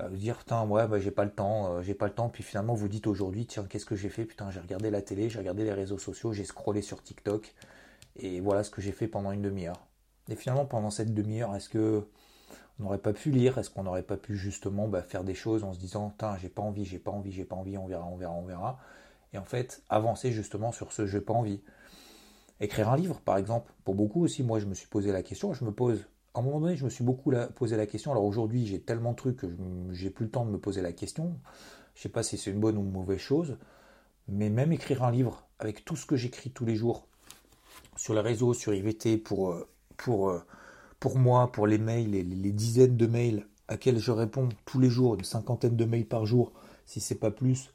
euh, 0.00 0.08
dire 0.10 0.38
putain 0.38 0.66
ouais 0.66 0.86
bah, 0.88 0.98
j'ai 0.98 1.10
pas 1.10 1.24
le 1.24 1.30
temps, 1.30 1.80
j'ai 1.82 1.94
pas 1.94 2.06
le 2.06 2.14
temps, 2.14 2.28
puis 2.28 2.42
finalement 2.42 2.74
vous 2.74 2.88
dites 2.88 3.06
aujourd'hui 3.06 3.46
tiens 3.46 3.64
qu'est-ce 3.64 3.86
que 3.86 3.96
j'ai 3.96 4.08
fait? 4.08 4.24
Putain 4.24 4.50
j'ai 4.50 4.60
regardé 4.60 4.90
la 4.90 5.02
télé, 5.02 5.30
j'ai 5.30 5.38
regardé 5.38 5.64
les 5.64 5.72
réseaux 5.72 5.98
sociaux, 5.98 6.32
j'ai 6.32 6.44
scrollé 6.44 6.82
sur 6.82 7.02
TikTok 7.02 7.54
et 8.16 8.40
voilà 8.40 8.64
ce 8.64 8.70
que 8.70 8.80
j'ai 8.80 8.92
fait 8.92 9.08
pendant 9.08 9.32
une 9.32 9.42
demi-heure. 9.42 9.86
Et 10.28 10.36
finalement 10.36 10.66
pendant 10.66 10.90
cette 10.90 11.14
demi-heure 11.14 11.54
est-ce 11.54 11.68
que 11.68 12.06
on 12.78 12.84
n'aurait 12.84 12.98
pas 12.98 13.12
pu 13.12 13.30
lire? 13.30 13.58
Est-ce 13.58 13.70
qu'on 13.70 13.84
n'aurait 13.84 14.02
pas 14.02 14.16
pu 14.16 14.36
justement 14.36 14.88
bah, 14.88 15.02
faire 15.02 15.24
des 15.24 15.34
choses 15.34 15.64
en 15.64 15.72
se 15.72 15.78
disant 15.78 16.14
j'ai 16.40 16.48
pas 16.48 16.62
envie, 16.62 16.84
j'ai 16.84 16.98
pas 16.98 17.10
envie, 17.10 17.32
j'ai 17.32 17.44
pas 17.44 17.56
envie, 17.56 17.78
on 17.78 17.86
verra, 17.86 18.06
on 18.06 18.16
verra, 18.16 18.32
on 18.32 18.44
verra 18.44 18.80
Et 19.32 19.38
en 19.38 19.44
fait, 19.44 19.82
avancer 19.88 20.32
justement 20.32 20.72
sur 20.72 20.92
ce 20.92 21.06
j'ai 21.06 21.20
pas 21.20 21.34
envie. 21.34 21.62
Écrire 22.60 22.88
un 22.88 22.96
livre, 22.96 23.20
par 23.20 23.36
exemple. 23.36 23.72
Pour 23.84 23.94
beaucoup 23.94 24.22
aussi, 24.24 24.42
moi 24.42 24.58
je 24.58 24.66
me 24.66 24.74
suis 24.74 24.86
posé 24.88 25.12
la 25.12 25.22
question, 25.22 25.52
je 25.52 25.64
me 25.64 25.72
pose. 25.72 26.04
À 26.34 26.40
un 26.40 26.42
moment 26.42 26.60
donné, 26.60 26.76
je 26.76 26.84
me 26.84 26.90
suis 26.90 27.04
beaucoup 27.04 27.32
posé 27.54 27.76
la 27.76 27.86
question. 27.86 28.10
Alors 28.10 28.24
aujourd'hui, 28.24 28.66
j'ai 28.66 28.80
tellement 28.80 29.12
de 29.12 29.16
trucs 29.16 29.36
que 29.36 29.46
j'ai 29.92 30.10
plus 30.10 30.24
le 30.24 30.30
temps 30.30 30.44
de 30.44 30.50
me 30.50 30.58
poser 30.58 30.82
la 30.82 30.92
question. 30.92 31.38
Je 31.94 32.02
sais 32.02 32.08
pas 32.08 32.24
si 32.24 32.36
c'est 32.36 32.50
une 32.50 32.58
bonne 32.58 32.76
ou 32.76 32.80
une 32.80 32.90
mauvaise 32.90 33.20
chose. 33.20 33.56
Mais 34.26 34.48
même 34.48 34.72
écrire 34.72 35.04
un 35.04 35.12
livre, 35.12 35.46
avec 35.60 35.84
tout 35.84 35.96
ce 35.96 36.06
que 36.06 36.16
j'écris 36.16 36.50
tous 36.50 36.64
les 36.64 36.74
jours, 36.74 37.06
sur 37.96 38.14
les 38.14 38.20
réseaux, 38.20 38.54
sur 38.54 38.74
IVT, 38.74 39.18
pour, 39.18 39.52
euh, 39.52 39.68
euh, 40.08 40.40
pour 40.98 41.18
moi, 41.18 41.52
pour 41.52 41.66
les 41.66 41.78
mails, 41.78 42.10
les, 42.10 42.52
dizaines 42.52 42.96
de 42.96 43.06
mails 43.06 43.46
à 43.68 43.76
quels 43.76 43.98
je 43.98 44.10
réponds 44.10 44.48
tous 44.64 44.80
les 44.80 44.90
jours, 44.90 45.14
une 45.14 45.24
cinquantaine 45.24 45.76
de 45.76 45.84
mails 45.84 46.06
par 46.06 46.26
jour, 46.26 46.52
si 46.86 47.00
c'est 47.00 47.14
pas 47.14 47.30
plus, 47.30 47.70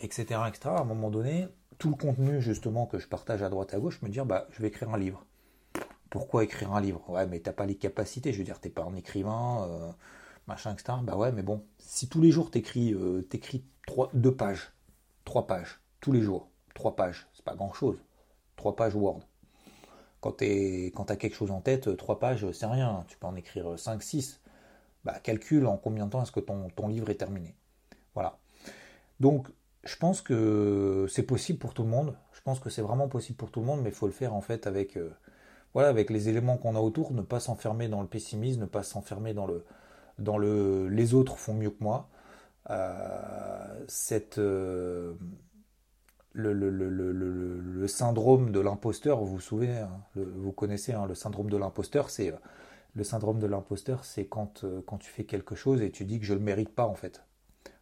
etc., 0.00 0.26
euh, 0.40 0.46
etc., 0.46 0.60
à 0.64 0.80
un 0.80 0.84
moment 0.84 1.10
donné, 1.10 1.46
tout 1.78 1.90
le 1.90 1.96
contenu 1.96 2.40
justement 2.40 2.86
que 2.86 2.98
je 2.98 3.06
partage 3.06 3.42
à 3.42 3.50
droite 3.50 3.74
à 3.74 3.78
gauche, 3.78 4.00
me 4.02 4.08
dire 4.08 4.24
bah 4.24 4.46
je 4.50 4.62
vais 4.62 4.68
écrire 4.68 4.92
un 4.94 4.98
livre. 4.98 5.25
Pourquoi 6.10 6.44
écrire 6.44 6.72
un 6.72 6.80
livre? 6.80 7.08
Ouais, 7.10 7.26
mais 7.26 7.40
t'as 7.40 7.52
pas 7.52 7.66
les 7.66 7.76
capacités, 7.76 8.32
je 8.32 8.38
veux 8.38 8.44
dire, 8.44 8.60
t'es 8.60 8.70
pas 8.70 8.84
un 8.84 8.94
écrivain, 8.94 9.66
euh, 9.68 9.90
machin, 10.46 10.72
etc. 10.72 10.98
Bah 11.02 11.16
ouais, 11.16 11.32
mais 11.32 11.42
bon, 11.42 11.64
si 11.78 12.08
tous 12.08 12.20
les 12.20 12.30
jours 12.30 12.50
t'écris, 12.50 12.94
euh, 12.94 13.26
deux 14.14 14.34
pages, 14.34 14.72
trois 15.24 15.46
pages, 15.46 15.80
tous 16.00 16.12
les 16.12 16.22
jours, 16.22 16.48
trois 16.74 16.96
pages, 16.96 17.26
c'est 17.34 17.44
pas 17.44 17.54
grand 17.54 17.72
chose, 17.72 17.98
trois 18.56 18.76
pages 18.76 18.94
Word. 18.94 19.20
Quand 20.20 20.32
tu 20.38 21.12
as 21.12 21.16
quelque 21.16 21.36
chose 21.36 21.50
en 21.50 21.60
tête, 21.60 21.96
trois 21.96 22.18
pages, 22.18 22.50
c'est 22.52 22.66
rien. 22.66 23.04
Tu 23.08 23.16
peux 23.16 23.26
en 23.26 23.36
écrire 23.36 23.78
5, 23.78 24.02
6. 24.02 24.40
Bah, 25.04 25.20
calcule 25.22 25.66
en 25.66 25.76
combien 25.76 26.06
de 26.06 26.10
temps 26.10 26.22
est-ce 26.22 26.32
que 26.32 26.40
ton, 26.40 26.88
livre 26.88 27.10
est 27.10 27.16
terminé. 27.16 27.54
Voilà. 28.14 28.38
Donc, 29.20 29.46
je 29.84 29.96
pense 29.96 30.20
que 30.20 31.06
c'est 31.08 31.22
possible 31.22 31.58
pour 31.60 31.74
tout 31.74 31.84
le 31.84 31.88
monde. 31.88 32.16
Je 32.32 32.40
pense 32.40 32.58
que 32.58 32.70
c'est 32.70 32.82
vraiment 32.82 33.08
possible 33.08 33.36
pour 33.36 33.52
tout 33.52 33.60
le 33.60 33.66
monde, 33.66 33.82
mais 33.82 33.90
il 33.90 33.94
faut 33.94 34.06
le 34.06 34.12
faire 34.12 34.34
en 34.34 34.40
fait 34.40 34.66
avec, 34.66 34.96
euh, 34.96 35.14
voilà, 35.76 35.90
avec 35.90 36.08
les 36.08 36.30
éléments 36.30 36.56
qu'on 36.56 36.74
a 36.74 36.80
autour, 36.80 37.12
ne 37.12 37.20
pas 37.20 37.38
s'enfermer 37.38 37.86
dans 37.88 38.00
le 38.00 38.08
pessimisme, 38.08 38.62
ne 38.62 38.66
pas 38.66 38.82
s'enfermer 38.82 39.34
dans 39.34 39.46
le, 39.46 39.62
dans 40.18 40.38
le 40.38 40.88
les 40.88 41.12
autres 41.12 41.36
font 41.36 41.52
mieux 41.52 41.68
que 41.68 41.84
moi. 41.84 42.08
Euh, 42.70 43.84
cette, 43.86 44.38
euh, 44.38 45.12
le, 46.32 47.86
syndrome 47.88 48.52
de 48.52 48.60
l'imposteur, 48.60 49.18
vous 49.18 49.26
vous 49.26 49.40
souvenez, 49.40 49.76
hein, 49.76 50.00
vous 50.14 50.50
connaissez 50.50 50.94
hein, 50.94 51.04
le 51.04 51.14
syndrome 51.14 51.50
de 51.50 51.58
l'imposteur, 51.58 52.08
c'est 52.08 52.32
le 52.94 53.04
syndrome 53.04 53.38
de 53.38 53.46
l'imposteur, 53.46 54.06
c'est 54.06 54.26
quand, 54.26 54.64
euh, 54.64 54.80
quand 54.86 54.96
tu 54.96 55.10
fais 55.10 55.24
quelque 55.24 55.54
chose 55.54 55.82
et 55.82 55.90
tu 55.90 56.06
dis 56.06 56.18
que 56.18 56.24
je 56.24 56.32
ne 56.32 56.38
le 56.38 56.44
mérite 56.46 56.74
pas 56.74 56.86
en 56.86 56.94
fait. 56.94 57.22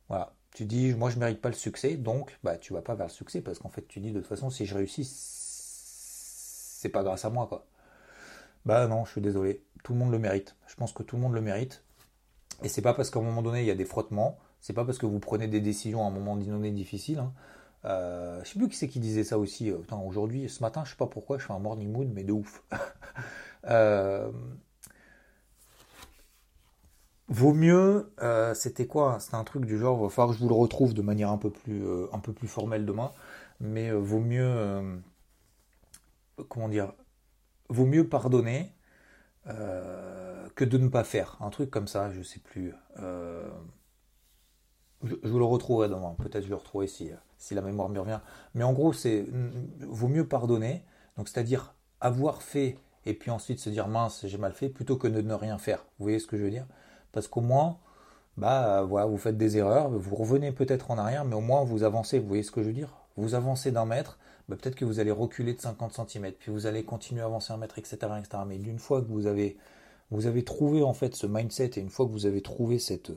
Voilà, 0.09 0.35
tu 0.53 0.65
dis 0.65 0.95
moi 0.95 1.11
je 1.11 1.15
ne 1.15 1.21
mérite 1.21 1.41
pas 1.41 1.49
le 1.49 1.55
succès, 1.55 1.95
donc 1.97 2.41
bah 2.43 2.59
tu 2.59 2.73
vas 2.73 2.83
pas 2.83 2.97
vers 2.97 3.07
le 3.07 3.13
succès 3.13 3.41
parce 3.41 3.61
qu'en 3.61 3.69
fait 3.69 3.87
tu 3.87 4.01
dis 4.01 4.11
de 4.11 4.19
toute 4.19 4.29
façon 4.29 4.51
si 4.51 4.67
je 4.67 4.75
réussis, 4.75 5.05
c'est 5.05 6.89
pas 6.89 7.05
grâce 7.05 7.25
à 7.25 7.31
moi 7.31 7.47
quoi. 7.47 7.65
Bah 8.65 8.87
non, 8.87 9.05
je 9.05 9.11
suis 9.13 9.21
désolé, 9.21 9.63
tout 9.83 9.93
le 9.93 9.99
monde 9.99 10.11
le 10.11 10.19
mérite. 10.19 10.57
Je 10.67 10.75
pense 10.75 10.93
que 10.93 11.03
tout 11.03 11.17
le 11.17 11.23
monde 11.23 11.35
le 11.35 11.41
mérite. 11.41 11.83
Et 12.63 12.69
c'est 12.69 12.83
pas 12.83 12.95
parce 12.95 13.11
qu'à 13.11 13.19
un 13.21 13.23
moment 13.23 13.43
donné 13.43 13.61
il 13.61 13.67
y 13.67 13.71
a 13.71 13.75
des 13.75 13.85
frottements, 13.85 14.39
c'est 14.61 14.73
pas 14.73 14.85
parce 14.85 14.99
que 14.99 15.07
vous 15.07 15.19
prenez 15.19 15.49
des 15.49 15.61
décisions 15.61 16.05
à 16.05 16.07
un 16.07 16.11
moment 16.11 16.37
donné 16.37 16.71
difficile. 16.71 17.19
Hein, 17.19 17.33
euh, 17.85 18.41
je 18.45 18.51
sais 18.51 18.59
plus 18.59 18.69
qui 18.69 18.77
c'est 18.77 18.89
qui 18.89 19.01
disait 19.01 19.25
ça 19.25 19.39
aussi. 19.39 19.71
Euh, 19.71 19.79
aujourd'hui, 20.07 20.49
ce 20.49 20.63
matin, 20.63 20.85
je 20.85 20.91
sais 20.91 20.97
pas 20.97 21.07
pourquoi, 21.07 21.39
je 21.39 21.45
fais 21.47 21.53
un 21.53 21.59
morning 21.59 21.93
mood, 21.93 22.09
mais 22.13 22.25
de 22.25 22.33
ouf. 22.33 22.63
euh, 23.67 24.31
vaut 27.29 27.53
mieux, 27.53 28.13
euh, 28.23 28.55
c'était 28.55 28.87
quoi? 28.87 29.19
C'était 29.21 29.37
un 29.37 29.45
truc 29.45 29.67
du 29.67 29.79
genre, 29.79 29.99
il 29.99 30.03
va 30.05 30.09
falloir 30.09 30.29
que 30.29 30.39
je 30.39 30.43
vous 30.43 30.49
le 30.49 30.55
retrouve 30.55 30.95
de 30.95 31.03
manière 31.03 31.31
un 31.31 31.39
peu 31.39 31.51
plus 31.51 32.49
formelle 32.49 32.87
demain, 32.87 33.13
mais 33.61 33.91
vaut 33.91 34.21
mieux, 34.21 35.01
comment 36.49 36.69
dire, 36.69 36.93
vaut 37.75 37.87
mieux 37.87 38.09
pardonner 38.09 38.73
que 39.47 40.65
de 40.65 40.79
ne 40.79 40.89
pas 40.89 41.05
faire. 41.05 41.37
Un 41.41 41.51
truc 41.51 41.71
comme 41.71 41.89
ça, 41.89 42.11
je 42.11 42.23
sais 42.23 42.41
plus. 42.41 42.73
Je, 45.03 45.17
vous 45.23 45.39
le 45.39 45.45
retrouverai 45.45 45.89
demain. 45.89 46.15
Peut-être 46.19 46.45
je 46.45 46.49
le 46.49 46.55
retrouverai 46.55 46.87
si, 46.87 47.11
si 47.37 47.55
la 47.55 47.61
mémoire 47.61 47.89
me 47.91 48.01
revient. 48.01 48.21
Mais 48.55 48.65
en 48.65 48.73
gros, 48.73 48.93
c'est 48.93 49.27
vaut 49.81 50.09
mieux 50.09 50.27
pardonner. 50.27 50.85
Donc, 51.17 51.29
c'est-à-dire 51.29 51.75
avoir 52.01 52.43
fait 52.43 52.79
et 53.07 53.15
puis 53.15 53.31
ensuite 53.31 53.59
se 53.59 53.71
dire 53.71 53.89
mince, 53.89 54.27
j'ai 54.27 54.39
mal 54.39 54.53
fait, 54.53 54.69
plutôt 54.69 54.97
que 54.97 55.09
de 55.09 55.21
ne 55.21 55.35
rien 55.35 55.59
faire. 55.59 55.85
Vous 55.99 56.05
voyez 56.05 56.19
ce 56.19 56.27
que 56.27 56.37
je 56.37 56.45
veux 56.45 56.51
dire? 56.51 56.67
Parce 57.13 57.29
qu'au 57.29 57.41
moins, 57.41 57.79
bah 58.37 58.83
voilà, 58.83 59.07
vous 59.07 59.19
faites 59.19 59.37
des 59.37 59.57
erreurs, 59.57 59.91
vous 59.91 60.17
revenez 60.17 60.53
peut-être 60.53 60.91
en 60.91 60.99
arrière, 60.99 61.25
mais 61.25 61.35
au 61.35 61.41
moins 61.41 61.65
vous 61.65 61.85
avancez. 61.85 62.19
Vous 62.19 62.29
voyez 62.29 62.43
ce 62.43 62.51
que 62.51 62.63
je 62.63 62.69
veux 62.69 62.73
dire? 62.73 62.93
Vous 63.17 63.35
avancez 63.35 63.71
d'un 63.71 63.85
mètre, 63.85 64.19
bah, 64.49 64.57
peut-être 64.57 64.77
que 64.77 64.85
vous 64.85 65.01
allez 65.01 65.11
reculer 65.11 65.55
de 65.55 65.61
50 65.61 66.09
cm, 66.09 66.33
puis 66.33 66.53
vous 66.53 66.67
allez 66.67 66.85
continuer 66.85 67.23
à 67.23 67.27
avancer 67.27 67.53
un 67.53 67.57
mètre, 67.57 67.79
etc., 67.79 67.97
etc. 68.19 68.43
Mais 68.47 68.59
d'une 68.59 68.79
fois 68.79 69.01
que 69.01 69.07
vous 69.07 69.27
avez 69.27 70.45
trouvé 70.45 70.83
en 70.83 70.95
fait 70.95 71.15
ce 71.15 71.27
mindset 71.27 71.73
et 71.77 71.81
une 71.81 71.91
fois 71.91 72.07
que 72.07 72.13
vous 72.13 72.27
avez 72.27 72.43
trouvé 72.43 72.79
cette 72.79 73.11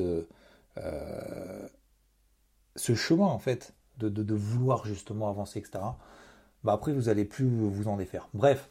euh, 0.00 0.22
euh, 0.78 1.68
ce 2.76 2.94
chemin 2.94 3.26
en 3.26 3.38
fait 3.38 3.74
de, 3.98 4.34
vouloir 4.34 4.86
justement 4.86 5.28
avancer, 5.28 5.58
etc. 5.58 5.80
Bah 6.62 6.72
après 6.72 6.92
vous 6.92 7.08
allez 7.08 7.24
plus 7.24 7.48
vous 7.48 7.88
en 7.88 7.96
défaire. 7.96 8.28
Bref, 8.32 8.70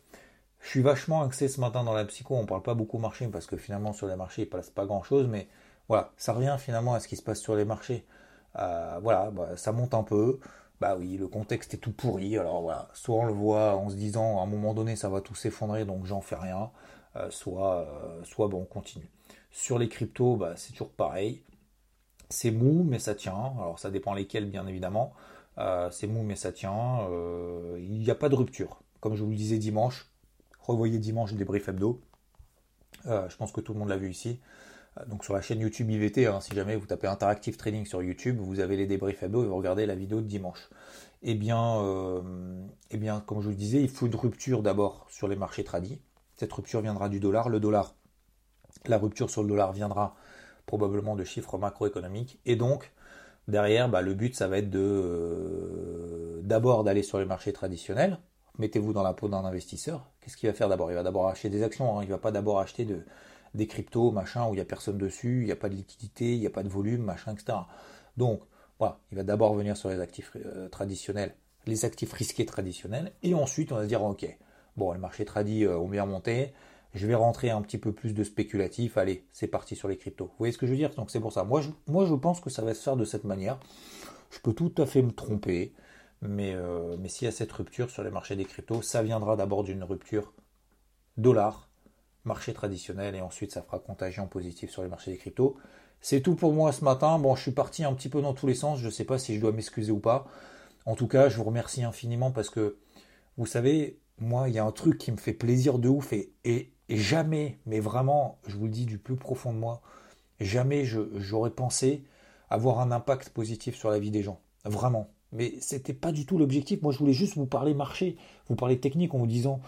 je 0.62 0.70
suis 0.70 0.82
vachement 0.82 1.22
axé 1.22 1.50
ce 1.50 1.60
matin 1.60 1.84
dans 1.84 1.94
la 1.94 2.06
psycho. 2.06 2.36
On 2.36 2.46
parle 2.46 2.64
pas 2.64 2.76
beaucoup 2.76 2.98
marché 2.98 3.28
parce 3.28 3.46
que 3.46 3.58
finalement 3.58 3.92
sur 3.92 4.08
les 4.08 4.16
marchés 4.16 4.44
il 4.44 4.50
passe 4.50 4.70
pas 4.70 4.86
grand 4.86 5.04
chose, 5.04 5.28
mais 5.28 5.50
voilà, 5.90 6.14
ça 6.18 6.34
revient 6.34 6.56
finalement 6.60 6.94
à 6.94 7.02
ce 7.02 7.08
qui 7.10 7.18
se 7.18 7.22
passe 7.22 7.42
sur 7.42 7.56
les 7.56 7.66
marchés. 7.66 8.06
Euh, 8.58 9.00
voilà, 9.02 9.32
bah, 9.32 9.58
ça 9.58 9.72
monte 9.72 9.94
un 9.94 10.04
peu. 10.04 10.40
Bah 10.80 10.96
oui, 10.98 11.18
le 11.18 11.28
contexte 11.28 11.74
est 11.74 11.78
tout 11.78 11.92
pourri. 11.92 12.38
Alors 12.38 12.62
voilà, 12.62 12.90
soit 12.94 13.16
on 13.16 13.26
le 13.26 13.34
voit 13.34 13.76
en 13.76 13.90
se 13.90 13.96
disant 13.96 14.40
à 14.40 14.44
un 14.44 14.46
moment 14.46 14.74
donné 14.74 14.96
ça 14.96 15.10
va 15.10 15.22
tout 15.22 15.36
s'effondrer 15.36 15.86
donc 15.86 16.06
j'en 16.06 16.22
fais 16.22 16.36
rien, 16.36 16.72
euh, 17.16 17.30
soit, 17.32 17.88
soit 18.24 18.48
bon 18.48 18.62
on 18.62 18.66
continue. 18.66 19.10
Sur 19.52 19.80
les 19.80 19.90
cryptos, 19.90 20.36
bah, 20.36 20.54
c'est 20.56 20.72
toujours 20.74 20.92
pareil. 20.92 21.44
C'est 22.30 22.52
mou, 22.52 22.86
mais 22.88 23.00
ça 23.00 23.16
tient. 23.16 23.54
Alors 23.58 23.80
ça 23.80 23.90
dépend 23.90 24.14
lesquels, 24.14 24.46
bien 24.46 24.68
évidemment. 24.68 25.14
Euh, 25.58 25.90
c'est 25.92 26.08
mou, 26.08 26.24
mais 26.24 26.36
ça 26.36 26.52
tient. 26.52 27.02
Euh, 27.10 27.78
il 27.80 28.00
n'y 28.00 28.12
a 28.12 28.16
pas 28.16 28.30
de 28.30 28.36
rupture. 28.36 28.82
Comme 29.00 29.16
je 29.16 29.24
vous 29.24 29.32
le 29.32 29.36
disais 29.36 29.58
dimanche, 29.58 30.12
revoyez 30.60 31.00
dimanche 31.00 31.34
des 31.34 31.46
briefs 31.46 31.70
hebdo. 31.70 32.02
Euh, 33.06 33.28
je 33.30 33.38
pense 33.38 33.52
que 33.52 33.62
tout 33.62 33.74
le 33.74 33.80
monde 33.80 33.90
l'a 33.90 33.98
vu 33.98 34.10
ici. 34.12 34.40
Donc 35.06 35.24
sur 35.24 35.34
la 35.34 35.42
chaîne 35.42 35.60
YouTube 35.60 35.90
IVT, 35.90 36.26
hein, 36.26 36.40
si 36.42 36.56
jamais 36.56 36.76
vous 36.76 36.86
tapez 36.86 37.08
Interactive 37.08 37.58
Trading 37.58 37.86
sur 37.86 38.02
YouTube, 38.02 38.38
vous 38.40 38.60
avez 38.60 38.76
les 38.78 38.88
débriefs 38.88 39.22
hebdo 39.22 39.44
et 39.44 39.48
vous 39.48 39.56
regardez 39.56 39.86
la 39.86 39.96
vidéo 39.96 40.22
de 40.22 40.28
dimanche. 40.28 40.70
Eh 41.24 41.36
bien, 41.36 41.82
euh, 41.82 42.22
eh 42.92 42.98
bien, 42.98 43.22
comme 43.22 43.40
je 43.40 43.46
vous 43.46 43.52
le 43.52 43.56
disais, 43.56 43.82
il 43.82 43.90
faut 43.90 44.08
une 44.08 44.16
rupture 44.16 44.62
d'abord 44.64 45.08
sur 45.10 45.28
les 45.28 45.36
marchés 45.36 45.64
tradis. 45.64 46.02
Cette 46.36 46.54
rupture 46.54 46.82
viendra 46.82 47.10
du 47.10 47.20
dollar. 47.20 47.50
Le 47.50 47.60
dollar, 47.60 47.96
la 48.86 48.98
rupture 48.98 49.30
sur 49.30 49.42
le 49.44 49.50
dollar 49.50 49.74
viendra 49.74 50.16
probablement 50.66 51.16
de 51.16 51.24
chiffres 51.24 51.58
macroéconomiques. 51.58 52.40
Et 52.46 52.56
donc, 52.56 52.92
derrière, 53.48 53.90
bah, 53.90 54.02
le 54.02 54.14
but, 54.14 54.36
ça 54.36 54.48
va 54.48 54.60
être 54.60 54.70
de 54.70 54.80
euh, 54.80 56.42
d'abord 56.44 56.84
d'aller 56.84 57.04
sur 57.04 57.20
les 57.20 57.26
marchés 57.26 57.54
traditionnels. 57.54 58.20
Mettez-vous 58.60 58.94
dans 58.94 59.04
la 59.04 59.14
peau 59.14 59.28
d'un 59.28 59.46
investisseur. 59.46 60.10
Qu'est-ce 60.22 60.38
qu'il 60.38 60.50
va 60.50 60.54
faire 60.54 60.70
d'abord? 60.70 60.92
Il 60.92 60.96
va 60.96 61.04
d'abord 61.04 61.28
acheter 61.28 61.50
des 61.50 61.64
actions. 61.64 61.98
Hein. 61.98 62.04
Il 62.04 62.08
ne 62.08 62.12
va 62.12 62.18
pas 62.20 62.32
d'abord 62.32 62.60
acheter 62.60 62.86
de, 62.86 63.04
des 63.58 63.68
cryptos, 63.68 64.12
machin, 64.12 64.48
où 64.48 64.54
il 64.54 64.56
n'y 64.56 64.62
a 64.62 64.66
personne 64.66 64.98
dessus, 64.98 65.42
il 65.42 65.46
n'y 65.46 65.52
a 65.52 65.58
pas 65.58 65.70
de 65.70 65.76
liquidité, 65.76 66.34
il 66.34 66.40
n'y 66.40 66.48
a 66.48 66.52
pas 66.52 66.64
de 66.64 66.70
volume, 66.70 67.02
machin, 67.02 67.34
etc. 67.34 67.58
Donc, 68.16 68.42
voilà, 68.80 69.00
il 69.12 69.18
va 69.18 69.24
d'abord 69.24 69.54
venir 69.56 69.76
sur 69.76 69.90
les 69.90 70.00
actifs 70.00 70.38
euh, 70.38 70.70
traditionnels, 70.70 71.36
les 71.66 71.84
actifs 71.84 72.14
risqués 72.14 72.46
traditionnels, 72.46 73.12
et 73.24 73.34
ensuite 73.34 73.72
on 73.72 73.76
va 73.76 73.84
se 73.84 73.88
dire, 73.88 74.04
ok, 74.04 74.26
bon, 74.78 74.94
le 74.94 75.00
marché 75.00 75.26
tradit 75.26 75.66
euh, 75.66 75.78
ont 75.78 75.90
bien 75.90 76.06
monté, 76.06 76.54
je 76.94 77.06
vais 77.08 77.16
rentrer 77.16 77.50
un 77.50 77.62
petit 77.62 77.78
peu 77.78 77.92
plus 77.92 78.14
de 78.14 78.24
spéculatif, 78.24 78.98
allez, 78.98 79.26
c'est 79.32 79.48
parti 79.48 79.76
sur 79.76 79.88
les 79.88 79.98
cryptos. 79.98 80.26
Vous 80.26 80.38
voyez 80.38 80.54
ce 80.54 80.58
que 80.58 80.66
je 80.66 80.72
veux 80.72 80.78
dire? 80.78 80.94
Donc 80.96 81.12
c'est 81.12 81.20
pour 81.20 81.34
ça. 81.34 81.44
Moi 81.44 81.62
je, 81.62 81.70
moi, 81.88 82.06
je 82.06 82.14
pense 82.14 82.40
que 82.40 82.50
ça 82.50 82.62
va 82.62 82.74
se 82.74 82.82
faire 82.82 82.96
de 82.96 83.06
cette 83.06 83.24
manière. 83.24 83.60
Je 84.32 84.40
peux 84.40 84.54
tout 84.54 84.74
à 84.78 84.86
fait 84.86 85.02
me 85.02 85.12
tromper, 85.12 85.74
mais, 86.22 86.54
euh, 86.56 86.96
mais 87.00 87.10
s'il 87.10 87.26
y 87.26 87.30
a 87.30 87.32
cette 87.32 87.52
rupture 87.52 87.90
sur 87.90 88.04
les 88.04 88.12
marchés 88.12 88.36
des 88.36 88.46
cryptos, 88.46 88.82
ça 88.82 89.04
viendra 89.04 89.36
d'abord 89.36 89.64
d'une 89.64 89.84
rupture 89.84 90.34
dollar, 91.18 91.67
marché 92.28 92.54
traditionnel, 92.54 93.16
et 93.16 93.22
ensuite 93.22 93.52
ça 93.52 93.62
fera 93.62 93.80
contagion 93.80 94.28
positive 94.28 94.70
sur 94.70 94.84
les 94.84 94.90
marchés 94.90 95.12
des 95.12 95.18
cryptos. 95.18 95.58
C'est 96.02 96.22
tout 96.22 96.36
pour 96.36 96.54
moi 96.54 96.72
ce 96.72 96.84
matin. 96.84 97.18
Bon, 97.20 97.36
je 97.36 97.42
suis 97.42 97.52
parti 97.52 97.84
un 97.84 97.94
petit 97.94 98.10
peu 98.10 98.22
dans 98.22 98.34
tous 98.34 98.48
les 98.48 98.54
sens. 98.54 98.80
Je 98.80 98.86
ne 98.86 98.92
sais 98.92 99.04
pas 99.04 99.18
si 99.18 99.36
je 99.36 99.42
dois 99.42 99.52
m'excuser 99.52 99.92
ou 99.92 100.00
pas. 100.00 100.28
En 100.86 100.96
tout 100.96 101.08
cas, 101.08 101.30
je 101.30 101.38
vous 101.38 101.44
remercie 101.44 101.84
infiniment 101.84 102.32
parce 102.32 102.50
que, 102.50 102.78
vous 103.38 103.46
savez, 103.46 104.00
moi, 104.20 104.50
il 104.50 104.56
y 104.56 104.60
a 104.60 104.64
un 104.64 104.72
truc 104.72 104.98
qui 104.98 105.12
me 105.12 105.18
fait 105.18 105.34
plaisir 105.34 105.80
de 105.80 105.90
ouf 105.90 106.14
et, 106.14 106.32
et, 106.46 106.72
jamais, 106.90 107.60
mais 107.66 107.80
vraiment, 107.80 108.40
je 108.48 108.56
vous 108.56 108.66
le 108.66 108.72
dis 108.72 108.86
du 108.86 108.98
plus 108.98 109.16
profond 109.16 109.52
de 109.52 109.58
moi, 109.58 109.82
jamais 110.40 110.86
j'aurais 110.86 111.52
pensé 111.52 112.04
avoir 112.50 112.80
un 112.80 112.92
impact 112.92 113.30
positif 113.30 113.76
sur 113.76 113.90
la 113.90 114.00
vie 114.00 114.12
des 114.12 114.24
gens. 114.24 114.40
Vraiment. 114.64 115.10
Mais 115.34 115.56
c'était 115.60 115.94
pas 115.94 116.12
du 116.12 116.26
tout 116.26 116.38
l'objectif. 116.38 116.82
Moi, 116.82 116.94
je 116.94 117.00
voulais 117.00 117.14
juste 117.14 117.36
vous 117.36 117.46
parler 117.46 117.74
marché, 117.74 118.18
vous 118.48 118.56
parler 118.56 118.80
technique 118.80 119.14
en 119.14 119.20
vous 119.20 119.28
disant 119.28 119.62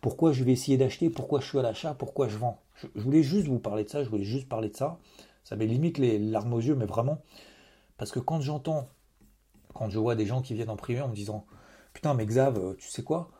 pourquoi 0.00 0.32
je 0.32 0.44
vais 0.44 0.52
essayer 0.52 0.76
d'acheter, 0.76 1.10
pourquoi 1.10 1.40
je 1.40 1.46
suis 1.46 1.58
à 1.58 1.62
l'achat, 1.62 1.94
pourquoi 1.94 2.28
je 2.28 2.36
vends. 2.36 2.60
je, 2.94 3.00
voulais 3.00 3.22
juste 3.22 3.48
vous 3.48 3.58
parler 3.58 3.84
de 3.84 3.88
ça, 3.88 4.04
je 4.04 4.08
voulais 4.08 4.24
juste 4.24 4.48
parler 4.48 4.68
de 4.68 4.76
ça. 4.76 4.98
Ça 5.44 5.56
met 5.56 5.66
limite 5.66 5.98
les 5.98 6.18
larmes 6.18 6.52
aux 6.52 6.60
yeux, 6.60 6.76
mais 6.76 6.86
vraiment. 6.86 7.22
Parce 7.96 8.12
que 8.12 8.20
quand 8.20 8.40
j'entends, 8.40 8.88
quand 9.74 9.90
je 9.90 9.98
vois 9.98 10.14
des 10.14 10.26
gens 10.26 10.42
qui 10.42 10.54
viennent 10.54 10.70
en 10.70 10.76
privé 10.76 11.00
en 11.00 11.08
me 11.08 11.14
disant 11.14 11.46
Putain, 11.92 12.14
mais 12.14 12.26
Xav, 12.26 12.58
euh, 12.58 12.74
tu 12.78 12.88
sais 12.88 13.02
quoi 13.02 13.30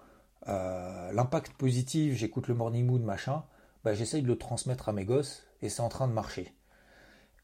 euh, 0.48 1.12
L'impact 1.12 1.54
positif, 1.54 2.16
j'écoute 2.16 2.48
le 2.48 2.54
morning 2.54 2.86
mood, 2.86 3.02
machin, 3.02 3.44
bah, 3.84 3.94
j'essaye 3.94 4.22
de 4.22 4.28
le 4.28 4.36
transmettre 4.36 4.88
à 4.88 4.92
mes 4.92 5.04
gosses 5.04 5.44
et 5.62 5.68
c'est 5.68 5.82
en 5.82 5.88
train 5.88 6.08
de 6.08 6.12
marcher. 6.12 6.54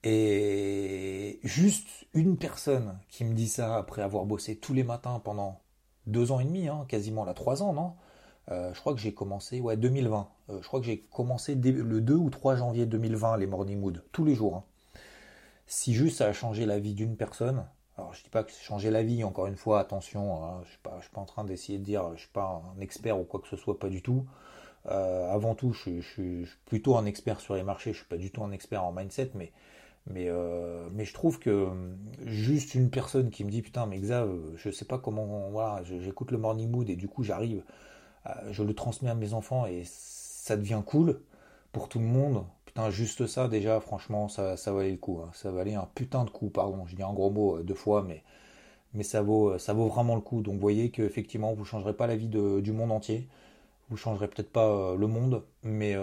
Et 0.05 1.41
juste 1.43 2.07
une 2.15 2.37
personne 2.37 2.99
qui 3.09 3.25
me 3.25 3.35
dit 3.35 3.49
ça 3.49 3.77
après 3.77 4.03
avoir 4.03 4.25
bossé 4.25 4.57
tous 4.57 4.75
les 4.75 4.85
matins 4.85 5.21
pendant 5.25 5.61
deux 6.07 6.33
ans 6.33 6.41
et 6.41 6.45
demi, 6.45 6.69
hein, 6.69 6.87
quasiment 6.89 7.25
là, 7.25 7.35
trois 7.35 7.63
ans, 7.63 7.73
non? 7.73 7.95
Euh, 8.51 8.73
je 8.73 8.81
crois 8.81 8.95
que 8.95 9.01
j'ai 9.01 9.13
commencé, 9.13 9.61
ouais, 9.61 9.77
2020. 9.77 10.29
Euh, 10.51 10.59
je 10.63 10.67
crois 10.67 10.81
que 10.81 10.87
j'ai 10.87 11.01
commencé 11.01 11.55
le 11.55 12.01
2 12.01 12.15
ou 12.15 12.31
3 12.31 12.57
janvier 12.57 12.87
2020 12.87 13.37
les 13.37 13.47
Morning 13.47 13.79
Mood, 13.79 14.03
tous 14.13 14.25
les 14.25 14.35
jours. 14.35 14.57
Hein. 14.57 14.65
Si 15.67 15.93
juste 15.93 16.19
ça 16.19 16.27
a 16.27 16.33
changé 16.33 16.65
la 16.65 16.79
vie 16.79 16.95
d'une 16.95 17.17
personne, 17.17 17.67
alors 17.99 18.15
je 18.15 18.23
dis 18.23 18.31
pas 18.31 18.45
que 18.45 18.53
c'est 18.53 18.65
changé 18.65 18.91
la 18.91 19.03
vie, 19.03 19.25
encore 19.25 19.49
une 19.49 19.57
fois, 19.57 19.81
attention, 19.81 20.45
hein, 20.45 20.61
je 20.63 20.91
ne 20.91 21.01
suis, 21.01 21.11
pas 21.11 21.21
en 21.21 21.27
train 21.27 21.45
d'essayer 21.45 21.79
de 21.79 21.85
dire, 21.85 22.07
je 22.09 22.13
ne 22.13 22.19
suis 22.19 22.29
pas 22.29 22.63
un 22.77 22.81
expert 22.81 23.19
ou 23.19 23.25
quoi 23.25 23.41
que 23.41 23.49
ce 23.49 23.57
soit, 23.57 23.79
pas 23.79 23.89
du 23.89 24.01
tout. 24.03 24.25
Euh, 24.87 25.31
avant 25.31 25.55
tout, 25.55 25.73
je, 25.73 26.01
suis 26.01 26.47
plutôt 26.65 26.97
un 26.97 27.05
expert 27.05 27.41
sur 27.41 27.55
les 27.55 27.63
marchés, 27.63 27.93
je 27.93 27.99
ne 27.99 28.03
suis 28.03 28.09
pas 28.09 28.17
du 28.17 28.31
tout 28.31 28.43
un 28.45 28.53
expert 28.53 28.85
en 28.85 28.93
mindset, 28.93 29.33
mais, 29.35 29.53
mais, 30.09 30.29
mais 30.92 31.05
je 31.05 31.14
trouve 31.14 31.38
que 31.38 31.68
juste 32.25 32.75
une 32.75 32.90
personne 32.90 33.31
qui 33.31 33.44
me 33.44 33.51
dit 33.51 33.62
putain 33.62 33.87
mais 33.87 33.99
Xav, 33.99 34.31
je 34.57 34.71
sais 34.71 34.85
pas 34.85 34.99
comment, 34.99 35.51
voilà, 35.51 35.83
j'écoute 35.85 36.31
le 36.31 36.38
morning 36.38 36.71
mood 36.71 36.88
et 36.90 36.97
du 36.97 37.09
coup 37.09 37.23
j'arrive 37.23 37.62
euh, 38.27 38.53
je 38.53 38.62
le 38.62 38.75
transmets 38.75 39.11
à 39.11 39.14
mes 39.14 39.35
enfants 39.35 39.66
et 39.66 39.83
ça 39.85 40.57
devient 40.57 40.83
cool 40.85 41.21
pour 41.73 41.88
tout 41.88 41.99
le 41.99 42.05
monde. 42.07 42.44
Putain, 42.64 42.90
juste 42.90 43.27
ça, 43.27 43.49
déjà, 43.49 43.81
franchement, 43.81 44.29
ça, 44.29 44.57
ça 44.57 44.73
valait 44.73 44.92
le 44.92 44.97
coup. 44.99 45.21
Hein. 45.23 45.31
Ça 45.35 45.51
valait 45.51 45.75
un 45.75 45.88
putain 45.94 46.25
de 46.25 46.31
coup, 46.31 46.51
pardon. 46.51 46.87
Je 46.87 46.97
dis 46.97 47.03
un 47.03 47.12
gros 47.12 47.31
mot 47.31 47.57
euh, 47.59 47.62
deux 47.62 47.75
fois, 47.75 48.03
mais, 48.03 48.23
mais 48.94 49.03
ça, 49.03 49.23
vaut, 49.23 49.51
euh, 49.53 49.59
ça 49.59 49.73
vaut 49.75 49.88
vraiment 49.88 50.14
le 50.14 50.21
coup. 50.21 50.42
Donc, 50.42 50.55
vous 50.55 50.61
voyez 50.61 50.90
qu'effectivement, 50.90 51.55
vous 51.55 51.61
ne 51.62 51.66
changerez 51.66 51.94
pas 51.94 52.07
la 52.07 52.16
vie 52.16 52.29
du 52.29 52.73
monde 52.73 52.92
entier. 52.92 53.29
Vous 53.90 53.96
changerez 53.96 54.29
peut-être 54.29 54.53
pas 54.53 54.94
le 54.96 55.07
monde, 55.07 55.44
mais 55.62 55.96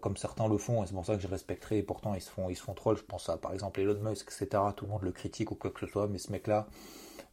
comme 0.00 0.16
certains 0.16 0.48
le 0.48 0.58
font, 0.58 0.82
et 0.82 0.86
c'est 0.86 0.94
pour 0.94 1.06
ça 1.06 1.14
que 1.14 1.22
je 1.22 1.28
respecterai, 1.28 1.78
et 1.78 1.82
pourtant 1.84 2.14
ils 2.14 2.20
se 2.20 2.30
font, 2.30 2.48
ils 2.48 2.56
se 2.56 2.62
font 2.62 2.74
troll, 2.74 2.96
je 2.96 3.04
pense 3.04 3.28
à 3.28 3.36
par 3.36 3.52
exemple 3.52 3.80
Elon 3.80 4.00
Musk, 4.02 4.32
etc. 4.32 4.60
Tout 4.76 4.86
le 4.86 4.90
monde 4.90 5.02
le 5.02 5.12
critique 5.12 5.52
ou 5.52 5.54
quoi 5.54 5.70
que 5.70 5.80
ce 5.80 5.86
soit, 5.86 6.08
mais 6.08 6.18
ce 6.18 6.32
mec-là, 6.32 6.66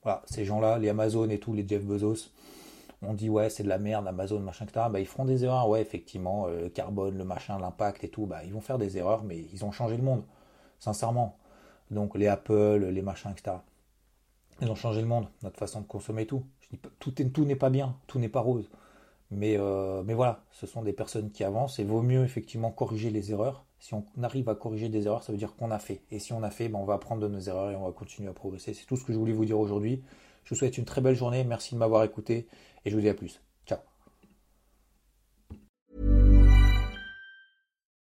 voilà, 0.03 0.21
ces 0.25 0.45
gens-là, 0.45 0.77
les 0.77 0.89
Amazon 0.89 1.27
et 1.29 1.39
tout, 1.39 1.53
les 1.53 1.67
Jeff 1.67 1.83
Bezos, 1.83 2.29
on 3.01 3.13
dit 3.13 3.29
ouais 3.29 3.49
c'est 3.49 3.63
de 3.63 3.69
la 3.69 3.77
merde, 3.79 4.07
Amazon, 4.07 4.39
machin, 4.39 4.65
etc. 4.65 4.87
Bah, 4.91 4.99
ils 4.99 5.07
feront 5.07 5.25
des 5.25 5.43
erreurs, 5.43 5.67
ouais 5.69 5.81
effectivement, 5.81 6.47
euh, 6.47 6.63
le 6.63 6.69
carbone, 6.69 7.17
le 7.17 7.25
machin, 7.25 7.57
l'impact 7.59 8.03
et 8.03 8.09
tout, 8.09 8.25
bah, 8.27 8.43
ils 8.45 8.53
vont 8.53 8.61
faire 8.61 8.77
des 8.77 8.97
erreurs, 8.97 9.23
mais 9.23 9.39
ils 9.53 9.65
ont 9.65 9.71
changé 9.71 9.97
le 9.97 10.03
monde, 10.03 10.23
sincèrement. 10.79 11.37
Donc 11.91 12.15
les 12.15 12.27
Apple, 12.27 12.85
les 12.91 13.01
machins, 13.01 13.31
etc. 13.31 13.57
Ils 14.61 14.71
ont 14.71 14.75
changé 14.75 15.01
le 15.01 15.07
monde, 15.07 15.27
notre 15.43 15.57
façon 15.57 15.81
de 15.81 15.87
consommer 15.87 16.25
tout. 16.25 16.43
Je 16.61 16.69
dis, 16.75 16.81
tout, 16.99 17.11
tout 17.11 17.45
n'est 17.45 17.55
pas 17.55 17.69
bien, 17.69 17.97
tout 18.07 18.19
n'est 18.19 18.29
pas 18.29 18.39
rose. 18.39 18.69
Mais, 19.31 19.57
euh, 19.57 20.03
mais 20.03 20.13
voilà, 20.13 20.43
ce 20.51 20.67
sont 20.67 20.81
des 20.83 20.93
personnes 20.93 21.31
qui 21.31 21.43
avancent 21.43 21.79
et 21.79 21.83
vaut 21.83 22.01
mieux 22.01 22.23
effectivement 22.23 22.71
corriger 22.71 23.09
les 23.09 23.31
erreurs. 23.31 23.65
Si 23.79 23.93
on 23.93 24.05
arrive 24.23 24.49
à 24.49 24.55
corriger 24.55 24.89
des 24.89 25.05
erreurs, 25.07 25.23
ça 25.23 25.31
veut 25.31 25.38
dire 25.38 25.55
qu'on 25.55 25.71
a 25.71 25.79
fait. 25.79 26.01
Et 26.11 26.19
si 26.19 26.33
on 26.33 26.43
a 26.43 26.49
fait, 26.51 26.69
ben 26.69 26.79
on 26.79 26.85
va 26.85 26.95
apprendre 26.95 27.21
de 27.21 27.27
nos 27.27 27.39
erreurs 27.39 27.71
et 27.71 27.75
on 27.75 27.85
va 27.85 27.91
continuer 27.91 28.29
à 28.29 28.33
progresser. 28.33 28.73
C'est 28.73 28.85
tout 28.85 28.97
ce 28.97 29.03
que 29.03 29.13
je 29.13 29.17
voulais 29.17 29.33
vous 29.33 29.45
dire 29.45 29.59
aujourd'hui. 29.59 30.03
Je 30.43 30.51
vous 30.51 30.55
souhaite 30.55 30.77
une 30.77 30.85
très 30.85 31.01
belle 31.01 31.15
journée. 31.15 31.43
Merci 31.43 31.75
de 31.75 31.79
m'avoir 31.79 32.03
écouté 32.03 32.47
et 32.85 32.89
je 32.89 32.95
vous 32.95 33.01
dis 33.01 33.09
à 33.09 33.13
plus. 33.13 33.44